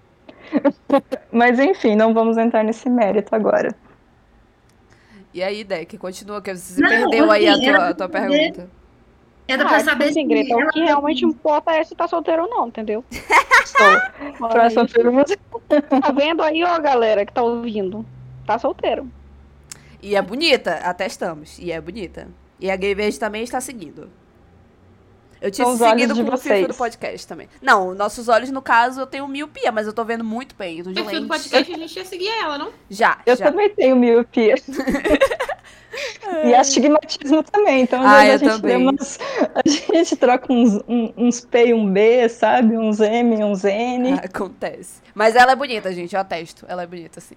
[1.31, 3.73] Mas enfim, não vamos entrar nesse mérito agora.
[5.33, 8.09] E aí, Deck, continua, que você Não, perdeu aí a assim, tua, era a tua
[8.09, 8.69] pra pergunta.
[9.47, 12.07] Era ah, pra tipo saber assim, se Greta, o que realmente importa é se tá
[12.07, 13.03] solteiro ou não, entendeu?
[13.65, 14.47] Sou.
[14.49, 15.37] Próxima pergunta.
[15.67, 18.05] Tá vendo aí, ó, galera que tá ouvindo?
[18.45, 19.09] Tá solteiro.
[20.01, 21.57] E é bonita, atestamos.
[21.59, 22.27] E é bonita.
[22.59, 24.09] E a Gay Verde também está seguindo.
[25.41, 26.67] Eu tinha seguido com o perfil vocês.
[26.67, 27.47] do podcast também.
[27.61, 30.83] Não, nossos olhos, no caso, eu tenho miopia, mas eu tô vendo muito bem.
[30.83, 32.71] Tô No perfil do podcast a gente ia seguir ela, não?
[32.89, 33.45] Já, Eu já.
[33.45, 34.55] também tenho miopia.
[36.45, 37.81] e astigmatismo também.
[37.81, 39.19] Então, às Ah, a gente umas.
[39.55, 42.77] A gente troca uns, um- uns P e um B, sabe?
[42.77, 44.13] Uns M, uns N.
[44.13, 45.01] Acontece.
[45.13, 46.65] Mas ela é bonita, gente, eu atesto.
[46.67, 47.35] Ela é bonita, sim.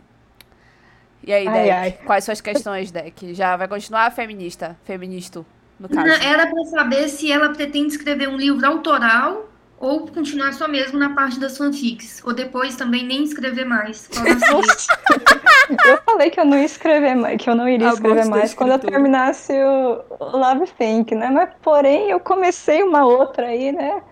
[1.24, 1.70] E aí, Ai, Deck?
[1.70, 1.92] ai.
[2.04, 3.32] Quais suas questões, Deck?
[3.32, 4.76] Já vai continuar feminista?
[4.84, 5.46] Feministo,
[5.82, 6.06] no caso.
[6.06, 10.96] Não, Era pra saber se ela pretende escrever um livro autoral ou continuar só mesmo
[10.96, 12.22] na parte das fanfics.
[12.24, 14.08] Ou depois também nem escrever mais.
[14.14, 15.84] Ser?
[15.84, 18.54] Eu falei que eu não ia escrever mais, que eu não iria A escrever mais
[18.54, 21.30] quando eu terminasse o o Love Think, né?
[21.30, 24.02] Mas porém eu comecei uma outra aí, né?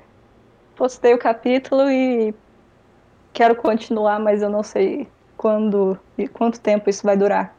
[0.75, 2.35] Postei o capítulo e
[3.33, 5.07] quero continuar, mas eu não sei
[5.37, 7.55] quando e quanto tempo isso vai durar.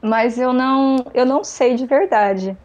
[0.00, 2.56] Mas eu não, eu não sei de verdade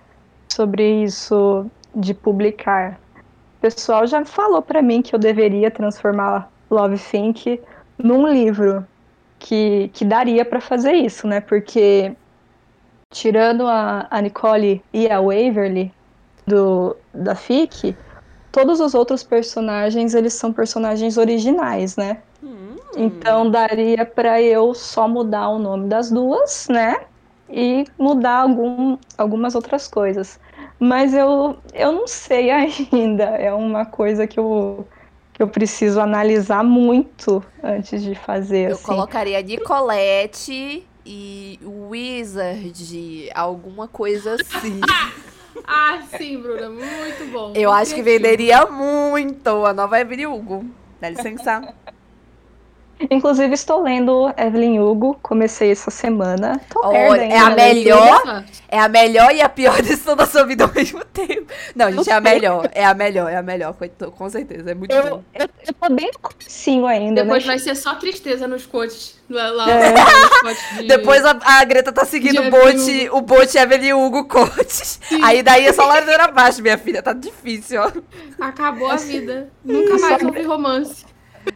[0.59, 2.99] sobre isso de publicar.
[3.15, 7.61] O pessoal já falou pra mim que eu deveria transformar Love Think
[7.97, 8.85] num livro
[9.37, 11.39] que, que daria pra fazer isso, né?
[11.39, 12.13] Porque
[13.09, 15.93] tirando a, a Nicole e a Waverly
[16.45, 17.95] do, da FIC,
[18.51, 22.17] todos os outros personagens, eles são personagens originais, né?
[22.43, 22.75] Hum.
[22.97, 26.97] Então daria pra eu só mudar o nome das duas, né?
[27.49, 30.37] E mudar algum, algumas outras coisas.
[30.79, 32.49] Mas eu, eu não sei
[32.91, 33.25] ainda.
[33.25, 34.87] É uma coisa que eu,
[35.33, 38.69] que eu preciso analisar muito antes de fazer.
[38.69, 38.85] Eu assim.
[38.85, 44.79] colocaria Nicolette e Wizard, alguma coisa assim.
[45.71, 47.53] Ah, sim, Bruna, muito bom.
[47.53, 48.27] Eu acho que Criativo.
[48.27, 50.65] venderia muito a nova Evelyn Hugo.
[50.99, 51.73] Dá licença.
[53.09, 56.59] Inclusive, estou lendo Evelyn Hugo, comecei essa semana.
[56.69, 58.45] Tô Olha, é a melhor- Ufa.
[58.67, 61.51] É a melhor e a pior decisão da sua vida ao mesmo tempo.
[61.75, 62.69] Não, gente, é a melhor.
[62.73, 63.75] É a melhor, é a melhor.
[64.17, 64.71] Com certeza.
[64.71, 65.23] É muito Eu, bom.
[65.33, 67.47] eu, eu tô bem no comecinho ainda, Depois né?
[67.51, 69.17] vai ser só tristeza nos coaches.
[69.29, 69.93] Lá, lá, É.
[70.81, 74.99] de- Depois a, a Greta tá seguindo o bot, Evelyn o bot Evelyn Hugo Coaches.
[75.23, 77.01] Aí daí é só ladeira abaixo, minha filha.
[77.01, 77.91] Tá difícil, ó.
[78.39, 79.49] Acabou a vida.
[79.63, 81.05] Nunca mais ouvi romance.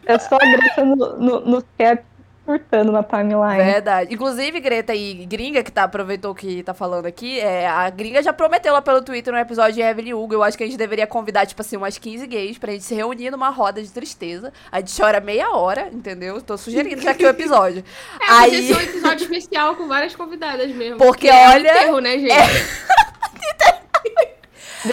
[0.06, 2.04] É só a Greta no, no, no cap
[2.44, 3.56] surtando na timeline.
[3.56, 4.14] Verdade.
[4.14, 8.32] Inclusive, Greta e Gringa, que tá, aproveitou que tá falando aqui, é, a Gringa já
[8.32, 10.34] prometeu lá pelo Twitter no episódio de Evelyn Hugo.
[10.34, 12.94] Eu acho que a gente deveria convidar, tipo assim, umas 15 gays pra gente se
[12.94, 14.52] reunir numa roda de tristeza.
[14.70, 16.40] A gente chora meia hora, entendeu?
[16.42, 17.82] Tô sugerindo já aqui o episódio.
[18.20, 20.98] É, mas Aí- esse é um episódio especial com várias convidadas mesmo.
[20.98, 22.28] Porque, é um olha, enterro, né, gente?
[22.34, 23.13] Deixa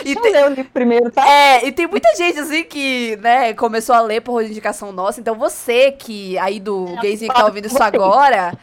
[0.05, 1.27] E eu tem- ler o livro primeiro, tá?
[1.27, 5.19] É, e tem muita gente assim que, né, começou a ler por indicação nossa.
[5.19, 8.53] Então você que aí do gayzinho que tá ouvindo isso agora,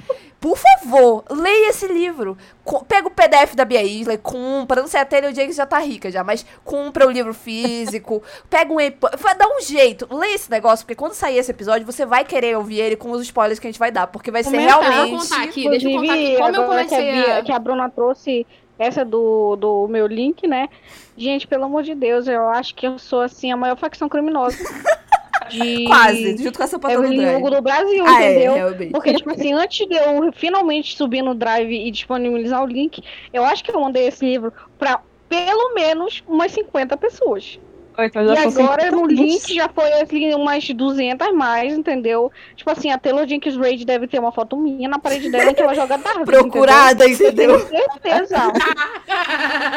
[0.41, 2.39] por favor, leia esse livro.
[2.65, 4.81] Co- Pega o PDF da Bia Isley, compra.
[4.81, 8.23] Não sei, a Taylor Jenkins já tá rica já, mas compra o livro físico.
[8.49, 8.79] pega um.
[8.81, 10.07] epo- vai dar um jeito.
[10.15, 13.23] Leia esse negócio, porque quando sair esse episódio, você vai querer ouvir ele com os
[13.23, 14.07] spoilers que a gente vai dar.
[14.07, 14.77] Porque vai ser Comentar.
[14.77, 15.29] Eu vou realmente.
[15.29, 16.37] contar aqui, deixa eu contar aqui.
[16.37, 17.43] Como eu agora que a, comecei Bia- a...
[17.43, 18.47] que a Bruna trouxe
[18.79, 20.69] essa do, do meu link, né?
[21.17, 24.59] Gente, pelo amor de Deus, eu acho que eu sou, assim, a maior facção criminosa.
[25.49, 25.87] De...
[25.87, 27.37] Quase, junto com essa do Evelyn Drive.
[27.37, 28.55] Hugo do Brasil, Ah, é, entendeu?
[28.55, 28.91] realmente.
[28.93, 33.03] Porque, tipo assim, antes de eu finalmente subir no Drive e disponibilizar o link,
[33.33, 37.59] eu acho que eu mandei esse livro pra pelo menos umas 50 pessoas.
[37.99, 42.31] E agora 50 no link já foi assim, umas 200 mais, entendeu?
[42.55, 45.61] Tipo assim, a Taylor Jenkins Reid deve ter uma foto minha na parede dela que
[45.61, 46.25] ela joga Darwin.
[46.25, 47.59] Procurada, entendeu?
[47.59, 48.53] Certeza.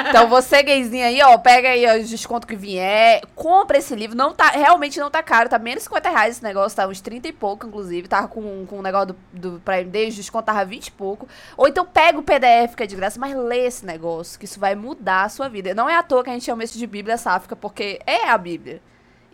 [0.10, 4.15] Então você, gayzinha aí, ó, pega aí ó, os descontos que vier, compra esse livro.
[4.15, 7.02] Não tá, realmente não tá caro, tá menos de 50 reais esse negócio, tá uns
[7.02, 8.07] 30 e pouco, inclusive.
[8.07, 11.27] Tava com, com o negócio do, do Prime Day, o desconto tava 20 e pouco.
[11.57, 14.60] Ou então pega o PDF, que é de graça, mas lê esse negócio, que isso
[14.60, 15.73] vai mudar a sua vida.
[15.73, 18.38] Não é à toa que a gente chama isso de Bíblia Sáfica, porque é a
[18.38, 18.82] Bíblia.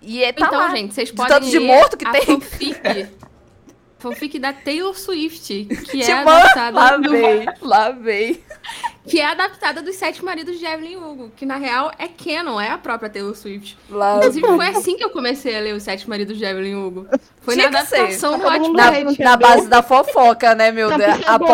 [0.01, 0.69] E é, tá então, lá.
[0.75, 2.21] gente, vocês De podem tanto de morto que a tem.
[2.25, 3.07] fanfic.
[3.97, 8.39] fanfic da Taylor Swift, que é lá adaptada do, vem, lá vem.
[9.07, 12.69] que é adaptada dos Sete Maridos de Evelyn Hugo, que na real é canon, é
[12.69, 13.77] a própria Taylor Swift.
[13.89, 17.07] Lá Inclusive foi assim que eu comecei a ler os Sete Maridos de Evelyn Hugo.
[17.47, 17.95] Foi Tinha na que ser.
[17.95, 19.19] adaptação do Wattpad.
[19.19, 21.15] Na, na base da fofoca, né, meu Deus?
[21.25, 21.47] A, po-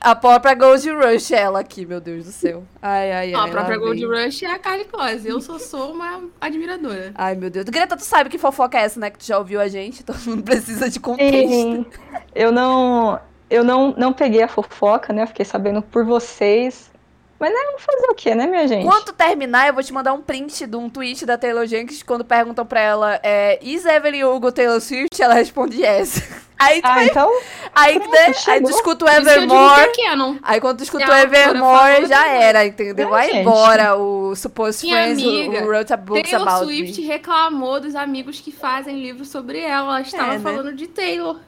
[0.00, 2.62] a própria Gold Rush, ela aqui, meu Deus do céu.
[2.80, 3.32] Ai, ai, ai.
[3.32, 4.24] Não, a própria Gold vem.
[4.26, 5.28] Rush é a Carly Close.
[5.28, 7.10] Eu só sou uma admiradora.
[7.16, 7.64] Ai, meu Deus.
[7.64, 9.10] Greta, tu sabe que fofoca é essa, né?
[9.10, 11.48] Que tu já ouviu a gente, todo mundo precisa de contexto.
[11.48, 11.84] Sim,
[12.32, 13.18] eu não,
[13.50, 15.24] eu não, não peguei a fofoca, né?
[15.24, 16.92] Eu fiquei sabendo por vocês.
[17.40, 18.86] Mas né, vamos fazer o quê, né, minha gente?
[18.86, 22.22] Quando terminar, eu vou te mandar um print de um tweet da Taylor Jenkins quando
[22.22, 25.20] perguntam pra ela, é, is Evelyn Hugo Taylor Swift?
[25.22, 26.22] Ela responde yes.
[26.60, 27.30] Aí, tu Ah, vai- então,
[27.74, 29.92] aí, pronto, né, aí tu escuta o Evermore.
[29.92, 30.12] que é.
[30.42, 33.08] Aí quando tu escuta o Evermore, já era, entendeu?
[33.08, 33.38] É, Vai gente.
[33.38, 37.06] embora o Supposed Minha Friends amiga, who wrote a books Taylor about Swift me.
[37.06, 39.88] reclamou dos amigos que fazem livros sobre ela.
[39.88, 40.42] Ela estava É, né?
[40.42, 41.38] falando de Taylor.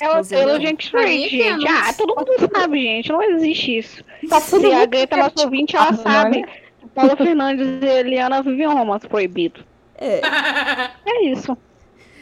[0.00, 0.66] Ela Mas eu Taylor não.
[0.66, 1.68] Jenkins Pra mim Reid, é gente.
[1.68, 3.08] Ah, todo mundo sabe, gente.
[3.10, 4.04] Não existe isso.
[4.28, 6.40] tá Se a Greta, nossa ouvinte, ela articulado, sabe.
[6.40, 6.48] né?
[6.80, 9.64] que Paula Fernandes e Eliana vivem um romance proibido.
[9.96, 10.20] É.
[11.06, 11.56] É isso.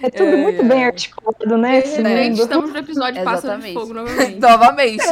[0.03, 0.65] É tudo É, muito é.
[0.65, 1.79] bem articulado, né?
[1.79, 2.17] Esse Né?
[2.17, 2.43] Gente, mundo.
[2.43, 3.73] estamos no episódio Pássaro de.
[3.73, 4.39] Fogo novamente.
[4.41, 5.03] Novamente.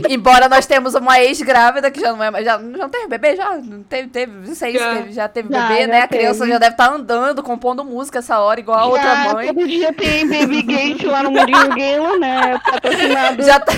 [0.00, 2.44] De- Embora nós temos uma ex-grávida que já não é mais.
[2.44, 3.36] Já, não teve bebê?
[3.36, 3.58] Já?
[3.88, 4.32] Teve, teve.
[4.48, 4.94] Não sei se Já.
[4.96, 6.00] teve, já teve Já, bebê, já né?
[6.02, 6.52] A criança teve.
[6.52, 9.46] já deve estar andando, compondo música essa hora, igual a outra Já, mãe.
[9.48, 12.58] Todo dia tem Baby Gate lá no Mundinho Galo, né?
[12.70, 13.72] Patrocinado Já tá,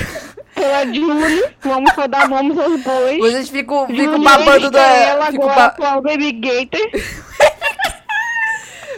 [0.54, 1.44] pela Julie.
[1.62, 3.18] Vamos só dar nomes aos bois.
[3.18, 5.32] vocês ficam, ficam Julie babando é ela da.
[5.32, 6.90] Fico, agora ba, com o Baby Gator.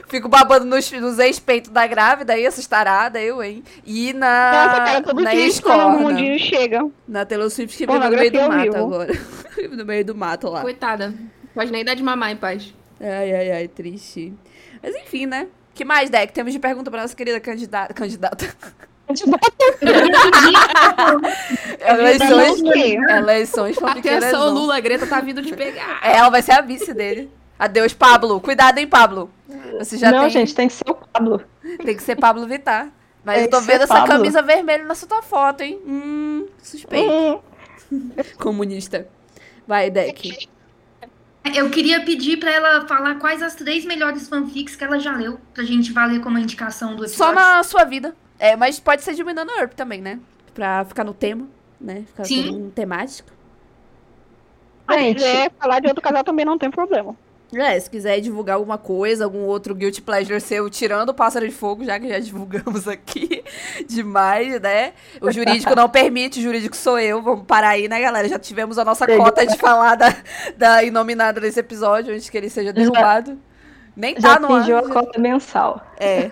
[0.08, 3.62] fico babando nos, nos ex-peitos da grávida aí, essa estarada, eu, hein?
[3.84, 4.52] E na.
[4.52, 5.88] Nossa, cara, todo na dia.
[5.90, 6.88] Mundinho chega.
[7.06, 8.76] Na Taylor Swift que vive no meio do mato vivo.
[8.76, 9.12] agora.
[9.70, 10.60] No meio do mato lá.
[10.62, 11.12] Coitada.
[11.52, 12.72] Pode nem dar de mamar em paz.
[13.00, 14.32] Ai, ai, ai, triste.
[14.80, 15.48] Mas enfim, né?
[15.74, 16.32] que mais, Deck?
[16.32, 17.94] Temos de pergunta pra nossa querida candidata.
[17.94, 18.46] Candidata.
[21.80, 22.62] Eleições.
[22.62, 22.98] quê?
[23.08, 23.78] Eleições.
[23.82, 24.52] Atenção.
[24.52, 26.00] Lula, a Greta tá vindo te pegar.
[26.02, 27.30] É, ela vai ser a vice dele.
[27.58, 28.40] Adeus, Pablo.
[28.40, 29.30] Cuidado, hein, Pablo.
[29.78, 31.42] Você já não, tem, gente, tem que ser o Pablo.
[31.84, 32.90] tem que ser Pablo Vittar.
[33.24, 34.08] Mas Tem eu tô vendo essa Pablo.
[34.08, 35.78] camisa vermelha nessa tua foto, hein?
[35.84, 37.42] Hum, suspeito.
[37.92, 39.08] Hum, Comunista.
[39.66, 40.48] Vai, Deck.
[41.54, 45.38] Eu queria pedir pra ela falar quais as três melhores fanfics que ela já leu,
[45.52, 47.34] pra gente valer como indicação do Só episódio.
[47.34, 48.14] na sua vida.
[48.38, 50.20] É, mas pode ser de Winona Earp também, né?
[50.54, 51.46] Pra ficar no tema,
[51.80, 52.04] né?
[52.06, 52.50] Ficar Sim.
[52.50, 53.30] um temático.
[54.90, 57.14] Gente, quiser falar de outro casal também não tem problema.
[57.54, 61.54] É, se quiser divulgar alguma coisa, algum outro Guilty Pleasure seu, tirando o Pássaro de
[61.54, 63.42] Fogo, já que já divulgamos aqui
[63.88, 64.92] demais, né?
[65.20, 67.22] O jurídico não permite, o jurídico sou eu.
[67.22, 68.28] Vamos parar aí, né, galera?
[68.28, 70.14] Já tivemos a nossa cota de falar da,
[70.58, 73.38] da inominada desse episódio, antes que ele seja derrubado.
[73.96, 74.60] Nem já tá no ar.
[74.60, 75.82] pediu a já- cota mensal.
[75.98, 76.30] É.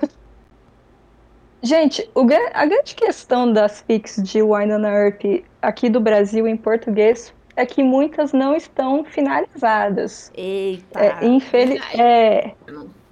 [1.63, 2.21] Gente, o
[2.55, 5.23] a grande questão das fics de Winona Earp
[5.61, 10.31] aqui do Brasil em português é que muitas não estão finalizadas.
[10.37, 11.01] Eita.
[11.01, 11.83] É, infeliz...
[11.99, 12.53] é,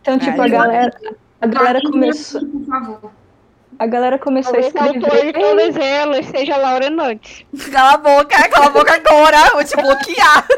[0.00, 0.92] então, tipo, a galera,
[1.40, 3.10] a galera começou, Por favor.
[3.78, 5.40] a galera começou a Talvez a autora de escrever.
[5.40, 7.46] todas elas seja Laura Nantes.
[7.72, 10.46] Cala a boca, cala a boca agora, vou te bloquear.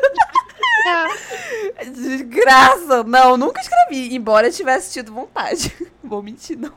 [1.92, 3.02] Desgraça.
[3.04, 5.72] Não, nunca escrevi, embora tivesse tido vontade.
[6.02, 6.72] Vou mentir, não.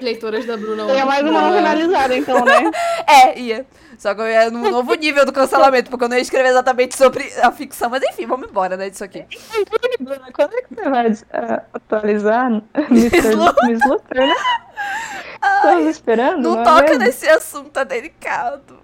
[0.00, 0.86] Leitoras da Bruna.
[0.86, 2.70] Seria mais uma não é- finalizada, então, né?
[3.06, 3.66] É, ia.
[4.02, 6.96] Só que eu ia num novo nível do cancelamento, porque eu não ia escrever exatamente
[6.96, 7.88] sobre a ficção.
[7.88, 9.24] Mas enfim, vamos embora, né, disso aqui.
[10.34, 12.50] Quando é que você vai ah, atualizar.
[12.90, 14.34] Miss Luterna?
[15.40, 16.42] Estamos esperando?
[16.42, 16.98] Não é toca mesmo?
[16.98, 18.76] nesse assunto, tá delicado.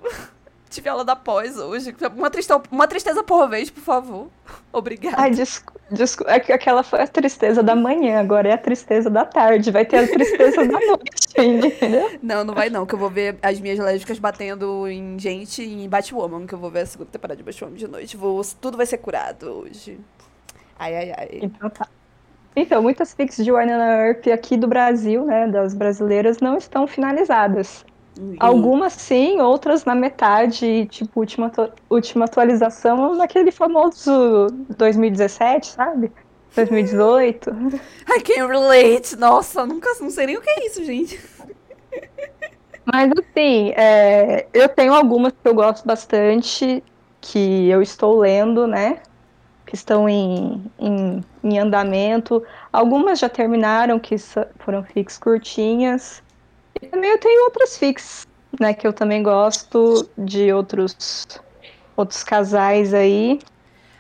[0.79, 1.93] Tive aula da pós hoje.
[2.17, 4.29] Uma tristeza, uma tristeza por vez, por favor.
[4.73, 5.17] Obrigada.
[5.19, 5.81] Ai, desculpa.
[5.91, 9.73] Descu é que aquela foi a tristeza da manhã, agora é a tristeza da tarde.
[9.73, 12.19] Vai ter a tristeza da noite ainda, entendeu?
[12.23, 15.89] Não, não vai não, que eu vou ver as minhas lésbicas batendo em gente em
[15.89, 18.17] Batwoman, que eu vou ver a segunda temporada de Batwoman de noite.
[18.17, 19.99] Vou, tudo vai ser curado hoje.
[20.79, 21.29] Ai, ai, ai.
[21.43, 21.89] Então tá.
[22.55, 27.85] Então, muitas fics de Winona Earp aqui do Brasil, né, das brasileiras, não estão finalizadas.
[28.41, 31.53] Algumas sim, outras na metade, tipo, última,
[31.89, 36.13] última atualização naquele famoso 2017, sabe?
[36.55, 37.51] 2018.
[38.09, 39.17] I can relate.
[39.17, 41.21] Nossa, nunca não sei nem o que é isso, gente.
[42.85, 46.83] Mas assim, é, eu tenho algumas que eu gosto bastante,
[47.21, 49.01] que eu estou lendo, né?
[49.67, 52.43] Que estão em, em, em andamento.
[52.73, 54.17] Algumas já terminaram, que
[54.59, 56.23] foram fix curtinhas.
[56.81, 58.27] E também eu tenho outras fix,
[58.61, 58.73] né?
[58.75, 61.27] Que eu também gosto de outros,
[61.97, 63.39] outros casais aí.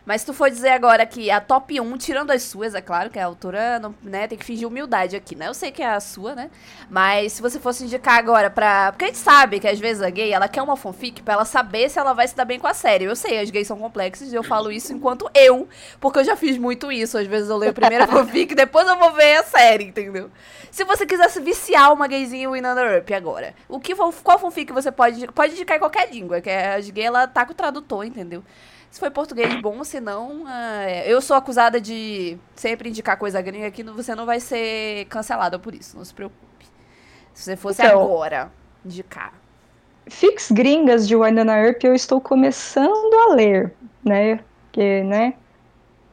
[0.09, 3.10] Mas se tu for dizer agora que a top 1, tirando as suas, é claro
[3.10, 5.48] que a autora não, né, tem que fingir humildade aqui, né?
[5.48, 6.51] Eu sei que é a sua, né?
[6.89, 8.90] Mas se você fosse indicar agora pra.
[8.90, 11.44] Porque a gente sabe que às vezes a gay, ela quer uma fanfic pra ela
[11.44, 13.05] saber se ela vai se dar bem com a série.
[13.05, 15.68] Eu sei, as gays são complexas e eu falo isso enquanto eu,
[16.01, 17.18] porque eu já fiz muito isso.
[17.18, 20.30] Às vezes eu leio a fanfic, depois eu vou ver a série, entendeu?
[20.70, 24.90] Se você quisesse viciar uma gayzinha Win Under Up agora, o que, qual fanfic você
[24.90, 25.26] pode.
[25.32, 28.43] Pode indicar em qualquer língua, que as gays, ela tá com o tradutor, entendeu?
[28.90, 30.48] Se foi português, bom, se não.
[30.48, 35.59] é, eu sou acusada de sempre indicar coisa gringa aqui, você não vai ser cancelada
[35.59, 36.66] por isso, não se preocupe.
[37.35, 38.02] Se você fosse Então.
[38.02, 38.51] agora
[38.85, 39.32] indicar.
[40.09, 44.40] Fix gringas de Wynonna Earp eu estou começando a ler, né?
[44.65, 45.35] Porque, né?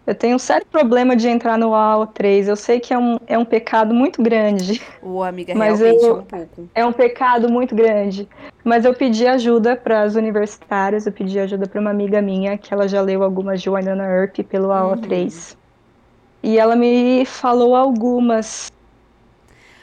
[0.06, 2.48] Eu tenho um sério problema de entrar no AO3.
[2.48, 4.82] Eu sei que é um, é um pecado muito grande.
[5.02, 6.69] Ô, amiga, Mas realmente eu- é um pouco.
[6.76, 8.27] É um pecado muito grande.
[8.64, 12.73] Mas eu pedi ajuda para as universitárias, eu pedi ajuda para uma amiga minha, que
[12.73, 15.56] ela já leu algumas de Wynonna Earp pelo AO3.
[16.44, 18.68] E ela me falou algumas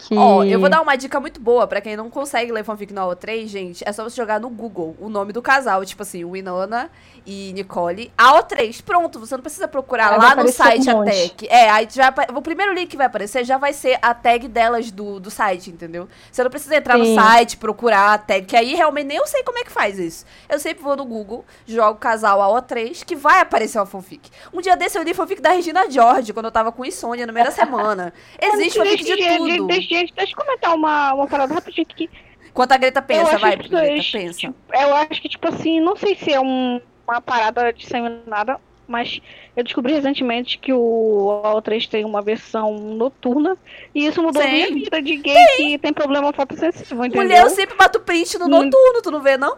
[0.08, 0.16] que...
[0.16, 3.00] Ó, eu vou dar uma dica muito boa pra quem não consegue ler fanfic no
[3.02, 3.84] AO3, gente.
[3.86, 6.90] É só você jogar no Google o nome do casal, tipo assim, Winona
[7.26, 8.12] e Nicole.
[8.18, 11.48] AO3, pronto, você não precisa procurar lá no site um a tag.
[11.48, 14.90] É, aí já, o primeiro link que vai aparecer já vai ser a tag delas
[14.90, 16.08] do, do site, entendeu?
[16.30, 17.14] Você não precisa entrar Sim.
[17.14, 19.98] no site, procurar a tag, que aí realmente nem eu sei como é que faz
[19.98, 20.24] isso.
[20.48, 24.30] Eu sempre vou no Google, jogo casal AO3, que vai aparecer uma fanfic.
[24.52, 27.32] Um dia desse eu li fanfic da Regina George, quando eu tava com insônia no
[27.32, 28.12] meio da semana.
[28.40, 29.68] Existe fanfic de tudo.
[29.98, 32.08] Deixa, deixa, eu comentar uma, uma parada rapidinho aqui.
[32.48, 34.54] Enquanto a Greta pensa, vai, que Greta, isso- pensa.
[34.72, 39.20] Eu acho que, tipo assim, não sei se é um- uma parada disseminada, mas
[39.56, 43.56] eu descobri recentemente que o AO3 tem uma versão noturna
[43.94, 44.50] e isso mudou Sim.
[44.52, 47.22] minha vida de gay que tem problema fotossensível, entendeu?
[47.22, 48.48] Mulher, eu sempre bato print no Hum.
[48.48, 49.56] noturno, tu não vê, não?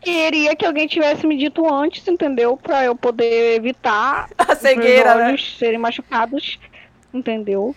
[0.00, 2.56] Queria que alguém tivesse me dito antes, entendeu?
[2.56, 5.26] Pra eu poder evitar A os cegueira, meus né?
[5.28, 6.58] olhos serem machucados,
[7.12, 7.76] entendeu?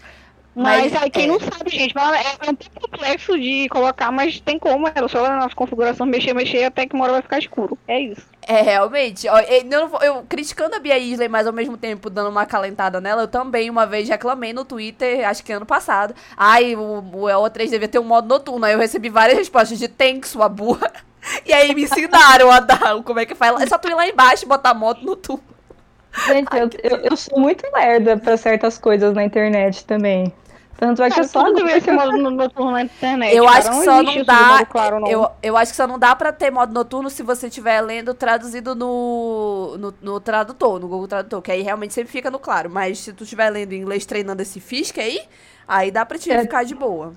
[0.56, 1.28] Mas, Mas, aí quem é.
[1.28, 5.38] não sabe, gente, é um pouco complexo de colocar, mas tem como, é só na
[5.38, 7.78] nossa configuração mexer, mexer, até que uma hora vai ficar escuro.
[7.88, 8.22] É isso.
[8.48, 9.26] É, realmente.
[9.26, 13.28] Eu, eu criticando a Bia Isley, mas ao mesmo tempo dando uma acalentada nela, eu
[13.28, 16.14] também uma vez reclamei no Twitter, acho que ano passado.
[16.38, 18.66] Ai, o, o EO3 devia ter um modo noturno.
[18.66, 20.92] Aí eu recebi várias respostas de tem sua burra.
[21.46, 23.62] E aí me ensinaram a dar como é que faz.
[23.62, 25.42] É só tu ir lá embaixo e botar modo noturno.
[26.28, 30.32] Gente, eu, eu, eu sou muito lerda para certas coisas na internet também.
[30.86, 33.36] Tanto é que eu só deveria ser modo no- noturno na internet.
[33.36, 34.68] Eu acho que só não dá.
[35.10, 38.14] Eu, eu acho que só não dá pra ter modo noturno se você estiver lendo
[38.14, 42.70] traduzido no, no, no tradutor, no Google Tradutor, que aí realmente sempre fica no claro.
[42.70, 45.22] Mas se tu estiver lendo em inglês treinando esse Fisk aí,
[45.68, 46.42] aí dá pra te É.
[46.42, 47.14] ficar de boa.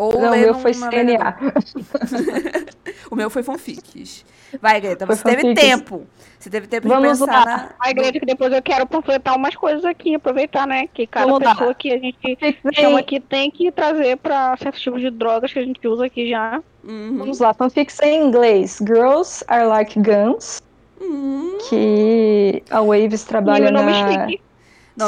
[0.00, 0.72] Ou Não, o meu foi.
[0.72, 1.36] CNA.
[3.10, 4.24] O meu foi fanfics.
[4.62, 6.06] Vai, Greta, Foi você teve tempo.
[6.38, 7.44] Você teve tempo Vamos de pensar lá.
[7.44, 7.70] na.
[7.80, 10.86] A igreja que depois eu quero panfletar umas coisas aqui, aproveitar, né?
[10.94, 12.38] Que cada Vamos pessoa que a gente
[12.72, 16.30] chama aqui tem que trazer pra certos tipos de drogas que a gente usa aqui
[16.30, 16.62] já.
[16.84, 17.18] Uhum.
[17.18, 18.78] Vamos lá, fanfics em inglês.
[18.86, 20.62] Girls Are Like Guns,
[21.00, 21.58] Uhum.
[21.68, 23.82] que a Waves trabalha na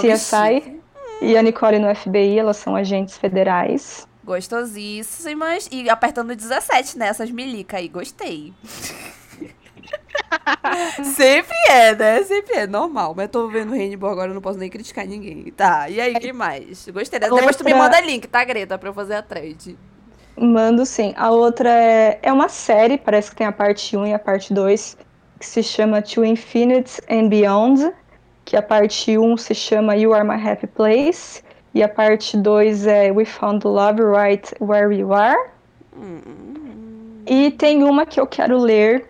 [0.01, 0.81] CSI chique.
[1.23, 4.09] e a Nicole no FBI, elas são agentes federais.
[4.25, 5.69] Gostosíssimas.
[5.71, 7.89] E apertando 17 nessas milica aí.
[7.89, 8.53] Gostei.
[11.05, 12.23] Sempre é, né?
[12.23, 13.15] Sempre é, normal.
[13.17, 15.51] Mas tô vendo Rainbow agora, eu não posso nem criticar ninguém.
[15.53, 16.89] Tá, e aí, quem mais?
[16.89, 17.35] Gostei dessa.
[17.35, 18.79] Depois tu me Outra- manda link, tá, Greta?
[18.79, 19.77] Pra eu fazer a thread.
[20.37, 21.13] Mando sim.
[21.17, 24.55] A outra é, é uma série, parece que tem a parte 1 e a parte
[24.55, 24.97] 2,
[25.39, 27.93] que se chama To Infinite and Beyond,
[28.45, 31.43] que a parte 1 se chama You Are My Happy Place,
[31.75, 35.51] e a parte 2 é We Found Love Right Where You Are.
[35.97, 37.23] Hum.
[37.27, 39.09] E tem uma que eu quero ler,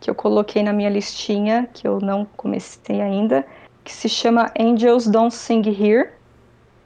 [0.00, 3.44] que eu coloquei na minha listinha, que eu não comecei ainda,
[3.84, 6.08] que se chama Angels Don't Sing Here,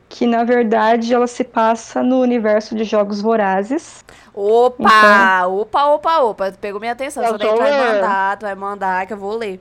[0.08, 4.04] que na verdade ela se passa no universo de Jogos Vorazes.
[4.34, 5.46] Opa!
[5.46, 6.52] Opa, opa, opa.
[6.52, 7.22] Tu pegou minha atenção.
[7.22, 9.60] Eu Só daí tu vai mandar, tu vai mandar, que eu vou ler.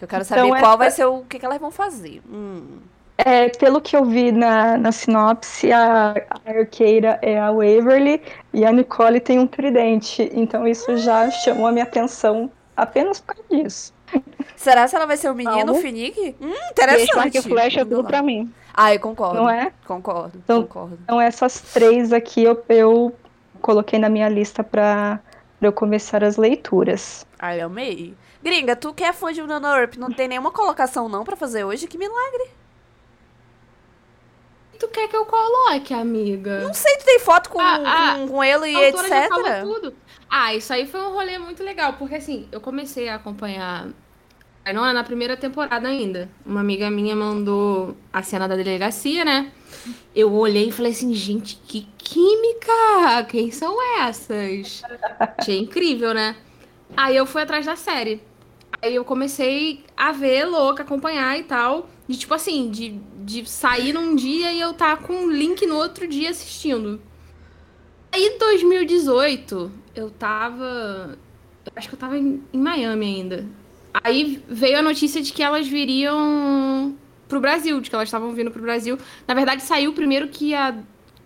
[0.00, 1.18] Eu quero saber Então, qual essa- vai ser o.
[1.18, 2.22] O que, que elas vão fazer.
[2.28, 2.78] Hum.
[3.24, 8.22] É, pelo que eu vi na, na sinopse, a, a arqueira é a Waverly
[8.52, 10.30] e a Nicole tem um tridente.
[10.32, 13.92] Então isso já chamou a minha atenção apenas por causa disso.
[14.56, 15.74] Será que ela vai ser o menino, Não.
[15.74, 16.36] o Finick?
[16.40, 17.38] Hum, interessante.
[17.38, 18.52] e flecha é tudo pra mim.
[18.74, 19.36] Ah, eu concordo.
[19.36, 19.72] Não é?
[19.86, 20.98] Concordo, Então- concordo.
[21.02, 23.14] Então essas três aqui eu, eu
[23.60, 25.20] coloquei na minha lista pra,
[25.58, 27.26] pra eu começar as leituras.
[27.38, 28.14] Ai, eu amei.
[28.42, 31.86] Gringa, tu que é fã de Earp, não tem nenhuma colocação não pra fazer hoje?
[31.86, 32.50] Que milagre.
[34.80, 36.60] Tu quer que eu coloque, amiga?
[36.60, 39.28] Não sei, tu tem foto com, Ah, ah, com, com ele e autora já etc.
[39.28, 39.94] falou tudo.
[40.30, 43.88] Ah, isso aí foi um rolê muito legal, porque assim, eu comecei a acompanhar.
[44.72, 46.30] Não é na primeira temporada ainda.
[46.46, 49.52] Uma amiga minha mandou a cena da delegacia, né?
[50.14, 53.24] Eu olhei e falei assim, gente, que química!
[53.28, 54.82] Quem são essas?
[55.38, 56.36] Achei incrível, né?
[56.96, 58.22] Aí eu fui atrás da série.
[58.82, 61.88] Aí eu comecei a ver, louca, acompanhar e tal.
[62.08, 65.76] De tipo assim, de, de sair num dia e eu tá com um link no
[65.76, 67.00] outro dia assistindo.
[68.12, 71.18] Aí em 2018, eu tava.
[71.76, 73.46] Acho que eu tava em, em Miami ainda.
[73.92, 76.96] Aí veio a notícia de que elas viriam
[77.28, 78.98] pro Brasil, de que elas estavam vindo pro Brasil.
[79.26, 80.76] Na verdade, saiu primeiro que a.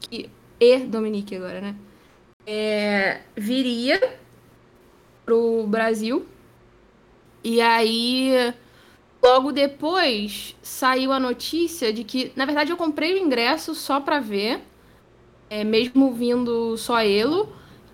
[0.00, 0.28] Que,
[0.60, 1.74] e Dominique agora, né?
[2.46, 4.18] É, viria
[5.24, 6.26] pro Brasil.
[7.44, 8.52] E aí.
[9.22, 14.20] Logo depois saiu a notícia de que, na verdade, eu comprei o ingresso só pra
[14.20, 14.60] ver,
[15.48, 17.48] é, mesmo vindo só Elo.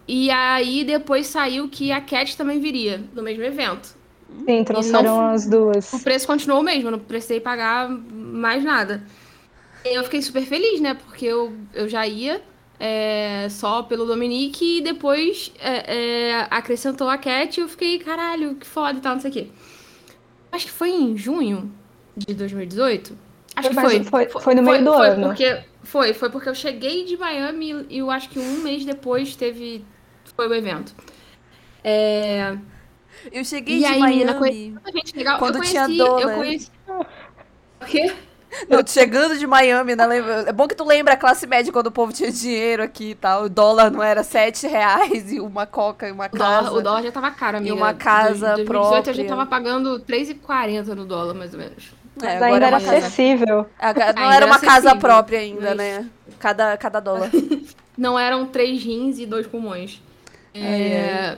[0.09, 3.95] E aí depois saiu que a Cat também viria no mesmo evento.
[4.45, 5.93] Sim, trouxeram não- as duas.
[5.93, 9.05] O preço continuou o mesmo, eu não precisei pagar mais nada.
[9.85, 10.95] E eu fiquei super feliz, né?
[10.95, 12.43] Porque eu, eu já ia
[12.81, 18.55] é, só pelo Dominique e depois é, é, acrescentou a Cat e eu fiquei, caralho,
[18.57, 19.47] que foda e tal, não sei o quê.
[20.51, 21.71] Acho que foi em junho
[22.17, 23.17] de 2018.
[23.55, 24.05] Acho que foi.
[24.05, 25.27] foi- foi no meio do foi ano.
[25.29, 29.37] Porque, foi, foi porque eu cheguei de Miami e eu acho que um mês depois
[29.37, 29.85] teve.
[30.35, 30.95] Foi o evento.
[31.85, 32.57] É,
[33.33, 34.75] Eu cheguei E de aí, Miami.
[35.15, 35.39] legal.
[35.39, 36.23] Quando eu tinha conheci, dólar.
[36.23, 36.71] Eu conheci.
[36.89, 38.13] O quê?
[38.69, 40.07] Eu chegando de Miami, né?
[40.07, 43.11] lembra- É bom que tu lembra a classe média quando o povo tinha dinheiro aqui
[43.11, 43.45] e tal.
[43.45, 46.73] O dólar não era 7 reais e uma coca e uma O dólar, casa.
[46.73, 47.75] o dólar já tava caro, amiga.
[47.75, 49.15] uma casa Em 2018 eu própria.
[49.15, 51.93] já tava pagando 3,40 no dólar, mais ou menos.
[52.23, 53.67] É, Mas agora ainda era casa- acessível.
[53.79, 56.07] a Não Ainda era uma era casa própria ainda, mas- né?
[56.39, 57.31] Cada, cada dólar.
[57.97, 60.01] Não eram três rins e dois pulmões.
[60.55, 61.37] É,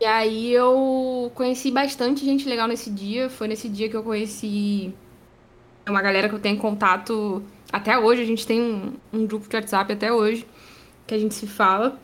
[0.00, 3.28] E aí eu conheci bastante gente legal nesse dia.
[3.28, 4.94] Foi nesse dia que eu conheci
[5.90, 7.42] uma galera que eu tenho contato
[7.72, 8.22] até hoje.
[8.22, 10.46] A gente tem um, um grupo de WhatsApp até hoje
[11.06, 11.98] que a gente se fala.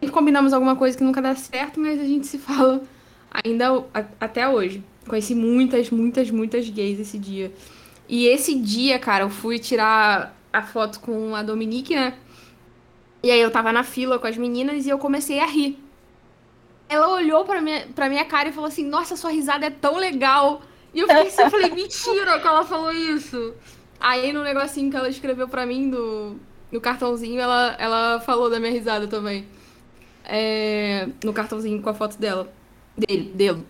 [0.00, 2.82] Sempre combinamos alguma coisa que nunca dá certo, mas a gente se fala
[3.44, 4.82] ainda a- até hoje.
[5.08, 7.52] Conheci muitas, muitas, muitas gays esse dia.
[8.08, 12.14] E esse dia, cara, eu fui tirar a foto com a Dominique, né?
[13.22, 15.78] E aí eu tava na fila com as meninas e eu comecei a rir.
[16.88, 19.96] Ela olhou pra minha, pra minha cara e falou assim, nossa, sua risada é tão
[19.96, 20.62] legal.
[20.96, 23.54] E eu fiquei assim, eu falei, mentira que ela falou isso.
[24.00, 26.36] Aí no negocinho que ela escreveu pra mim no,
[26.72, 29.46] no cartãozinho, ela, ela falou da minha risada também.
[30.24, 32.50] É, no cartãozinho com a foto dela.
[32.96, 33.66] Dele, dele.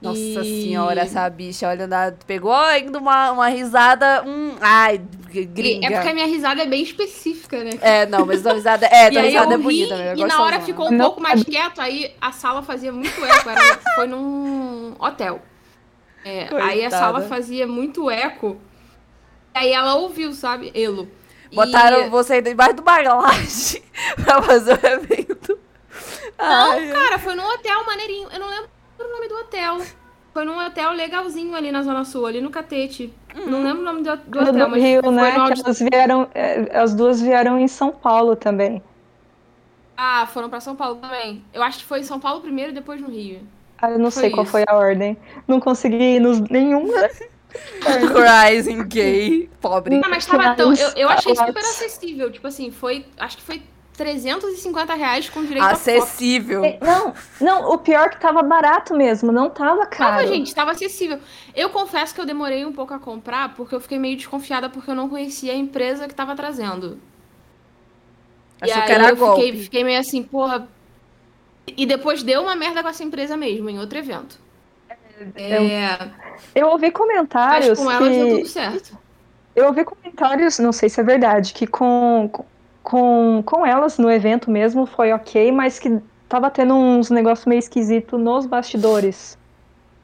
[0.00, 1.86] Nossa E- senhora, essa bicha, olha,
[2.26, 4.22] pegou ainda uma, uma risada.
[4.24, 4.98] Hum, ai,
[5.28, 5.88] gringa.
[5.88, 7.70] É porque a minha risada é bem específica, né?
[7.82, 8.86] É, não, mas tua risada.
[8.86, 11.20] É, tua risada eu é bonita, ri, eu e na hora ficou um Não pouco
[11.20, 13.60] mais quieto, aí a sala fazia muito eco, era,
[13.96, 15.42] foi num hotel.
[16.24, 18.60] É, aí a sala fazia muito eco,
[19.54, 20.70] aí ela ouviu, sabe?
[20.74, 21.08] Elo.
[21.50, 23.82] E- Botaram você debaixo do bagagem
[24.22, 25.58] pra fazer o evento.
[26.38, 28.68] Não, Ai, cara, foi num hotel maneirinho, eu não lembro
[28.98, 29.78] o nome do hotel.
[30.32, 33.12] Foi num hotel legalzinho ali na Zona Sul, ali no Catete.
[33.34, 35.38] Não lembro o nome do, do No hotel, do mas Rio, foi né?
[35.38, 38.80] no Que elas vieram, é, as duas vieram em São Paulo também.
[39.96, 41.44] Ah, foram pra São Paulo também.
[41.52, 43.46] Eu acho que foi em São Paulo primeiro e depois no Rio.
[43.80, 44.52] Ah, eu não Foi sei qual isso.
[44.52, 45.16] foi a ordem.
[45.48, 46.86] Não consegui ir nos nenhum.
[46.86, 47.08] né?
[47.80, 49.50] Crising gay.
[49.60, 50.00] Pobre.
[50.04, 50.72] Ah, mas tava tão.
[50.74, 52.30] Eu, eu achei super acessível.
[52.30, 53.06] Tipo assim, foi.
[53.18, 53.62] Acho que foi
[53.96, 55.76] 350 reais com direito a foto.
[55.76, 56.64] Acessível.
[56.64, 60.16] É, Não, não, o pior é que tava barato mesmo, não tava caro.
[60.16, 61.18] Tava, gente, tava acessível.
[61.54, 64.90] Eu confesso que eu demorei um pouco a comprar, porque eu fiquei meio desconfiada, porque
[64.90, 66.98] eu não conhecia a empresa que tava trazendo.
[68.60, 69.42] Achou e aí que era eu golpe.
[69.42, 70.66] fiquei, fiquei meio assim, porra.
[71.76, 74.38] E depois deu uma merda com essa empresa mesmo, em outro evento.
[75.34, 76.10] É,
[76.54, 76.90] Eu ouvi
[77.42, 78.98] mas comentários com ela deu que tudo certo.
[79.54, 82.30] eu ouvi comentários, não sei se é verdade, que com,
[82.82, 87.58] com, com elas no evento mesmo foi ok, mas que tava tendo uns negócios meio
[87.58, 89.38] esquisito nos bastidores.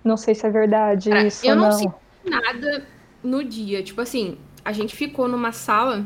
[0.05, 1.73] Não sei se é verdade Cara, isso eu não não.
[1.73, 1.89] sei
[2.25, 2.87] nada
[3.23, 3.83] no dia.
[3.83, 6.05] Tipo assim, a gente ficou numa sala.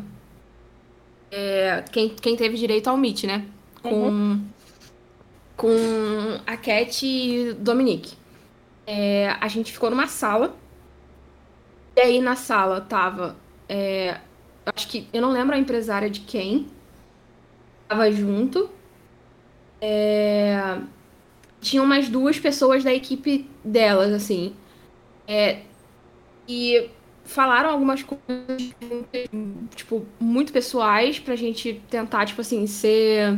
[1.31, 3.47] é, quem, quem teve direito ao Meet, né?
[3.82, 4.41] Com,
[5.61, 8.15] com a Cat e Dominique.
[8.87, 10.57] é, a gente ficou numa sala.
[11.95, 13.37] E aí na sala tava.
[13.69, 14.19] é,
[14.74, 15.07] acho que.
[15.12, 16.66] Eu não lembro a empresária de quem.
[17.87, 18.70] Tava junto.
[19.82, 20.78] É,
[21.61, 24.55] tinham mais duas pessoas da equipe delas, assim.
[25.28, 25.61] É,
[26.49, 26.89] e
[27.23, 28.74] falaram algumas coisas,
[29.74, 33.37] tipo, muito pessoais pra gente tentar, tipo assim, ser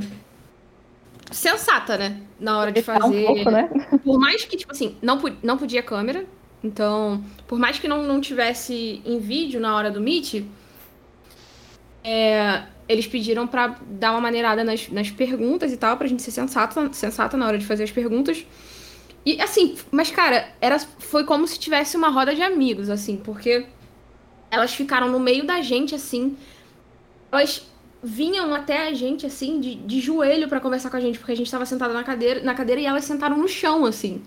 [1.32, 2.20] sensata, né?
[2.38, 3.24] Na hora de fazer.
[3.24, 3.68] Um pouco, né?
[4.04, 6.24] Por mais que, tipo assim, não, não podia câmera.
[6.62, 10.44] Então, por mais que não, não tivesse em vídeo na hora do Meet,
[12.04, 16.30] é, eles pediram pra dar uma maneirada nas, nas perguntas e tal, pra gente ser
[16.30, 18.46] sensata, sensata na hora de fazer as perguntas.
[19.24, 23.66] E assim, mas cara, era, foi como se tivesse uma roda de amigos, assim, porque
[24.50, 26.36] elas ficaram no meio da gente, assim.
[27.30, 27.66] Elas
[28.02, 31.36] vinham até a gente, assim, de, de joelho pra conversar com a gente, porque a
[31.36, 34.22] gente tava sentada na cadeira, na cadeira e elas sentaram no chão, assim.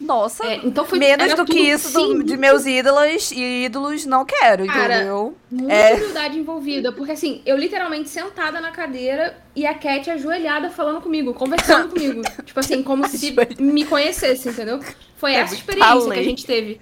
[0.00, 4.06] Nossa, É, então foi menos do que isso do- sim, de meus ídolos e ídolos
[4.06, 5.36] não quero, Cara, entendeu?
[5.50, 5.94] Muita É.
[5.96, 11.34] humildade envolvida, porque assim, eu literalmente sentada na cadeira e a Cat ajoelhada falando comigo,
[11.34, 12.22] conversando comigo.
[12.46, 14.80] Tipo assim, como se me conhecesse, entendeu?
[15.18, 16.80] Foi É essa experiência que a gente teve.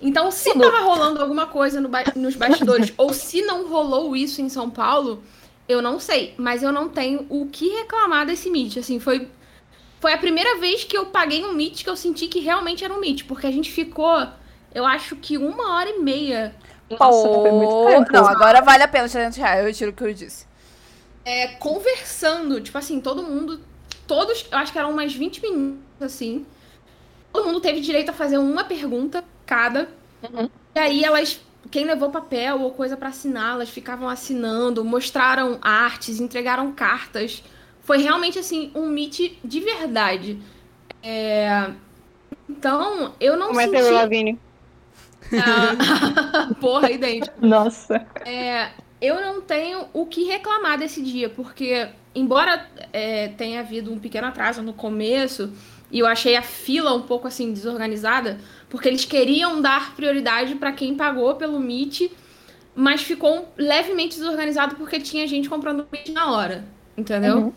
[0.00, 4.40] Então, se tava rolando alguma coisa no ba- nos bastidores, ou se não rolou isso
[4.40, 5.24] em São Paulo,
[5.70, 6.34] eu não sei.
[6.38, 8.78] Mas eu não tenho o que reclamar desse Meet.
[8.78, 9.30] Assim, foi.
[10.00, 12.94] Foi a primeira vez que eu paguei um Meet que eu senti que realmente era
[12.94, 13.24] um Meet.
[13.26, 14.16] Porque a gente ficou,
[14.74, 16.56] eu acho que uma hora e meia
[16.98, 18.12] Nossa, foi muito Pô, tempo.
[18.12, 20.46] não, agora vale a pena os 300 reais, eu retiro o que eu disse.
[21.24, 23.60] é, conversando, tipo assim, todo mundo,
[24.06, 26.46] todos, eu acho que eram umas 20 minutos, assim.
[27.32, 29.88] Todo mundo teve direito a fazer uma pergunta cada.
[30.22, 30.48] Uhum.
[30.74, 31.40] E aí elas,
[31.70, 37.42] quem levou papel ou coisa pra assinar, elas ficavam assinando, mostraram artes, entregaram cartas.
[37.80, 40.42] Foi realmente assim um meet de verdade.
[41.02, 41.72] É,
[42.48, 43.72] Então, eu não Como é senti.
[43.82, 44.40] teu Lavigne?
[45.36, 45.76] Ah,
[46.60, 47.40] Porra, idêntico.
[47.40, 48.06] Nossa.
[48.24, 53.98] É, eu não tenho o que reclamar desse dia, porque, embora é, tenha havido um
[53.98, 55.52] pequeno atraso no começo,
[55.90, 58.38] e eu achei a fila um pouco assim desorganizada,
[58.70, 62.10] porque eles queriam dar prioridade para quem pagou pelo Meet,
[62.74, 66.64] mas ficou levemente desorganizado porque tinha gente comprando Meet na hora,
[66.96, 67.36] entendeu?
[67.36, 67.52] Uhum.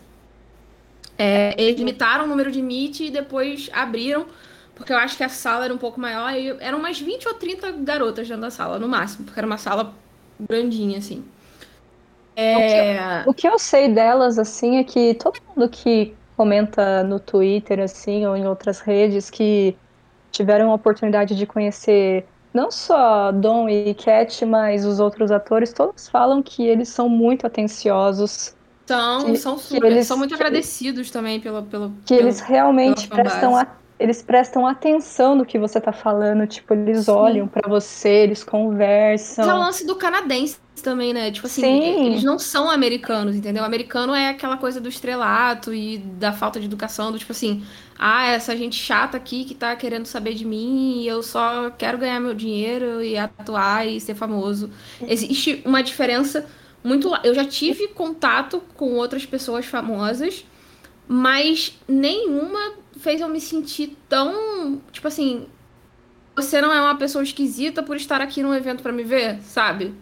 [1.16, 4.26] É, eles limitaram o número de Meet e depois abriram,
[4.74, 7.34] porque eu acho que a sala era um pouco maior, e eram umas 20 ou
[7.34, 9.94] 30 garotas dentro da sala, no máximo, porque era uma sala
[10.40, 11.24] grandinha, assim.
[12.36, 13.22] É...
[13.24, 18.26] O que eu sei delas, assim, é que todo mundo que comenta no Twitter, assim,
[18.26, 19.76] ou em outras redes, que
[20.34, 26.08] tiveram a oportunidade de conhecer não só Dom e Cat, mas os outros atores, todos
[26.08, 28.54] falam que eles são muito atenciosos,
[28.86, 31.62] São, Que- são super, eles- são muito agradecidos também pelo.
[31.62, 33.70] pelo, que pelo- eles realmente prestam fanbase.
[33.98, 37.10] Eles prestam atenção no que você tá falando, tipo, eles Sim.
[37.10, 38.44] olham pra você, eles
[39.36, 39.58] Mas é o conversam.
[39.58, 41.30] lance do canadense também, né?
[41.30, 42.06] Tipo assim, Sim.
[42.06, 43.62] eles não são americanos, entendeu?
[43.62, 47.64] O americano é aquela coisa do estrelato e da falta de educação, do tipo assim,
[47.98, 51.98] ah, essa gente chata aqui que tá querendo saber de mim e eu só quero
[51.98, 54.70] ganhar meu dinheiro e atuar e ser famoso.
[55.06, 56.46] Existe uma diferença
[56.82, 57.10] muito.
[57.24, 60.44] Eu já tive contato com outras pessoas famosas,
[61.08, 62.74] mas nenhuma
[63.04, 64.80] fez eu me sentir tão.
[64.90, 65.46] Tipo assim,
[66.34, 69.94] você não é uma pessoa esquisita por estar aqui num evento pra me ver, sabe?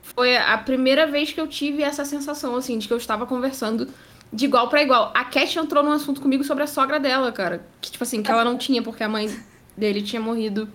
[0.00, 3.88] Foi a primeira vez que eu tive essa sensação, assim, de que eu estava conversando
[4.32, 5.10] de igual pra igual.
[5.14, 7.66] A Cat entrou num assunto comigo sobre a sogra dela, cara.
[7.80, 9.28] Que, tipo assim, que ela não tinha, porque a mãe
[9.76, 10.68] dele tinha morrido.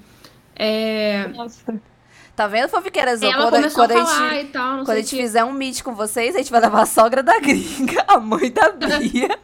[0.55, 1.27] É...
[1.29, 1.81] Nossa.
[2.35, 3.21] Tá vendo, fofiqueiras?
[3.21, 5.21] Ela Quando, começou quando a a falar gente, e tal, não quando a gente quê.
[5.21, 8.49] fizer um meet com vocês, a gente vai levar a sogra da gringa, a mãe
[8.51, 9.37] da Bia.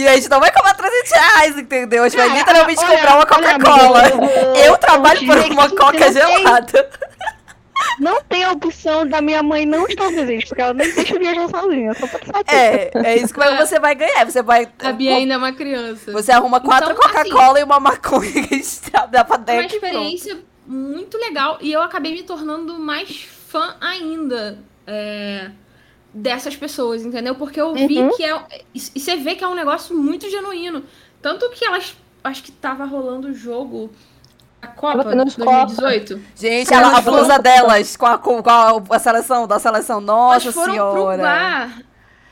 [0.00, 2.04] E a gente não vai cobrar 300 reais, entendeu?
[2.04, 4.02] A gente vai literalmente olha, comprar uma Coca-Cola.
[4.64, 6.90] eu trabalho por uma Coca você não tem- gelada.
[7.98, 11.18] Não tem a opção da minha mãe não estar presente, porque ela nem deixa eu
[11.20, 12.44] viajar sozinha, só pra saber.
[12.50, 14.24] É, é isso que você vai ganhar.
[14.24, 14.68] Você vai.
[14.80, 16.10] A Bia ainda é uma criança.
[16.12, 19.36] Você arruma quatro Então, assim, Coca-Cola e uma maconha que a gente dá pra Foi
[19.36, 19.76] uma dentro.
[19.76, 19.94] e pronto.
[19.94, 25.50] experiência muito legal e eu acabei me tornando mais fã ainda é,
[26.14, 27.34] dessas pessoas, entendeu?
[27.34, 28.10] Porque eu vi Uhum.
[28.16, 28.40] que é.
[28.74, 30.84] E você vê que é um negócio muito genuíno.
[31.20, 31.96] Tanto que elas.
[32.22, 33.90] Acho que tava rolando o jogo.
[34.62, 35.66] A Copa Tava tendo Copa.
[35.66, 36.20] 2018.
[36.36, 38.42] Gente, ela, a foram- blusa delas com a, com
[38.90, 40.00] a, seleção, da seleção.
[40.00, 41.14] Nossa Elas foram senhora.
[41.18, 41.82] pro bar.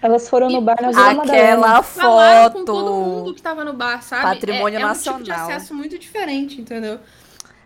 [0.00, 1.10] Elas foram no bar na.
[1.10, 3.34] Aquela Falaram com todo mundo foto.
[3.34, 4.22] que tava no bar, sabe?
[4.22, 5.50] Patrimônio é, é um tipo de nacional.
[5.56, 6.98] acesso muito diferente, entendeu?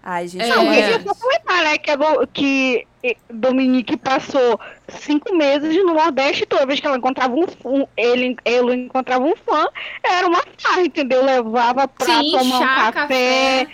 [0.09, 0.49] Ai, gente, É.
[0.55, 0.93] Não, é?
[0.93, 1.79] é só comentar, né?
[1.79, 2.87] Que, Do- que
[3.29, 8.75] Dominique passou cinco meses no Nordeste, toda vez que ela encontrava um, um ele, ele
[8.85, 9.67] encontrava um fã,
[10.05, 11.25] era uma farra, entendeu?
[11.25, 13.67] Levava pra Sim, tomar chá, um café,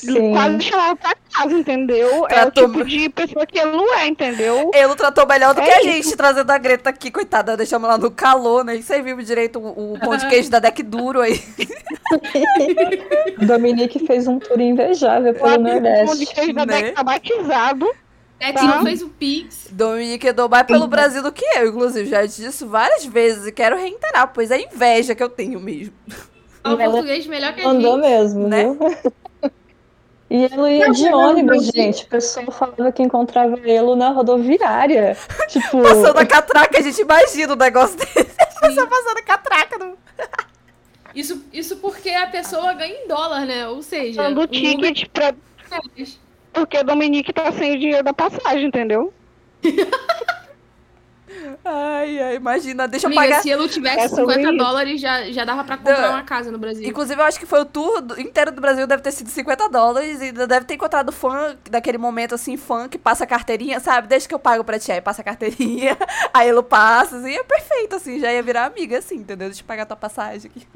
[0.00, 0.32] Sim.
[0.32, 2.08] quase chamava pra casa, entendeu?
[2.08, 4.70] É o Tratou- tipo de pessoa que ele não é, entendeu?
[4.74, 5.90] Ele tratou melhor do É que a isso.
[6.08, 8.76] gente, trazendo a Greta aqui, coitada, deixamos ela no calor, né?
[8.76, 11.40] E servimos direito o, o pão de queijo da Deck Duro aí.
[13.46, 16.34] Dominique fez um tour invejável O pelo amigo de Nordeste.
[16.34, 16.82] queijo da né?
[16.82, 17.90] Deck tá batizado.
[18.38, 18.62] É, Tá.
[18.62, 19.68] não fez o Pix.
[19.70, 22.08] Dominique andou mais pelo Brasil do que eu, inclusive.
[22.08, 25.92] Já disse isso várias vezes e quero reiterar, pois é inveja que eu tenho mesmo.
[26.62, 28.10] Fala Ela português melhor que a Mandou gente.
[28.10, 28.64] mesmo, Né?
[28.64, 29.50] viu?
[30.30, 32.04] E ele ia de ônibus, gente.
[32.04, 35.16] O pessoal falava que encontrava ele na rodoviária.
[35.48, 38.30] Tipo, Passando a catraca, a gente imagina o negócio desse.
[38.62, 39.78] A pessoa passando a catraca.
[39.78, 39.96] No...
[41.14, 43.66] Isso, isso porque a pessoa ganha em dólar, né?
[43.66, 45.34] Ou seja, Dando o ticket pra.
[45.82, 46.08] Uber-
[46.52, 49.12] Porque Dominique tá sem o dinheiro da passagem, entendeu?
[51.64, 52.88] Ai, ai, imagina.
[52.88, 53.42] Deixa eu Amiga, pagar.
[53.42, 54.56] se ele tivesse sobre 50 isso.
[54.56, 56.88] dólares, já, já dava pra comprar uma casa no Brasil.
[56.88, 59.68] Inclusive, eu acho que foi o tour do- inteiro do Brasil, deve ter sido 50
[59.68, 60.20] dólares.
[60.20, 64.08] E ainda deve ter encontrado fã daquele momento assim, fã que passa a carteirinha, sabe?
[64.08, 64.90] Deixa que eu pago pra ti.
[64.92, 65.96] Aí passa a carteirinha,
[66.34, 69.48] aí ele passa, assim, é perfeito, assim, já ia virar amiga, assim, entendeu?
[69.48, 70.66] Deixa eu pagar tua passagem aqui.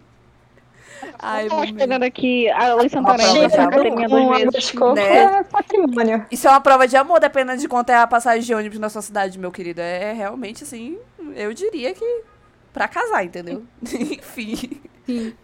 [1.19, 1.71] Ai, momento.
[1.71, 4.71] esperando aqui a Lei Santarém carteirinha com duas vezes.
[4.73, 5.25] coco né?
[5.39, 6.27] é patrimônio.
[6.31, 8.89] Isso é uma prova de amor, dependendo de quanto é a passagem de ônibus na
[8.89, 9.81] sua cidade, meu querido.
[9.81, 10.99] É realmente, assim,
[11.35, 12.23] eu diria que
[12.73, 13.63] pra casar, entendeu?
[13.83, 14.81] Enfim.
[15.07, 15.35] Sim.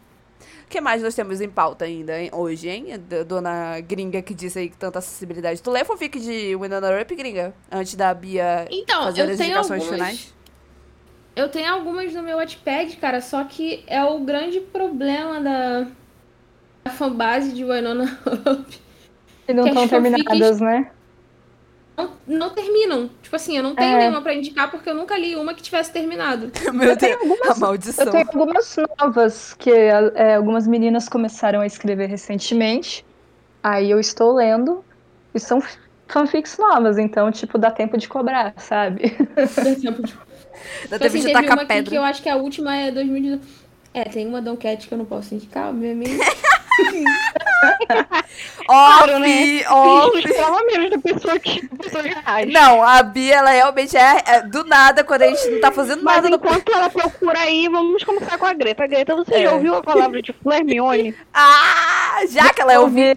[0.64, 2.86] O que mais nós temos em pauta ainda hein, hoje, hein?
[3.08, 5.60] D- Dona Gringa que disse aí que tanta acessibilidade.
[5.60, 7.52] Tu lê fanfic de Winona Earp, Gringa?
[7.72, 10.00] Antes da Bia Então, fazer eu as tenho indicações algumas...
[10.08, 10.34] finais?
[11.40, 15.86] Eu tenho algumas no meu Wattpad, cara, só que é o grande problema da,
[16.84, 18.04] da fanbase de Winona
[18.46, 18.68] Earp.
[19.48, 20.90] E não Que estão fanfics- terminadas, né?
[21.96, 23.10] Não, não terminam.
[23.22, 23.98] Tipo assim, eu não tenho É.
[24.00, 26.50] nenhuma pra indicar porque eu nunca li uma que tivesse terminado.
[26.72, 28.04] Meu Eu Deus, algumas- a maldição.
[28.06, 33.04] Eu tenho algumas novas que é, algumas meninas começaram a escrever recentemente.
[33.62, 34.84] Aí eu estou lendo.
[35.34, 35.62] E são
[36.08, 39.14] fanfics novas, então, tipo, dá tempo de cobrar, sabe?
[39.34, 40.14] Dá tempo de
[40.88, 41.94] Dá Tipo assim, de tacar uma aqui que pedra.
[41.96, 43.60] eu acho que a última é 2019.
[43.92, 46.16] É, tem uma Doncat que eu não posso indicar, obviamente.
[48.68, 49.26] Ó, Claro, né?
[49.26, 50.28] Fi, ó, Isso Fi.
[50.28, 51.68] esperava menos da pessoa que.
[52.52, 56.02] Não, a Bia, ela realmente é, é do nada, quando a gente não tá fazendo
[56.02, 58.86] Mas nada no enquanto ela procura aí, vamos começar com a Greta.
[58.86, 59.42] Greta, você É.
[59.42, 61.14] já ouviu a palavra de Flermione?
[61.34, 63.14] Ah, já que ela é Eu vi.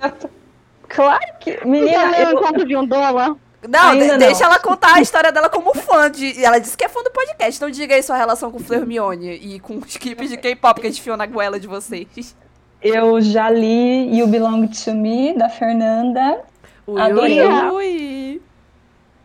[0.90, 1.66] Claro que.
[1.66, 3.36] Menina, leu o eu, encontro de um dólar?
[3.68, 4.18] Não, Ainda não.
[4.18, 6.10] deixa ela contar a história dela como fã.
[6.12, 7.56] De, ela disse que é fã do podcast.
[7.56, 10.90] Então diga aí sua relação com Flermione e com os clipes de K-pop que a
[10.90, 12.36] gente enfiou na goela de vocês.
[12.82, 16.42] eu já li You Belong to Me, da Fernanda.
[16.86, 17.42] Ui, Adorei.
[17.72, 18.42] ui.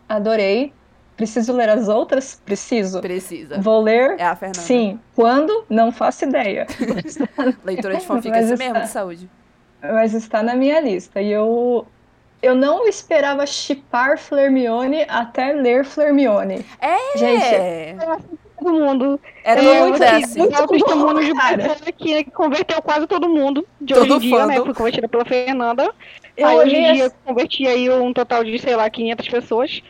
[0.08, 0.72] Adorei.
[1.16, 2.40] Preciso ler as outras?
[2.44, 3.00] Preciso.
[3.00, 3.60] Precisa.
[3.60, 4.14] Vou ler?
[4.20, 4.60] É a Fernanda.
[4.60, 5.00] Sim.
[5.16, 5.64] Quando?
[5.68, 6.64] Não faço ideia.
[7.64, 9.28] Leitura de fanfic é assim mesmo, de saúde.
[9.82, 11.20] Mas está na minha lista.
[11.20, 11.84] E eu.
[12.40, 16.64] Eu não esperava chipar Flermione até ler Flermione.
[16.80, 17.18] É.
[17.18, 17.96] Gente,
[18.58, 19.20] Todo mundo.
[19.44, 20.40] é É, todo muito, mundo é assim.
[20.40, 21.68] é o testemunho de cara.
[21.68, 24.56] pessoa que converteu quase todo mundo de Todo hoje em dia, né?
[24.60, 25.94] Foi convertida pela Fernanda.
[26.36, 29.82] eu aí hoje em dia assim, converti aí um total de, sei lá, 500 pessoas.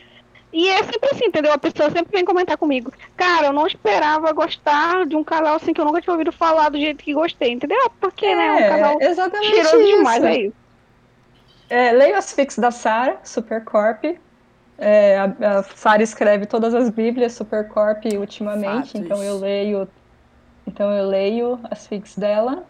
[0.51, 1.51] E é sempre assim, entendeu?
[1.51, 2.91] A pessoa sempre vem comentar comigo.
[3.15, 6.69] Cara, eu não esperava gostar de um canal assim que eu nunca tinha ouvido falar
[6.69, 7.91] do jeito que gostei, entendeu?
[7.99, 8.51] Porque, né?
[8.53, 9.97] Um canal é, exatamente cheiroso isso.
[9.97, 10.53] demais, é isso.
[11.69, 14.17] É, leio as fics da Sarah, Supercorp.
[14.77, 19.87] É, a, a Sarah escreve todas as bíblias Supercorp ultimamente, então eu leio
[20.69, 22.63] então eu leio as fics dela.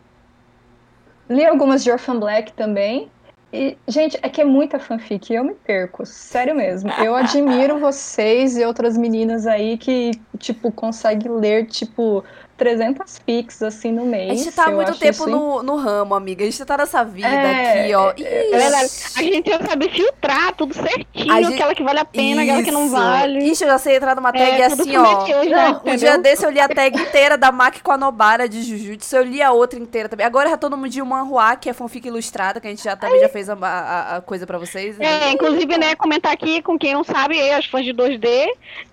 [1.29, 3.11] Li algumas de Orphan Black também.
[3.51, 6.89] E, gente, é que é muita fanfic, eu me perco, sério mesmo.
[6.91, 12.23] Eu admiro vocês e outras meninas aí que, tipo, conseguem ler, tipo,
[12.59, 14.43] 300 fics, assim, no A mês.
[14.43, 16.43] gente tá há muito tempo isso no, no ramo, amiga.
[16.43, 18.11] A gente tá nessa vida É, aqui, ó.
[18.11, 18.85] é É.
[18.85, 19.19] Ixi.
[19.19, 22.41] A gente tem que saber filtrar tudo certinho, A gente- aquela que vale a pena,
[22.43, 22.93] aquela que não Isso.
[22.95, 23.39] vale.
[23.49, 25.25] Ixi, eu já sei entrar numa tag É, assim, ó.
[25.25, 28.47] né, Não, Um dia desse eu li a tag inteira da Maki com a Nobara
[28.49, 30.25] de Jujutsu, eu li a outra inteira também.
[30.25, 33.19] Agora já tô no de Manhua, que é fanfic ilustrada, que a gente já também
[33.21, 34.99] já fez a, a- a coisa pra vocês.
[34.99, 38.47] É, inclusive, né, comentar aqui com quem não sabe, as fãs de 2D,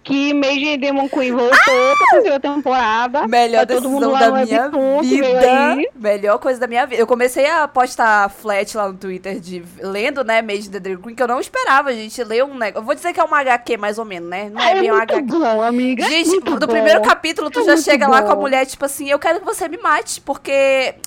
[0.04, 3.26] que Made Demon Queen voltou pra terceira temporada.
[3.26, 5.90] Melhor Melhor decisão da no minha vida.
[5.94, 7.00] Melhor coisa da minha vida.
[7.00, 11.14] Eu comecei a postar flat lá no Twitter de lendo, né, Made the Dream Queen,
[11.14, 12.78] que eu não esperava, gente, ler um negócio.
[12.78, 14.50] Eu vou dizer que é uma HQ, mais ou menos, né?
[14.52, 15.26] Não é, É bem uma muito HQ.
[15.38, 16.04] bom, amiga.
[16.04, 16.66] é Gente, no bom.
[16.66, 18.42] primeiro capítulo, tu É já chega lá com a bom.
[18.42, 20.52] mulher, tipo assim, eu quero que você me mate, porque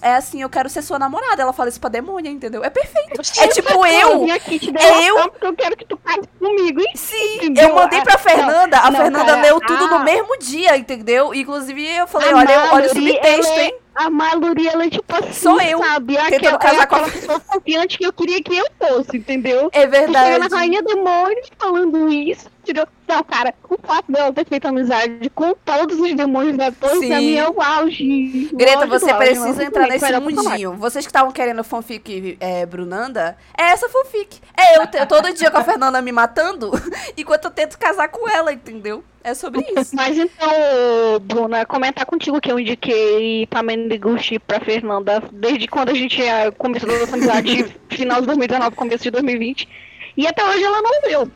[0.02, 1.42] é assim, eu quero ser sua namorada.
[1.42, 2.64] Ela fala isso pra demônia, entendeu?
[2.64, 3.22] É perfeito.
[3.40, 4.26] É tipo eu.
[4.28, 5.30] É eu.
[5.30, 6.92] porque eu quero que tu case comigo, hein?
[6.96, 7.70] Sim, Entendeu?
[7.70, 10.04] eu mandei pra Ah, Fernanda, a não, Fernanda cara, leu tudo no ah.
[10.04, 11.34] mesmo dia, entendeu?
[11.34, 13.74] Inclusive eu falei, A olha, olha o subtexto, ela é- hein?
[13.96, 16.18] A Mallory, ela é tipo assim, Sou eu, sabe?
[16.18, 19.70] Aquela, casar com a- aquela pessoa confiante que eu queria que eu fosse, entendeu?
[19.74, 20.56] É Tu chega na verdade.
[20.56, 22.88] Rainha Demônios falando isso, entendeu?
[23.08, 27.18] Não, cara, o fato dela ter feito amizade com todos os demônios da torre, pra
[27.20, 27.26] Sim.
[27.26, 28.50] mim é o auge.
[28.54, 29.62] o Greta, auge você auge, precisa mano.
[29.64, 30.74] entrar nesse mundinho.
[30.74, 34.40] Vocês que estavam querendo fanfic é, Brunanda, é essa fanfic.
[34.56, 36.72] É eu, te- todo dia com a Fernanda me matando,
[37.18, 39.04] enquanto eu tento casar com ela, entendeu?
[39.24, 39.96] É sobre isso.
[39.96, 40.50] Mas então,
[41.24, 46.90] Bruna, comentar contigo que eu indiquei Pamendeguchi pra Fernanda desde quando a gente eh, começou
[46.90, 49.68] a nossa amizade, final de 2019, começo de 2020.
[50.18, 51.32] E até hoje ela não leu.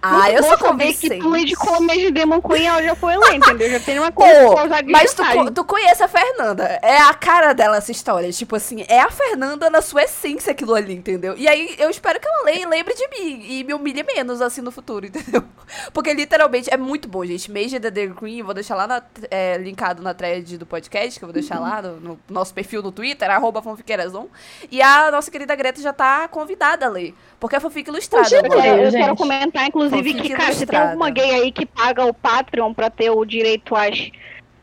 [0.00, 1.42] Ah, eu sou saber que tu convincente.
[1.42, 3.70] indicou o mês de Demon Queen, ela já foi ler, entendeu?
[3.70, 4.22] Já tem uma Pô,
[4.56, 5.22] coisa de mas tu,
[5.54, 6.78] tu conhece a Fernanda.
[6.82, 8.30] É a cara dela essa história.
[8.32, 11.34] Tipo assim, é a Fernanda na sua essência aquilo ali, entendeu?
[11.36, 13.44] E aí eu espero que ela leia e lembre de mim.
[13.48, 15.44] E me humilhe menos assim no futuro, entendeu?
[15.92, 17.50] Porque literalmente é muito bom, gente.
[17.50, 21.24] Mage the The Green, vou deixar lá na, é, linkado na thread do podcast, que
[21.24, 24.28] eu vou deixar lá no, no nosso perfil no Twitter, arroba fanfiqueirazon.
[24.70, 27.14] E a nossa querida Greta já tá convidada a ler.
[27.40, 28.28] Porque é fanfic ilustrada.
[28.28, 28.66] Poxa.
[28.66, 29.02] É, eu gente.
[29.02, 32.90] quero comentar, inclusive, que, cara, se tem alguma gay aí que paga o Patreon pra
[32.90, 34.10] ter o direito às,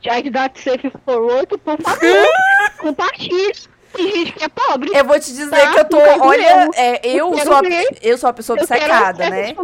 [0.07, 2.27] às Not Safe for Work, por favor,
[2.79, 3.51] compartilhe.
[3.91, 4.91] Tem gente que é pobre.
[4.93, 5.97] Eu vou te dizer Tá, que eu tô.
[5.97, 6.71] no caso Olha, eu.
[6.75, 7.61] é, eu, Eu sou a,
[8.03, 9.55] eu sou a pessoa obcecada, né?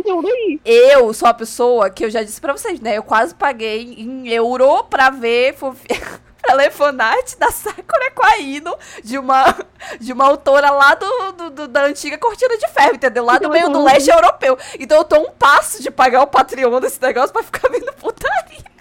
[0.65, 2.97] Eu sou a pessoa que eu já disse pra vocês, né?
[2.97, 5.53] Eu quase paguei em euro pra ver
[6.71, 9.55] fanart da Sakura Kwaino, de uma,
[9.99, 13.23] de uma autora lá do, do- do- da antiga Cortina de Ferro, entendeu?
[13.25, 14.57] Lá do meio do leste europeu.
[14.79, 18.74] Então eu tô um passo de pagar o Patreon desse negócio pra ficar vendo putaria.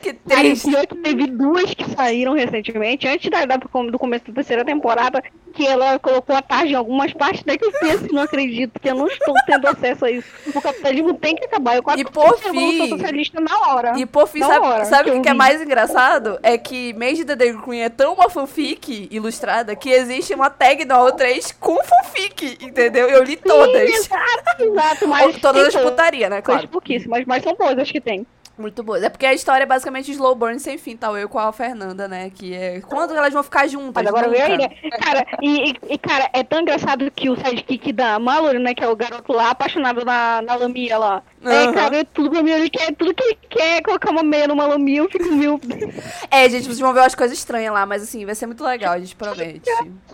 [0.00, 0.68] Que Mas triste.
[0.70, 5.22] pior que teve duas que saíram recentemente, antes da, da- do começo da terceira temporada,
[5.54, 8.88] que ela colocou a tarde em algumas partes, daí que eu penso, não acredito, que
[8.88, 10.26] eu não estou tendo acesso a isso.
[10.54, 11.76] O capitalismo tem que acabar.
[11.76, 13.92] Eu quase E por fim- Socialista na hora.
[13.98, 16.38] E por fim, Na sabe, hora sabe o que, que é mais engraçado?
[16.42, 20.84] É que Made the Day Queen é tão uma fanfic ilustrada que existe uma tag
[20.86, 23.08] no AO3 com fanfic, entendeu?
[23.08, 23.90] Eu li todas.
[23.90, 25.04] Sim, exato, exato.
[25.04, 26.40] Ou Mas todas as putaria, né?
[26.42, 26.66] Claro.
[26.68, 28.26] pouquíssimas, mas são boas as que tem.
[28.58, 29.02] Muito boas.
[29.02, 31.16] É porque a história é basicamente slow burn sem fim, tal.
[31.16, 32.30] Eu com a Fernanda, né?
[32.34, 32.80] Que é.
[32.82, 33.92] Quando elas vão ficar juntas?
[33.94, 34.44] Mas agora Nunca.
[34.44, 34.68] aí, né?
[35.00, 38.88] Cara, e, e- cara, é tão engraçado que o sidekick da Mallory, né, que é
[38.88, 41.22] o garoto lá, apaixonado na, na Lamia lá.
[41.44, 41.70] Aham.
[41.70, 44.46] É, cara, é tudo pra mim, ele quer tudo que ele quer, colocar uma meia
[44.46, 45.58] numa Lamia, eu fico meio...
[46.30, 48.92] É, gente, vocês vão ver umas coisas estranhas lá, mas assim, vai ser muito legal,
[48.92, 49.68] a gente promete.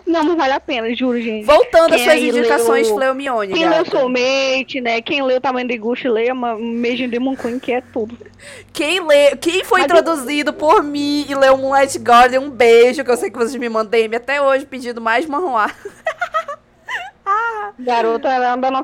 [0.07, 1.45] Não, mas vale a pena, juro, gente.
[1.45, 3.91] Voltando às suas aí indicações, leu- Fleumione, Quem leu gata.
[3.91, 5.01] Soulmate, né?
[5.01, 8.17] Quem leu Tamanho de Gusto, leia uma Mage Demon Queen, que é tudo.
[8.71, 13.17] Quem lê, quem foi introduzido por mim e leu Moonlight Garden, um beijo, que eu
[13.17, 15.69] sei que vocês me mandam DM até hoje pedindo mais manhua.
[17.77, 18.79] Garota, eu ainda não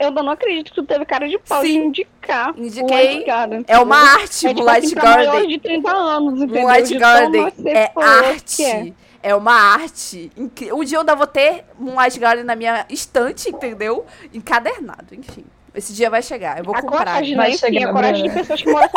[0.00, 1.84] eu ainda não acredito que tu teve cara de pau de Sim.
[1.86, 2.52] indicar.
[2.56, 3.24] Indiquei.
[3.24, 4.14] Garden, É uma entendeu?
[4.22, 5.48] arte, É tipo Moonlight assim, pra maiores Garden.
[5.48, 6.62] de 30 anos, entendeu?
[6.62, 8.64] Moonlight De Garden é arte.
[8.64, 8.92] é.
[9.22, 10.30] É uma arte.
[10.36, 10.48] Um
[10.84, 14.04] dia eu ainda vou ter Moonlight Garden na minha estante, entendeu?
[14.34, 15.44] Encadernado, enfim.
[15.74, 16.98] Esse dia vai chegar, eu vou A comprar.
[16.98, 17.48] coragem, Vai?
[17.50, 18.96] Enfim, chegar, a coragem de pessoas que moram so...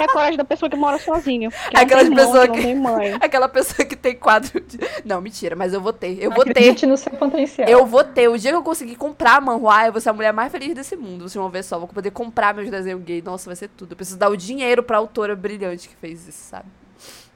[0.00, 1.50] é a coragem da pessoa que mora sozinha.
[1.50, 3.16] Que não Aquelas tem irmão, pessoas que que- não tem mãe.
[3.22, 4.76] Aquela pessoa que tem quadro de...
[5.04, 6.18] Não, mentira, mas eu vou ter.
[6.20, 6.74] Eu vou ter.
[6.86, 7.68] No seu potencial.
[7.68, 8.28] Eu vou ter.
[8.28, 10.96] O dia que eu conseguir comprar manhua, eu vou ser a mulher mais feliz desse
[10.96, 11.20] mundo.
[11.28, 11.78] Vocês vão ver só.
[11.78, 13.22] Vou poder comprar meus desenhos gay.
[13.22, 13.92] Nossa, vai ser tudo.
[13.92, 16.66] Eu preciso dar o dinheiro pra autora brilhante que fez isso, sabe?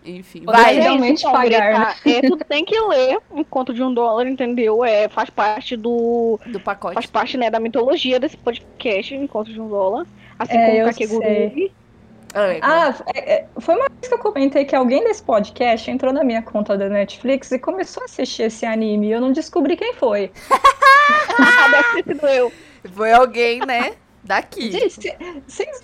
[0.04, 0.74] Enfim, Vai.
[0.74, 4.82] Realmente então, pagar, Greta, é, tu tem que ler um conto de um dólar, entendeu?
[4.84, 6.40] É, faz parte do.
[6.46, 6.94] Do pacote.
[6.94, 10.06] Faz parte, né, da mitologia desse podcast, Encontro de um dólar.
[10.38, 11.22] Assim É, como o.
[11.22, 16.12] É, Ah, é- é, foi uma vez que eu comentei que alguém desse podcast entrou
[16.12, 19.08] na minha conta da Netflix e começou a assistir esse anime.
[19.08, 20.30] e Eu não descobri quem foi.
[21.38, 22.52] Ah, deve ter sido eu.
[22.94, 23.92] Foi alguém, né?
[24.22, 24.70] Daqui.
[24.70, 25.16] Gente,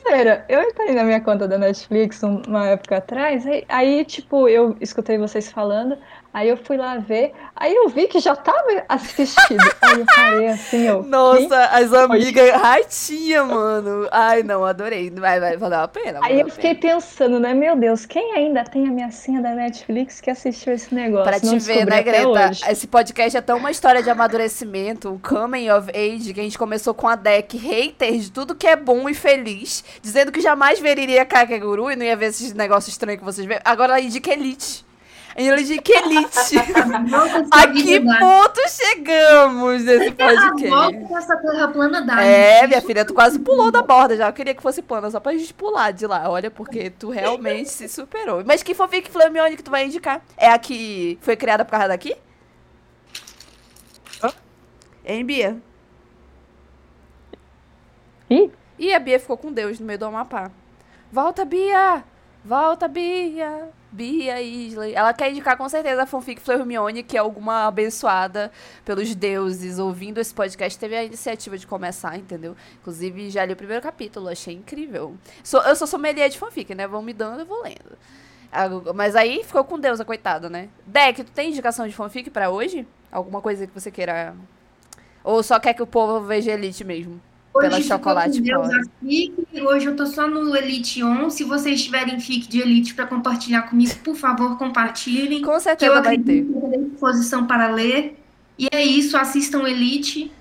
[0.07, 0.43] viram?
[0.49, 4.77] Eu entrei na minha conta da Netflix um- uma época atrás, aí, aí, tipo, eu
[4.81, 5.97] escutei vocês falando,
[6.37, 9.59] Aí eu fui lá ver, aí eu vi que já tava assistido.
[9.81, 11.01] aí eu parei assim, eu.
[11.01, 14.07] "Quem Nossa, as amigas ratinha, mano.
[14.13, 15.09] Ai, não, adorei.
[15.09, 16.21] Vai, vai, valeu a pena.
[16.23, 16.97] Aí eu fiquei pena.
[16.97, 17.55] pensando, né?
[17.55, 21.25] Meu Deus, quem ainda tem a minha senha da Netflix que assistiu esse negócio?
[21.25, 22.29] Pra Não te ver, né, Greta?
[22.29, 22.63] hoje.
[22.71, 26.59] Esse podcast é tão uma história de amadurecimento, um coming of age, que a gente
[26.59, 30.79] começou com a deck hater de tudo que é bom e feliz, dizendo que jamais
[30.79, 33.59] veria Kakeguru e não ia ver esses negócios estranhos que vocês veem.
[33.65, 34.85] Agora indica Elite.
[35.39, 36.57] Ela indica Elite.
[37.11, 40.69] Volta A que ponto chegamos nesse podcast?
[40.69, 42.25] Volta essa terra plana dá.
[42.25, 42.69] É, gente.
[42.69, 44.29] minha filha, tu quase pulou da borda já.
[44.29, 46.31] Eu queria que fosse plana, só pra gente pular de lá.
[46.31, 48.43] Olha, porque tu realmente se superou.
[48.47, 50.23] Mas que fanfic Flamione que tu vai indicar?
[50.39, 52.17] É a que foi criada por causa daqui?
[55.05, 55.59] Hein, Bia?
[58.29, 60.51] Ih, Ih, a Bia ficou com Deus no meio do Amapá.
[61.13, 62.03] Volta, Bia!
[62.45, 63.69] Volta, Bia!
[63.97, 64.95] Bia Isley.
[64.95, 68.53] Ela quer indicar com certeza a fanfic Fleur Hermione, que é alguma abençoada
[68.85, 70.79] pelos deuses ouvindo esse podcast.
[70.79, 72.55] Teve a iniciativa de começar, entendeu?
[72.81, 75.17] Inclusive, já li o primeiro capítulo, achei incrível.
[75.43, 76.87] Sou, eu sou sommelier de fanfic, né?
[76.87, 77.97] Vão me dando, eu vou lendo.
[78.53, 80.69] Ah, Mas aí ficou com Deus, a coitada, né?
[80.87, 82.87] Deck, tu tem indicação de fanfic pra hoje?
[83.11, 84.37] Alguma coisa que você queira.
[85.25, 87.19] Ou só quer que o povo veja Elite mesmo?
[87.57, 88.69] Hoje pela chocolate Deus
[89.01, 91.37] FIC, Hoje eu tô só no Elite 11.
[91.37, 95.41] Se vocês tiverem FIC de Elite pra compartilhar comigo, por favor, compartilhem.
[95.41, 96.45] Com Que eu certeza vai ter.
[96.91, 98.19] disposição para ler.
[98.59, 100.33] E é isso, assistam Elite.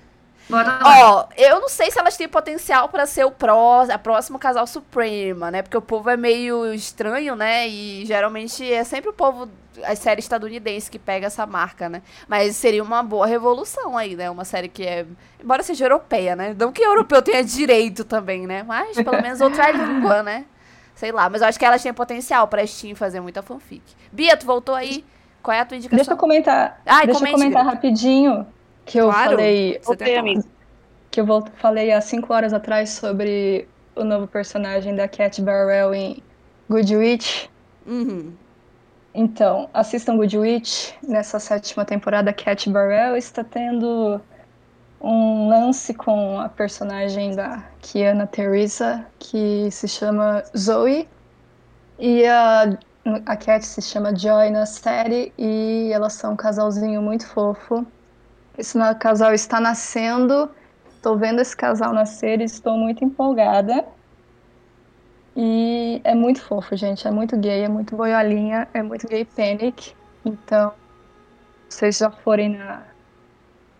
[0.49, 0.81] Bora lá.
[0.83, 4.67] Ó, eu não sei se elas têm potencial pra ser o pró, a próximo casal
[4.67, 5.61] Suprema, né?
[5.63, 7.67] Porque o povo é meio estranho, né?
[7.67, 9.49] E geralmente é sempre o povo,
[9.83, 12.01] a série estadunidense que pega essa marca, né?
[12.27, 14.29] Mas seria uma boa revolução aí, né?
[14.29, 15.05] Uma série que é,
[15.43, 16.55] embora seja europeia, né?
[16.57, 18.63] Não que europeu tenha direito também, né?
[18.63, 20.45] Mas pelo menos outra língua, né?
[20.95, 23.83] Sei lá, mas eu acho que elas têm potencial pra Steam fazer muita fanfic.
[24.11, 25.03] Bia, tu voltou aí?
[25.43, 25.97] Qual é a tua indicação?
[25.97, 26.81] deixa eu comentar.
[26.85, 27.75] Ai, deixa eu comente, comentar Greta.
[27.75, 28.47] rapidinho
[28.85, 29.31] que eu Claro.
[29.31, 29.79] falei.
[29.83, 30.43] Você tem amigo.
[31.11, 31.27] Que eu
[31.57, 36.23] falei há cinco horas atrás sobre o novo personagem da Cat Barrel em
[36.69, 37.45] Good Witch.
[37.85, 38.33] Uhum.
[39.17, 40.91] Então, assistam Good Witch.
[41.01, 44.19] Nessa sétima temporada, Cat Barrel está tendo
[44.99, 51.07] um lance com a personagem da Kiana Teresa, que se chama Zoe.
[51.97, 52.77] E a,
[53.25, 57.87] a Cat se chama Joy na série, e elas são um casalzinho muito fofo.
[58.57, 60.49] Esse casal está nascendo.
[60.93, 63.85] Estou vendo esse casal nascer e estou muito empolgada.
[65.35, 67.07] E é muito fofo, gente.
[67.07, 69.93] É muito gay, é muito boiolinha, é muito gay panic.
[70.23, 70.71] Então,
[71.69, 72.83] se vocês já forem na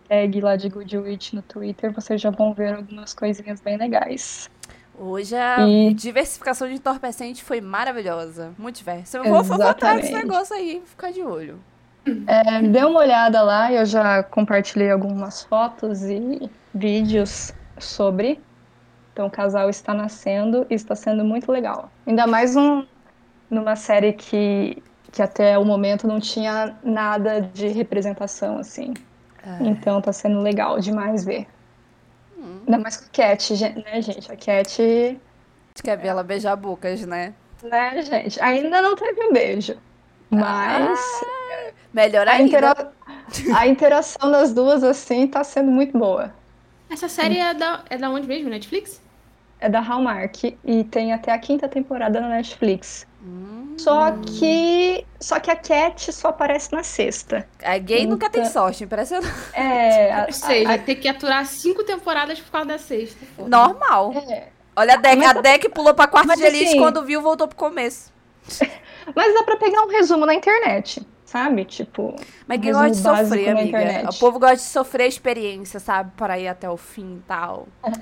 [0.08, 4.48] tag lá de Good Witch no Twitter, vocês já vão ver algumas coisinhas bem legais.
[4.98, 8.52] Hoje a E- diversificação de entorpecente foi maravilhosa.
[8.58, 9.16] Muito diverso.
[9.18, 10.14] Eu vou, vou atrás desse Exatamente.
[10.32, 11.58] negócio aí, ficar de olho.
[12.26, 18.40] É, dê uma olhada lá, eu já compartilhei algumas fotos e vídeos sobre.
[19.16, 21.90] Então, o casal está nascendo e está sendo muito legal.
[22.06, 22.84] Ainda mais um,
[23.48, 28.92] numa série que, que até o momento não tinha nada de representação, assim.
[29.58, 31.46] Então, tá sendo legal demais ver.
[32.66, 33.54] Ainda mais com a Cat,
[33.86, 34.30] né, gente?
[34.30, 37.32] A Cat, A gente quer ver ela beijar bocas, né?
[37.62, 38.38] né, gente?
[38.42, 39.78] Ainda não teve um beijo.
[40.28, 41.24] Mas
[41.90, 42.44] Melhor a, ainda.
[42.48, 42.92] intera-
[43.56, 46.34] a interação das duas, assim, tá sendo muito boa.
[46.90, 48.50] Essa série é da, é da onde mesmo?
[48.50, 49.05] Netflix?
[49.58, 53.06] É da Hallmark e tem até a quinta temporada na Netflix.
[53.22, 57.48] Hum, Só que só que a Cat só aparece na sexta.
[57.64, 59.32] a gay nunca tem Então- sorte, impressionante.
[59.54, 63.18] É, a- Ou seja, a- ter que aturar cinco temporadas por causa da sexta.
[63.36, 63.48] Pô.
[63.48, 64.12] Normal.
[64.30, 64.48] é.
[64.76, 67.48] Olha a Deck, a tá- Deck pulou pra quarta de elite assim- quando viu, voltou
[67.48, 68.12] pro começo.
[69.16, 71.00] Mas dá pra pegar um resumo na internet,
[71.36, 71.64] sabe?
[71.64, 72.14] Tipo,
[72.46, 74.10] Mas quem gosta de sofrer, amiga.
[74.10, 76.12] O povo gosta de sofrer a experiência, sabe?
[76.16, 77.68] Para ir até o fim e tal.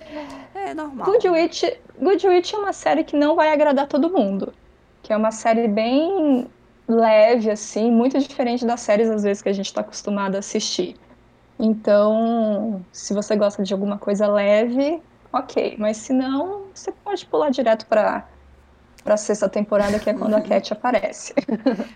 [0.54, 1.04] É normal.
[1.04, 1.64] Good Witch,
[2.00, 4.54] Good Witch é uma série que não vai agradar todo mundo.
[5.02, 6.46] Que é uma série bem
[6.88, 10.96] leve, assim, muito diferente das séries, às vezes, que a gente tá acostumado a assistir.
[11.58, 15.76] Então, se você gosta de alguma coisa leve, ok.
[15.78, 18.26] Mas se não, você pode pular direto pra,
[19.02, 21.34] pra sexta temporada, que é quando a Cat aparece.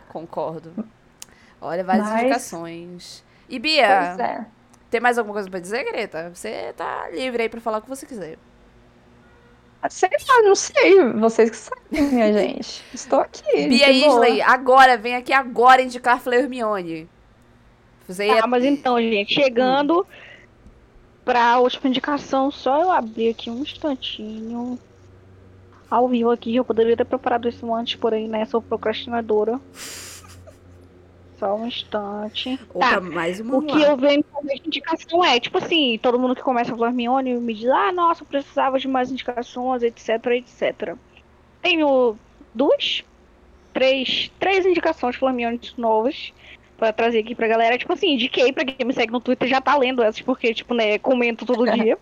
[0.08, 0.84] Concordo.
[1.60, 3.24] Olha, várias Mas- indicações.
[3.48, 4.46] E Bia, Pois é.
[4.90, 6.30] tem mais alguma coisa pra dizer, Greta?
[6.34, 8.38] Você tá livre aí pra falar o que você quiser.
[9.90, 11.12] Sei lá, não sei.
[11.14, 12.84] Vocês que sabem, minha gente.
[12.92, 13.68] Estou aqui.
[13.68, 13.90] Bia.
[13.90, 17.08] Isley, agora, vem aqui agora indicar Fleur Hermione.
[18.06, 18.42] Você ia...
[18.42, 20.06] Ah, mas então, gente, chegando
[21.24, 24.78] pra última indicação, só eu abrir aqui um instantinho.
[25.90, 29.60] Ao vivo aqui, eu poderia ter preparado isso antes, porém, né, sou procrastinadora.
[31.38, 32.58] Só um instante.
[32.74, 36.18] Opa, Tá, mais uma O que eu venho fazer de indicação é, tipo assim, todo
[36.18, 39.82] mundo que começa a falar Hermione me diz, ah, nossa, eu precisava de mais indicações,
[39.82, 40.96] etc, etc.
[41.62, 42.16] Tenho
[42.52, 43.04] duas,
[43.72, 46.32] três, três indicações de Hermione novas
[46.76, 47.78] pra trazer aqui pra galera.
[47.78, 50.74] Tipo assim, indiquei pra quem me segue no Twitter já tá lendo essas, porque, tipo,
[50.74, 51.96] né, comento todo dia.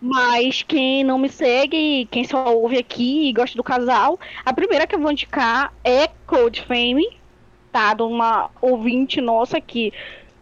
[0.00, 4.86] Mas quem não me segue, quem só ouve aqui e gosta do casal, a primeira
[4.86, 7.19] que eu vou indicar é Code Fame,
[7.96, 9.92] De uma ouvinte nossa que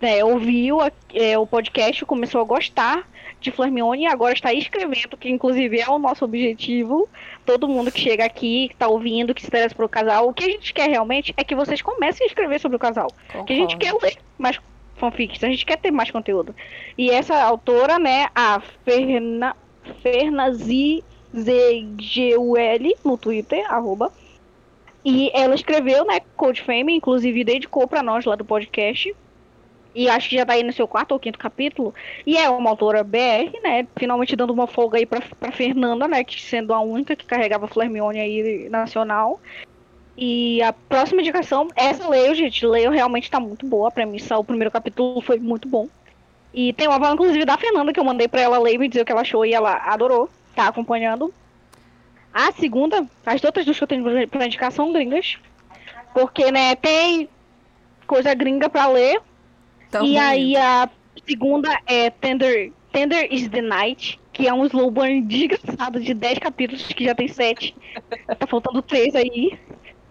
[0.00, 3.08] né, ouviu a- é, o podcast, começou a gostar
[3.40, 7.08] de Flermione e agora está escrevendo, que inclusive é o nosso objetivo.
[7.46, 10.44] Todo mundo que chega aqui, que tá ouvindo, que se interessa pelo casal, o que
[10.44, 13.08] a gente quer realmente é que vocês comecem a escrever sobre o casal.
[13.44, 14.58] Que a gente quer ler mais
[14.96, 16.54] fanfics, a gente quer ter mais conteúdo.
[16.96, 19.54] E essa autora, né, a Ferna,
[20.02, 21.04] Fernazi
[21.36, 24.12] ZGUL no Twitter, arroba.
[25.04, 29.14] E ela escreveu, né, Code Fame, inclusive dedicou pra nós lá do podcast.
[29.94, 31.94] E acho que já tá aí no seu quarto ou quinto capítulo.
[32.26, 33.86] E é uma autora BR, né?
[33.96, 36.22] Finalmente dando uma folga aí pra, pra Fernanda, né?
[36.22, 39.40] Que sendo a única que carregava Flermione aí nacional.
[40.16, 42.66] E a próxima indicação, essa leio, gente.
[42.66, 43.88] Leio realmente tá muito boa.
[43.88, 45.88] A premissa, o primeiro capítulo foi muito bom.
[46.52, 48.88] E tem uma fala, inclusive, da Fernanda que eu mandei pra ela ler e me
[48.88, 50.28] dizer o que ela achou e ela adorou.
[50.54, 51.32] Tá acompanhando.
[52.32, 55.38] A segunda, as outras duas que eu tenho pra- indicar são gringas.
[56.12, 57.28] Porque, né, tem
[58.06, 59.20] coisa gringa pra ler.
[59.90, 60.88] Tão e aí a
[61.26, 66.38] segunda é Tender, Tender is the Night, que é um slow burn desgraçado de 10
[66.38, 67.74] capítulos, que já tem 7.
[68.38, 69.58] tá faltando 3 aí.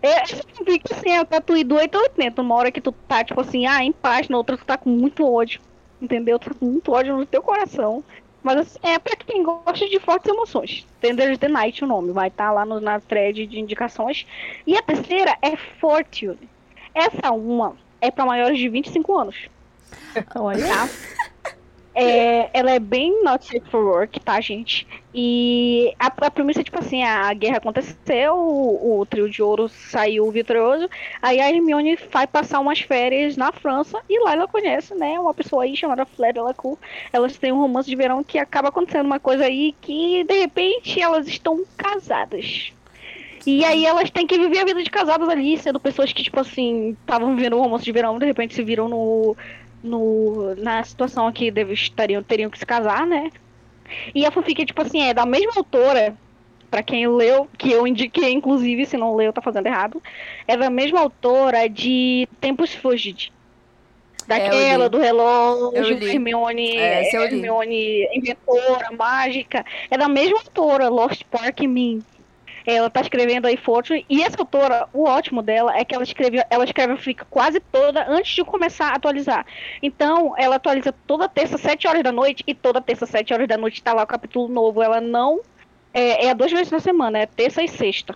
[0.02, 2.42] É, fica assim, é ir do 8 ao 80.
[2.42, 4.90] Uma hora que tu tá, tipo assim, ah, em paz, na outra tu tá com
[4.90, 5.60] muito ódio.
[6.00, 6.38] Entendeu?
[6.38, 8.04] Tu tá com muito ódio no teu coração.
[8.48, 10.88] Mas assim, é pra quem gosta de fortes emoções.
[11.02, 12.14] Tender is the Night o nome.
[12.14, 14.26] Vai estar lá no, na thread de indicações.
[14.66, 16.50] E a terceira é Fortune.
[16.96, 19.36] Essa uma é pra maiores de 25 anos
[20.36, 20.66] Olha.
[20.66, 20.90] tá?
[22.00, 24.86] É, ela é bem not safe for work, tá, gente?
[25.16, 29.68] E a, a premissa é tipo assim, a guerra aconteceu, o, o trio de ouro
[29.68, 30.88] saiu vitorioso,
[31.20, 35.34] aí a Hermione vai passar umas férias na França e lá ela conhece, né, uma
[35.34, 36.78] pessoa aí chamada Fleur Delacour.
[37.12, 41.02] Elas têm um romance de verão que acaba acontecendo uma coisa aí que, de repente,
[41.02, 42.72] elas estão casadas.
[43.44, 46.40] E aí elas têm que viver a vida de casadas ali, sendo pessoas que, tipo
[46.40, 49.36] assim, estavam vivendo o romance de verão, de repente se viram no,
[49.84, 53.32] no, na situação que deve, estariam, teriam que se casar, né?
[54.14, 56.16] E a fanfic, tipo assim, é da mesma autora,
[56.70, 60.02] pra quem leu, que eu indiquei, inclusive, se não leu, tá fazendo errado,
[60.48, 63.32] é da mesma autora de Tempos Fugit.
[64.28, 64.90] Daquela, li.
[64.90, 66.04] do relógio.
[66.04, 67.16] Hermione, É.
[67.16, 69.66] Hermione inventora, mágica.
[69.90, 72.04] É da mesma autora, Lost Park Me.
[72.70, 74.06] Ela tá escrevendo aí Fortune.
[74.10, 77.62] E essa autora, o ótimo dela é que ela escreve, ela escreve a fic quase
[77.62, 79.46] toda antes de começar a atualizar.
[79.82, 83.56] Então, ela atualiza toda terça, 7 horas da noite, e toda terça, 7 horas da
[83.56, 84.84] noite, tá lá o capítulo novo.
[84.84, 85.40] Ela não.
[85.94, 88.14] É, é duas vezes na semana, é terça e sexta.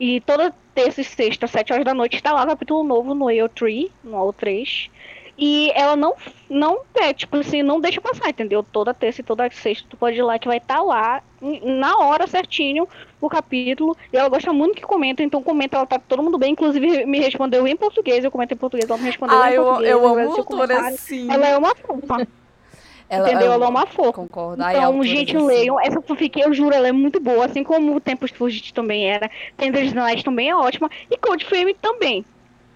[0.00, 3.26] E toda terça e sexta, 7 horas da noite, tá lá o capítulo novo no
[3.26, 4.90] AO3, no AO3.
[5.38, 6.14] E ela não,
[6.48, 8.62] não é, tipo assim, não deixa passar, entendeu?
[8.62, 11.98] Toda terça e toda sexta tu pode ir lá que vai estar lá, n- na
[11.98, 12.88] hora certinho,
[13.20, 13.94] o capítulo.
[14.12, 16.52] E ela gosta muito que comenta, então comenta, ela tá todo mundo bem.
[16.52, 19.64] Inclusive me respondeu em português, eu comentei em português, ela me respondeu Ah, em eu,
[19.64, 19.90] português.
[19.92, 21.30] eu amo autora assim.
[21.30, 22.26] Ela é uma fofa,
[23.10, 23.48] Ela- entendeu?
[23.48, 24.12] eu Ela é uma fofa.
[24.14, 24.62] Concordo.
[24.64, 25.46] Ai, Então, gente, assim.
[25.46, 25.78] leiam.
[25.80, 27.44] Essa fanfic, eu juro, ela é muito boa.
[27.44, 29.30] Assim como o Tempos de Fugit também era.
[29.56, 30.90] Tenders Night também é ótima.
[31.10, 32.24] E Cold Frame também.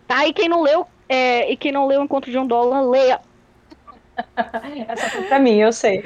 [0.06, 0.26] Tá?
[0.28, 3.20] E quem não leu, é, e quem não leu Encontro de um Dólar, leia.
[4.88, 6.04] Essa foi pra mim, eu sei.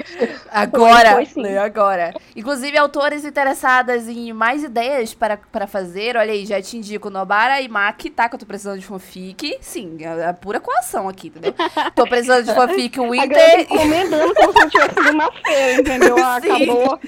[0.51, 2.13] Agora, Foi, foi agora.
[2.35, 7.61] Inclusive, autores interessadas em mais ideias para, para fazer, olha aí, já te indico Nobara
[7.61, 8.27] e Maki, tá?
[8.29, 9.57] Que eu tô precisando de fanfic.
[9.61, 11.53] Sim, é a pura coação aqui, entendeu?
[11.95, 13.59] Tô precisando de fanfic Winter.
[13.61, 16.15] encomendando como se eu tivesse na feira, entendeu?
[16.23, 16.51] Ah, Sim.
[16.51, 16.99] Acabou.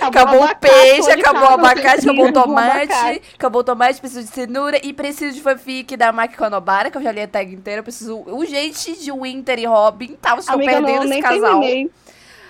[0.08, 3.22] Acabou o peixe, de acabou o abacate, acabou o tomate, abacate.
[3.34, 6.90] acabou o tomate, preciso de cenoura e preciso de fanfic da Maki com a Nobara,
[6.90, 7.80] que eu já li a tag inteira.
[7.80, 10.36] Eu preciso urgente de Winter e Robin, tá?
[10.48, 11.60] Estão Amiga, perdendo não, esse nem casal.
[11.60, 11.90] terminei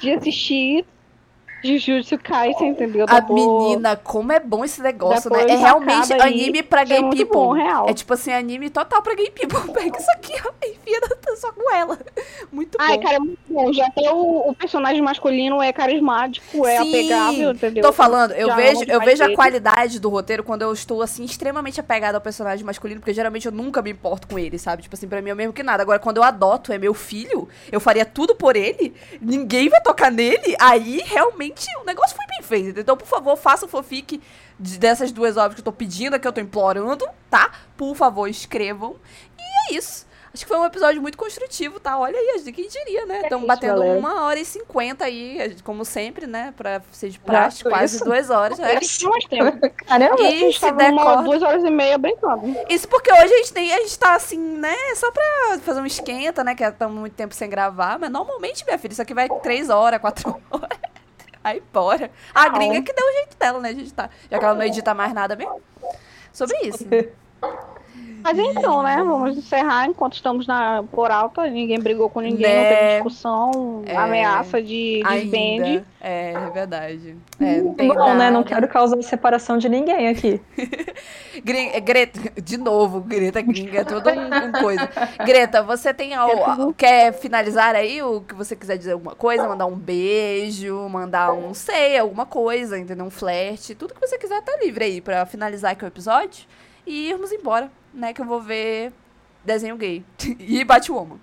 [0.00, 0.84] de assistir
[1.62, 3.06] Jujutsu Kaisen, entendeu?
[3.08, 5.42] A Tô- menina, como é bom esse negócio, né?
[5.48, 7.34] É realmente anime pra é gay muito people.
[7.36, 7.86] bom, real.
[7.88, 9.58] É tipo assim, anime total pra gay people.
[9.72, 11.00] Pega isso aqui, ó, enfia
[11.36, 11.98] só com ela.
[12.50, 13.02] Muito Ai, bom.
[13.02, 13.72] cara, é muito bom.
[13.72, 17.82] Já até o, o personagem masculino é carismático, é Sim, apegável, entendeu?
[17.82, 21.02] Tô falando, eu Já vejo, amo eu vejo a qualidade do roteiro quando eu estou,
[21.02, 24.82] assim, extremamente apegada ao personagem masculino, porque geralmente eu nunca me importo com ele, sabe?
[24.82, 25.82] Tipo assim, pra mim é o mesmo que nada.
[25.82, 30.10] Agora, quando eu adoto, é meu filho, eu faria tudo por ele, ninguém vai tocar
[30.10, 31.47] nele, aí realmente
[31.80, 32.80] o negócio foi bem feito.
[32.80, 34.20] Então, por favor, faça o fanfic
[34.58, 37.50] dessas duas obras que eu tô pedindo, que eu tô implorando, tá?
[37.76, 38.96] Por favor, escrevam.
[39.38, 40.06] E é isso.
[40.32, 41.98] Acho que foi um episódio muito construtivo, tá?
[41.98, 43.22] Olha aí, a gente quem diria, né?
[43.22, 43.98] Estamos isso, batendo galera.
[43.98, 46.52] uma hora e cinquenta aí, como sempre, né?
[46.54, 48.04] Pra ser de foi quase isso?
[48.04, 48.58] duas horas.
[48.60, 48.78] É.
[48.78, 49.58] Tinha mais tempo.
[49.86, 51.22] Caramba, E A se der corda.
[51.22, 52.54] duas horas e meia brincando.
[52.68, 54.76] Isso porque hoje a gente tem, a gente tá assim, né?
[54.96, 56.54] Só pra fazer um esquenta, né?
[56.54, 57.98] Que estamos muito tempo sem gravar.
[57.98, 60.78] Mas normalmente, minha filha, isso aqui vai três horas, quatro horas.
[61.42, 62.10] Aí bora.
[62.34, 63.70] A gringa que deu o jeito dela, né?
[63.70, 64.10] A gente tá.
[64.30, 65.60] Já que ela não edita mais nada mesmo.
[66.32, 66.84] Sobre isso.
[68.34, 68.96] Mas então, né?
[69.04, 71.46] Vamos encerrar enquanto estamos na por alta.
[71.48, 72.68] Ninguém brigou com ninguém, não Né?
[72.76, 73.96] teve discussão, É.
[73.96, 75.62] ameaça de desbande.
[75.64, 75.84] Ainda.
[76.00, 77.16] É, é verdade.
[77.40, 78.30] É, não tem Bom, né?
[78.30, 78.44] Não nada.
[78.44, 80.40] quero causar separação de ninguém aqui.
[81.44, 84.88] Gre- Greta, de novo, Greta gringa, é tudo um, um coisa.
[85.24, 89.66] Greta, você tem al- quer finalizar aí o que você quiser dizer alguma coisa, mandar
[89.66, 93.06] um beijo, mandar um sei, alguma coisa, entendeu?
[93.06, 96.44] Um flerte, tudo que você quiser tá livre aí pra finalizar aqui o episódio
[96.86, 98.12] e irmos embora, né?
[98.12, 98.92] Que eu vou ver
[99.44, 100.04] desenho gay
[100.38, 101.16] e Batwoman.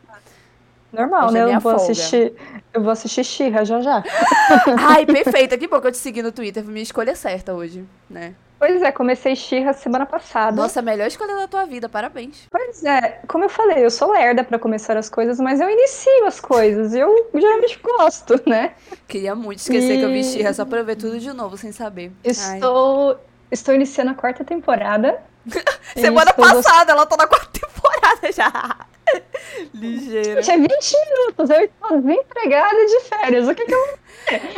[0.91, 1.39] Normal, Hoje né?
[1.51, 1.83] é Eu vou folga.
[1.91, 2.33] assistir.
[2.73, 4.01] Eu vou assistir Xirra já já.
[4.79, 8.33] Ai, perfeito, que bom que eu te segui no Twitter, minha escolha certa hoje, né?
[8.57, 10.55] Pois é, comecei Xirra semana passada.
[10.55, 12.47] Nossa, a melhor escolha da tua vida, parabéns.
[12.49, 16.25] Pois é, como eu falei, eu sou lerda pra começar as coisas, mas eu inicio
[16.25, 16.93] as coisas.
[16.93, 18.73] e Eu geralmente gosto, né?
[19.05, 21.57] Queria muito esquecer que eu E- vesti é só pra eu ver tudo de novo,
[21.57, 22.13] sem saber.
[22.25, 22.31] Ai.
[22.31, 23.19] Estou,
[23.51, 25.21] estou iniciando a quarta temporada.
[25.95, 28.87] Semana passada, ela tá na quarta temporada já.
[29.73, 30.41] Ligeira.
[30.41, 33.47] Gente, é 20 minutos, eu estou desempregada de férias.
[33.47, 33.99] O que, que eu.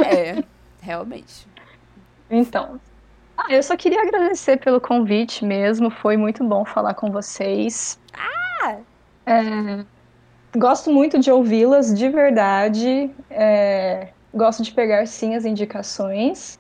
[0.06, 0.44] É,
[0.82, 1.48] realmente.
[2.30, 2.80] Então.
[3.38, 5.90] Ah, eu só queria agradecer pelo convite mesmo.
[5.90, 8.00] Foi muito bom falar com vocês.
[8.14, 8.78] Ah!
[9.26, 9.86] É,
[10.58, 13.12] gosto muito de ouvi-las, de verdade.
[13.30, 16.60] É, gosto de pegar sim as indicações.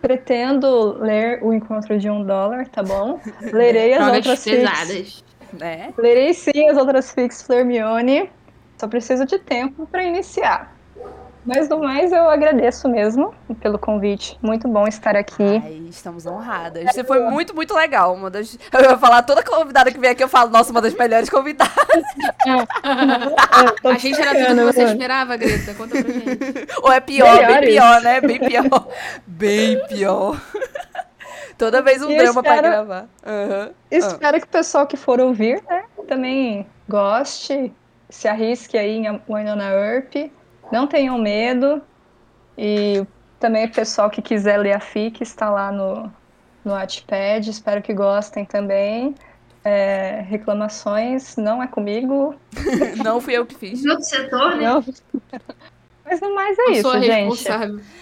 [0.00, 3.20] Pretendo ler O Encontro de um Dólar, tá bom?
[3.52, 5.24] Lerei as outras pesadas.
[5.52, 5.92] Né?
[5.98, 8.30] Lerei sim as outras fics Flermione.
[8.78, 10.77] Só preciso de tempo para iniciar.
[11.48, 14.38] Mas do mais, eu agradeço mesmo pelo convite.
[14.42, 15.62] Muito bom estar aqui.
[15.64, 16.84] Ai, estamos honradas.
[16.92, 18.14] Você foi muito, muito legal.
[18.14, 18.58] Uma das...
[18.72, 21.74] Eu ia falar, toda convidada que vem aqui, eu falo, nossa, uma das melhores convidadas.
[23.82, 25.74] Tô A gente era tudo que você esperava, Greta?
[25.74, 26.28] Conta pra gente.
[26.82, 27.68] Ou é pior, bem Melhores.
[27.70, 28.20] pior, né?
[28.20, 28.88] Bem pior.
[29.26, 30.40] Bem pior.
[31.56, 33.06] Toda vez um E drama pra espero- gravar.
[33.26, 33.70] Aham.
[33.90, 37.72] Espero que o pessoal que for ouvir, né, também goste,
[38.10, 40.14] se arrisque aí em Winona Earp.
[40.70, 41.82] Não tenham medo.
[42.56, 43.06] E
[43.38, 46.12] também o pessoal que quiser ler a FIC está lá no,
[46.64, 47.48] no Wattpad.
[47.48, 49.14] Espero que gostem também.
[49.64, 52.34] É, reclamações não é comigo.
[53.04, 53.84] Não fui eu que fiz.
[53.84, 54.64] Outro setor, né?
[54.64, 54.84] Não.
[56.08, 57.48] Mas no mais é isso, gente.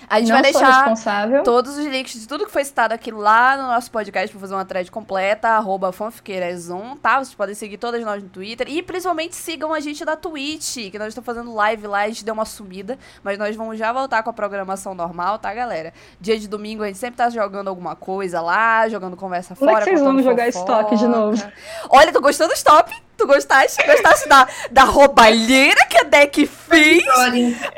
[0.09, 0.95] A gente não vai deixar
[1.43, 4.55] todos os links de tudo que foi citado aqui lá no nosso podcast pra fazer
[4.55, 7.19] uma thread completa, arroba fanfiqueirason, tá?
[7.19, 10.99] Vocês podem seguir todas nós no Twitter e principalmente sigam a gente da Twitch, que
[10.99, 14.23] nós estamos fazendo live lá, a gente deu uma sumida, mas nós vamos já voltar
[14.23, 15.93] com a programação normal, tá, galera?
[16.21, 19.79] Dia de domingo a gente sempre tá jogando alguma coisa lá, jogando conversa é fora.
[19.79, 20.73] que vocês vão jogar fofoca.
[20.73, 21.43] estoque de novo?
[21.91, 23.06] Olha, tu gostou do stop?
[23.17, 23.83] Tu gostaste?
[23.85, 27.05] Gostaste da, da roubalheira que a deck fez?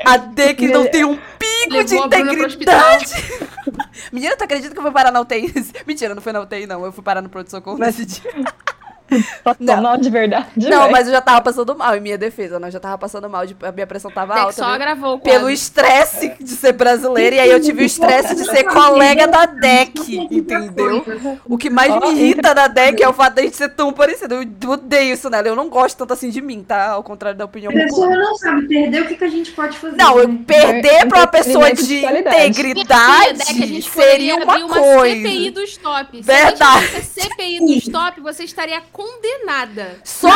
[0.05, 3.13] A deck não tem um pingo de integridade.
[4.11, 5.53] Menina, tu acredita que eu fui parar na UTI?
[5.87, 6.83] Mentira, não foi na UTI, não.
[6.83, 8.31] Eu fui parar no pronto-socorro nesse dia.
[9.43, 9.81] Passou Não.
[9.81, 10.47] mal de verdade.
[10.55, 10.91] Não, velho.
[10.91, 12.67] mas eu já tava passando mal, em minha defesa, né?
[12.67, 14.53] Eu já tava passando mal, de, a minha pressão tava alta.
[14.53, 14.77] só né?
[14.77, 18.63] gravou o Pelo estresse de ser brasileira, e aí eu tive o estresse de ser
[18.65, 21.03] colega da DEC, entendeu?
[21.45, 23.91] O que mais me irrita da DEC é o fato de a gente ser tão
[23.93, 24.35] parecido.
[24.35, 25.47] Eu odeio isso nela.
[25.47, 26.91] Eu não gosto tanto assim de mim, tá?
[26.91, 28.23] Ao contrário da opinião a pessoa popular.
[28.23, 29.95] não sabe perder, o que, que a gente pode fazer?
[29.95, 30.39] Não, eu né?
[30.45, 33.39] perder pra uma pessoa de integridade
[33.79, 35.15] gente seria uma abrir uma coisa.
[35.15, 36.21] CPI do stop.
[36.21, 36.87] Verdade.
[37.03, 40.01] Se a CPI do stop, você estaria condenada.
[40.03, 40.29] Só,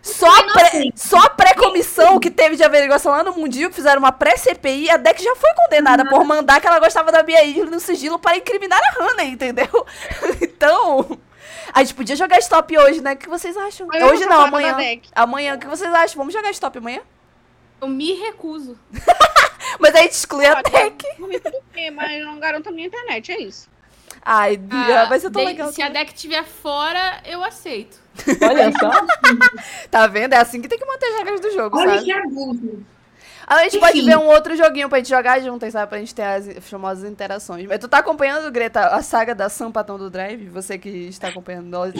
[0.00, 3.98] só, a pré, só a pré-comissão que teve de averiguação lá no Mundinho, que fizeram
[3.98, 7.66] uma pré-CPI, a Deck já foi condenada por mandar que ela gostava da Bia Isla
[7.66, 9.68] no sigilo para incriminar a Hannah, entendeu?
[10.40, 11.18] Então,
[11.72, 13.14] a gente podia jogar stop hoje, né?
[13.14, 13.88] O que vocês acham?
[13.92, 14.76] Eu hoje não, amanhã.
[14.76, 15.08] Deck.
[15.14, 16.16] Amanhã, o que vocês acham?
[16.16, 17.00] Vamos jogar stop amanhã?
[17.80, 18.78] Eu me recuso.
[19.78, 20.70] Mas aí a gente exclui a Pode.
[20.70, 21.16] Deck.
[21.16, 23.68] Por mim, tudo bem, mas não garanto a minha internet, é isso.
[24.24, 25.72] Ai, Bia, Ah, vai ser tão de- legal.
[25.72, 27.98] Se a deck estiver fora, eu aceito.
[28.42, 28.90] Olha só.
[29.90, 30.32] Tá vendo?
[30.34, 32.04] É assim que tem que manter as regras do jogo, Olha sabe?
[32.04, 32.84] que abuso.
[33.48, 34.06] A gente pode Enfim.
[34.10, 35.88] ver um outro joguinho pra gente jogar juntas, sabe?
[35.88, 37.66] Pra gente ter as famosas interações.
[37.66, 40.48] Mas tu tá acompanhando, Greta, a saga da Sampatão do Drive?
[40.50, 41.94] Você que está acompanhando nós.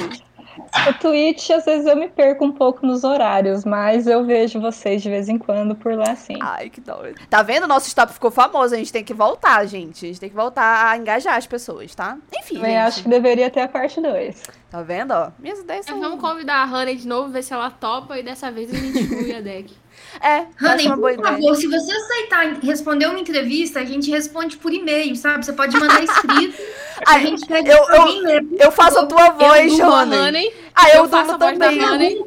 [0.89, 5.01] O Twitch, às vezes eu me perco um pouco nos horários, mas eu vejo vocês
[5.01, 6.37] de vez em quando por lá sim.
[6.41, 7.19] Ai, que doido.
[7.31, 7.67] Tá vendo?
[7.67, 8.75] Nosso stop ficou famoso.
[8.75, 10.05] A gente tem que voltar, gente.
[10.05, 12.19] A gente tem que voltar a engajar as pessoas, tá?
[12.37, 12.81] Enfim, Também gente.
[12.83, 14.43] acho que deveria ter a parte 2.
[14.71, 15.31] Tá vendo, ó?
[15.39, 15.99] Minhas ideias são...
[15.99, 18.99] vamos convidar a Hannah de novo, ver se ela topa e dessa vez a gente
[18.99, 19.75] exclui a deck.
[20.21, 21.35] É, Honey, uma boa por ideia.
[21.37, 25.45] favor, se você aceitar responder uma entrevista, a gente responde por e-mail, sabe?
[25.45, 26.61] Você pode mandar escrito.
[27.07, 27.77] a gente pede eu-
[28.23, 28.45] ler.
[28.45, 30.53] por Eu faço a tua voz, eu Honey.
[30.75, 31.85] Ah, eu, eu faço a voz da também.
[31.85, 32.25] Honey.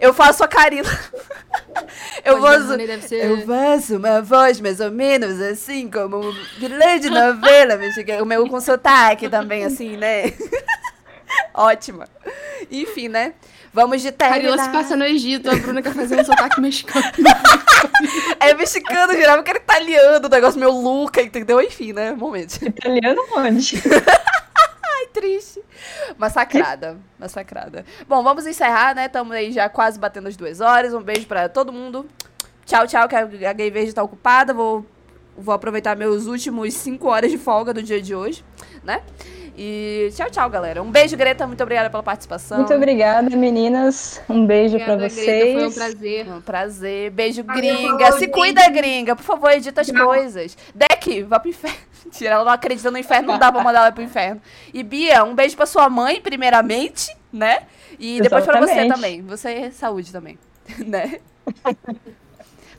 [0.00, 0.88] Eu faço a Karina.
[2.24, 2.40] Eu
[3.00, 3.24] ser...
[3.24, 8.22] Eu faço uma voz mais ou menos assim, como um vilã de novela mexicana.
[8.22, 10.32] O meu com sotaque também, assim, né?
[11.54, 12.08] Ótima.
[12.70, 13.34] Enfim, né?
[13.74, 17.04] Vamos de Carila se passa no Egito, a Bruna quer fazer um sotaque mexicano.
[18.38, 21.60] É mexicano, jurava que era italiano, o negócio meu Luca, entendeu?
[21.60, 22.12] Enfim, né?
[22.12, 22.64] Momento.
[22.64, 23.82] Italiano onde?
[24.96, 25.60] Ai, triste.
[26.16, 27.84] Massacrada, massacrada.
[28.06, 29.06] Bom, vamos encerrar, né?
[29.06, 30.94] Estamos aí já quase batendo as duas horas.
[30.94, 32.06] Um beijo pra todo mundo.
[32.64, 34.54] Tchau, tchau, que a a Gay Verde tá ocupada.
[34.54, 34.86] Vou,
[35.36, 38.44] vou aproveitar meus últimos cinco horas de folga do dia de hoje,
[38.84, 39.02] né?
[39.56, 40.82] E tchau, tchau, galera.
[40.82, 41.46] Um beijo, Greta.
[41.46, 42.58] Muito obrigada pela participação.
[42.58, 44.20] Muito obrigada, meninas.
[44.28, 45.26] Um beijo pra Obrigada, vocês.
[45.26, 46.28] Greta, foi um prazer.
[46.28, 47.10] Um prazer.
[47.10, 48.12] Beijo, Valeu, gringa.
[48.12, 49.14] Se cuida, gringa.
[49.14, 50.04] Por favor, edita as Tchau.
[50.04, 50.56] coisas.
[50.74, 51.76] Deck, vá pro inferno.
[52.04, 54.40] Mentira, ela não acredita no inferno, não dá pra mandar ela pro inferno.
[54.72, 57.62] E Bia, um beijo pra sua mãe, primeiramente, né?
[57.98, 58.94] E depois pra você Exatamente.
[58.94, 59.22] também.
[59.22, 60.38] Você é saúde também,
[60.84, 61.18] né?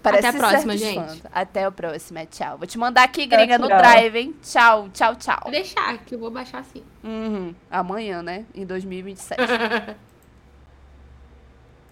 [0.10, 1.24] Até a próxima, gente.
[1.32, 2.58] Até a próxima, tchau.
[2.58, 4.36] Vou te mandar aqui, gringa, no drive, hein?
[4.44, 5.40] Tchau, tchau, tchau.
[5.44, 6.84] Vou deixar, que eu vou baixar assim.
[7.04, 7.54] Uhum.
[7.70, 8.46] Amanhã, né?
[8.54, 9.40] Em 2027.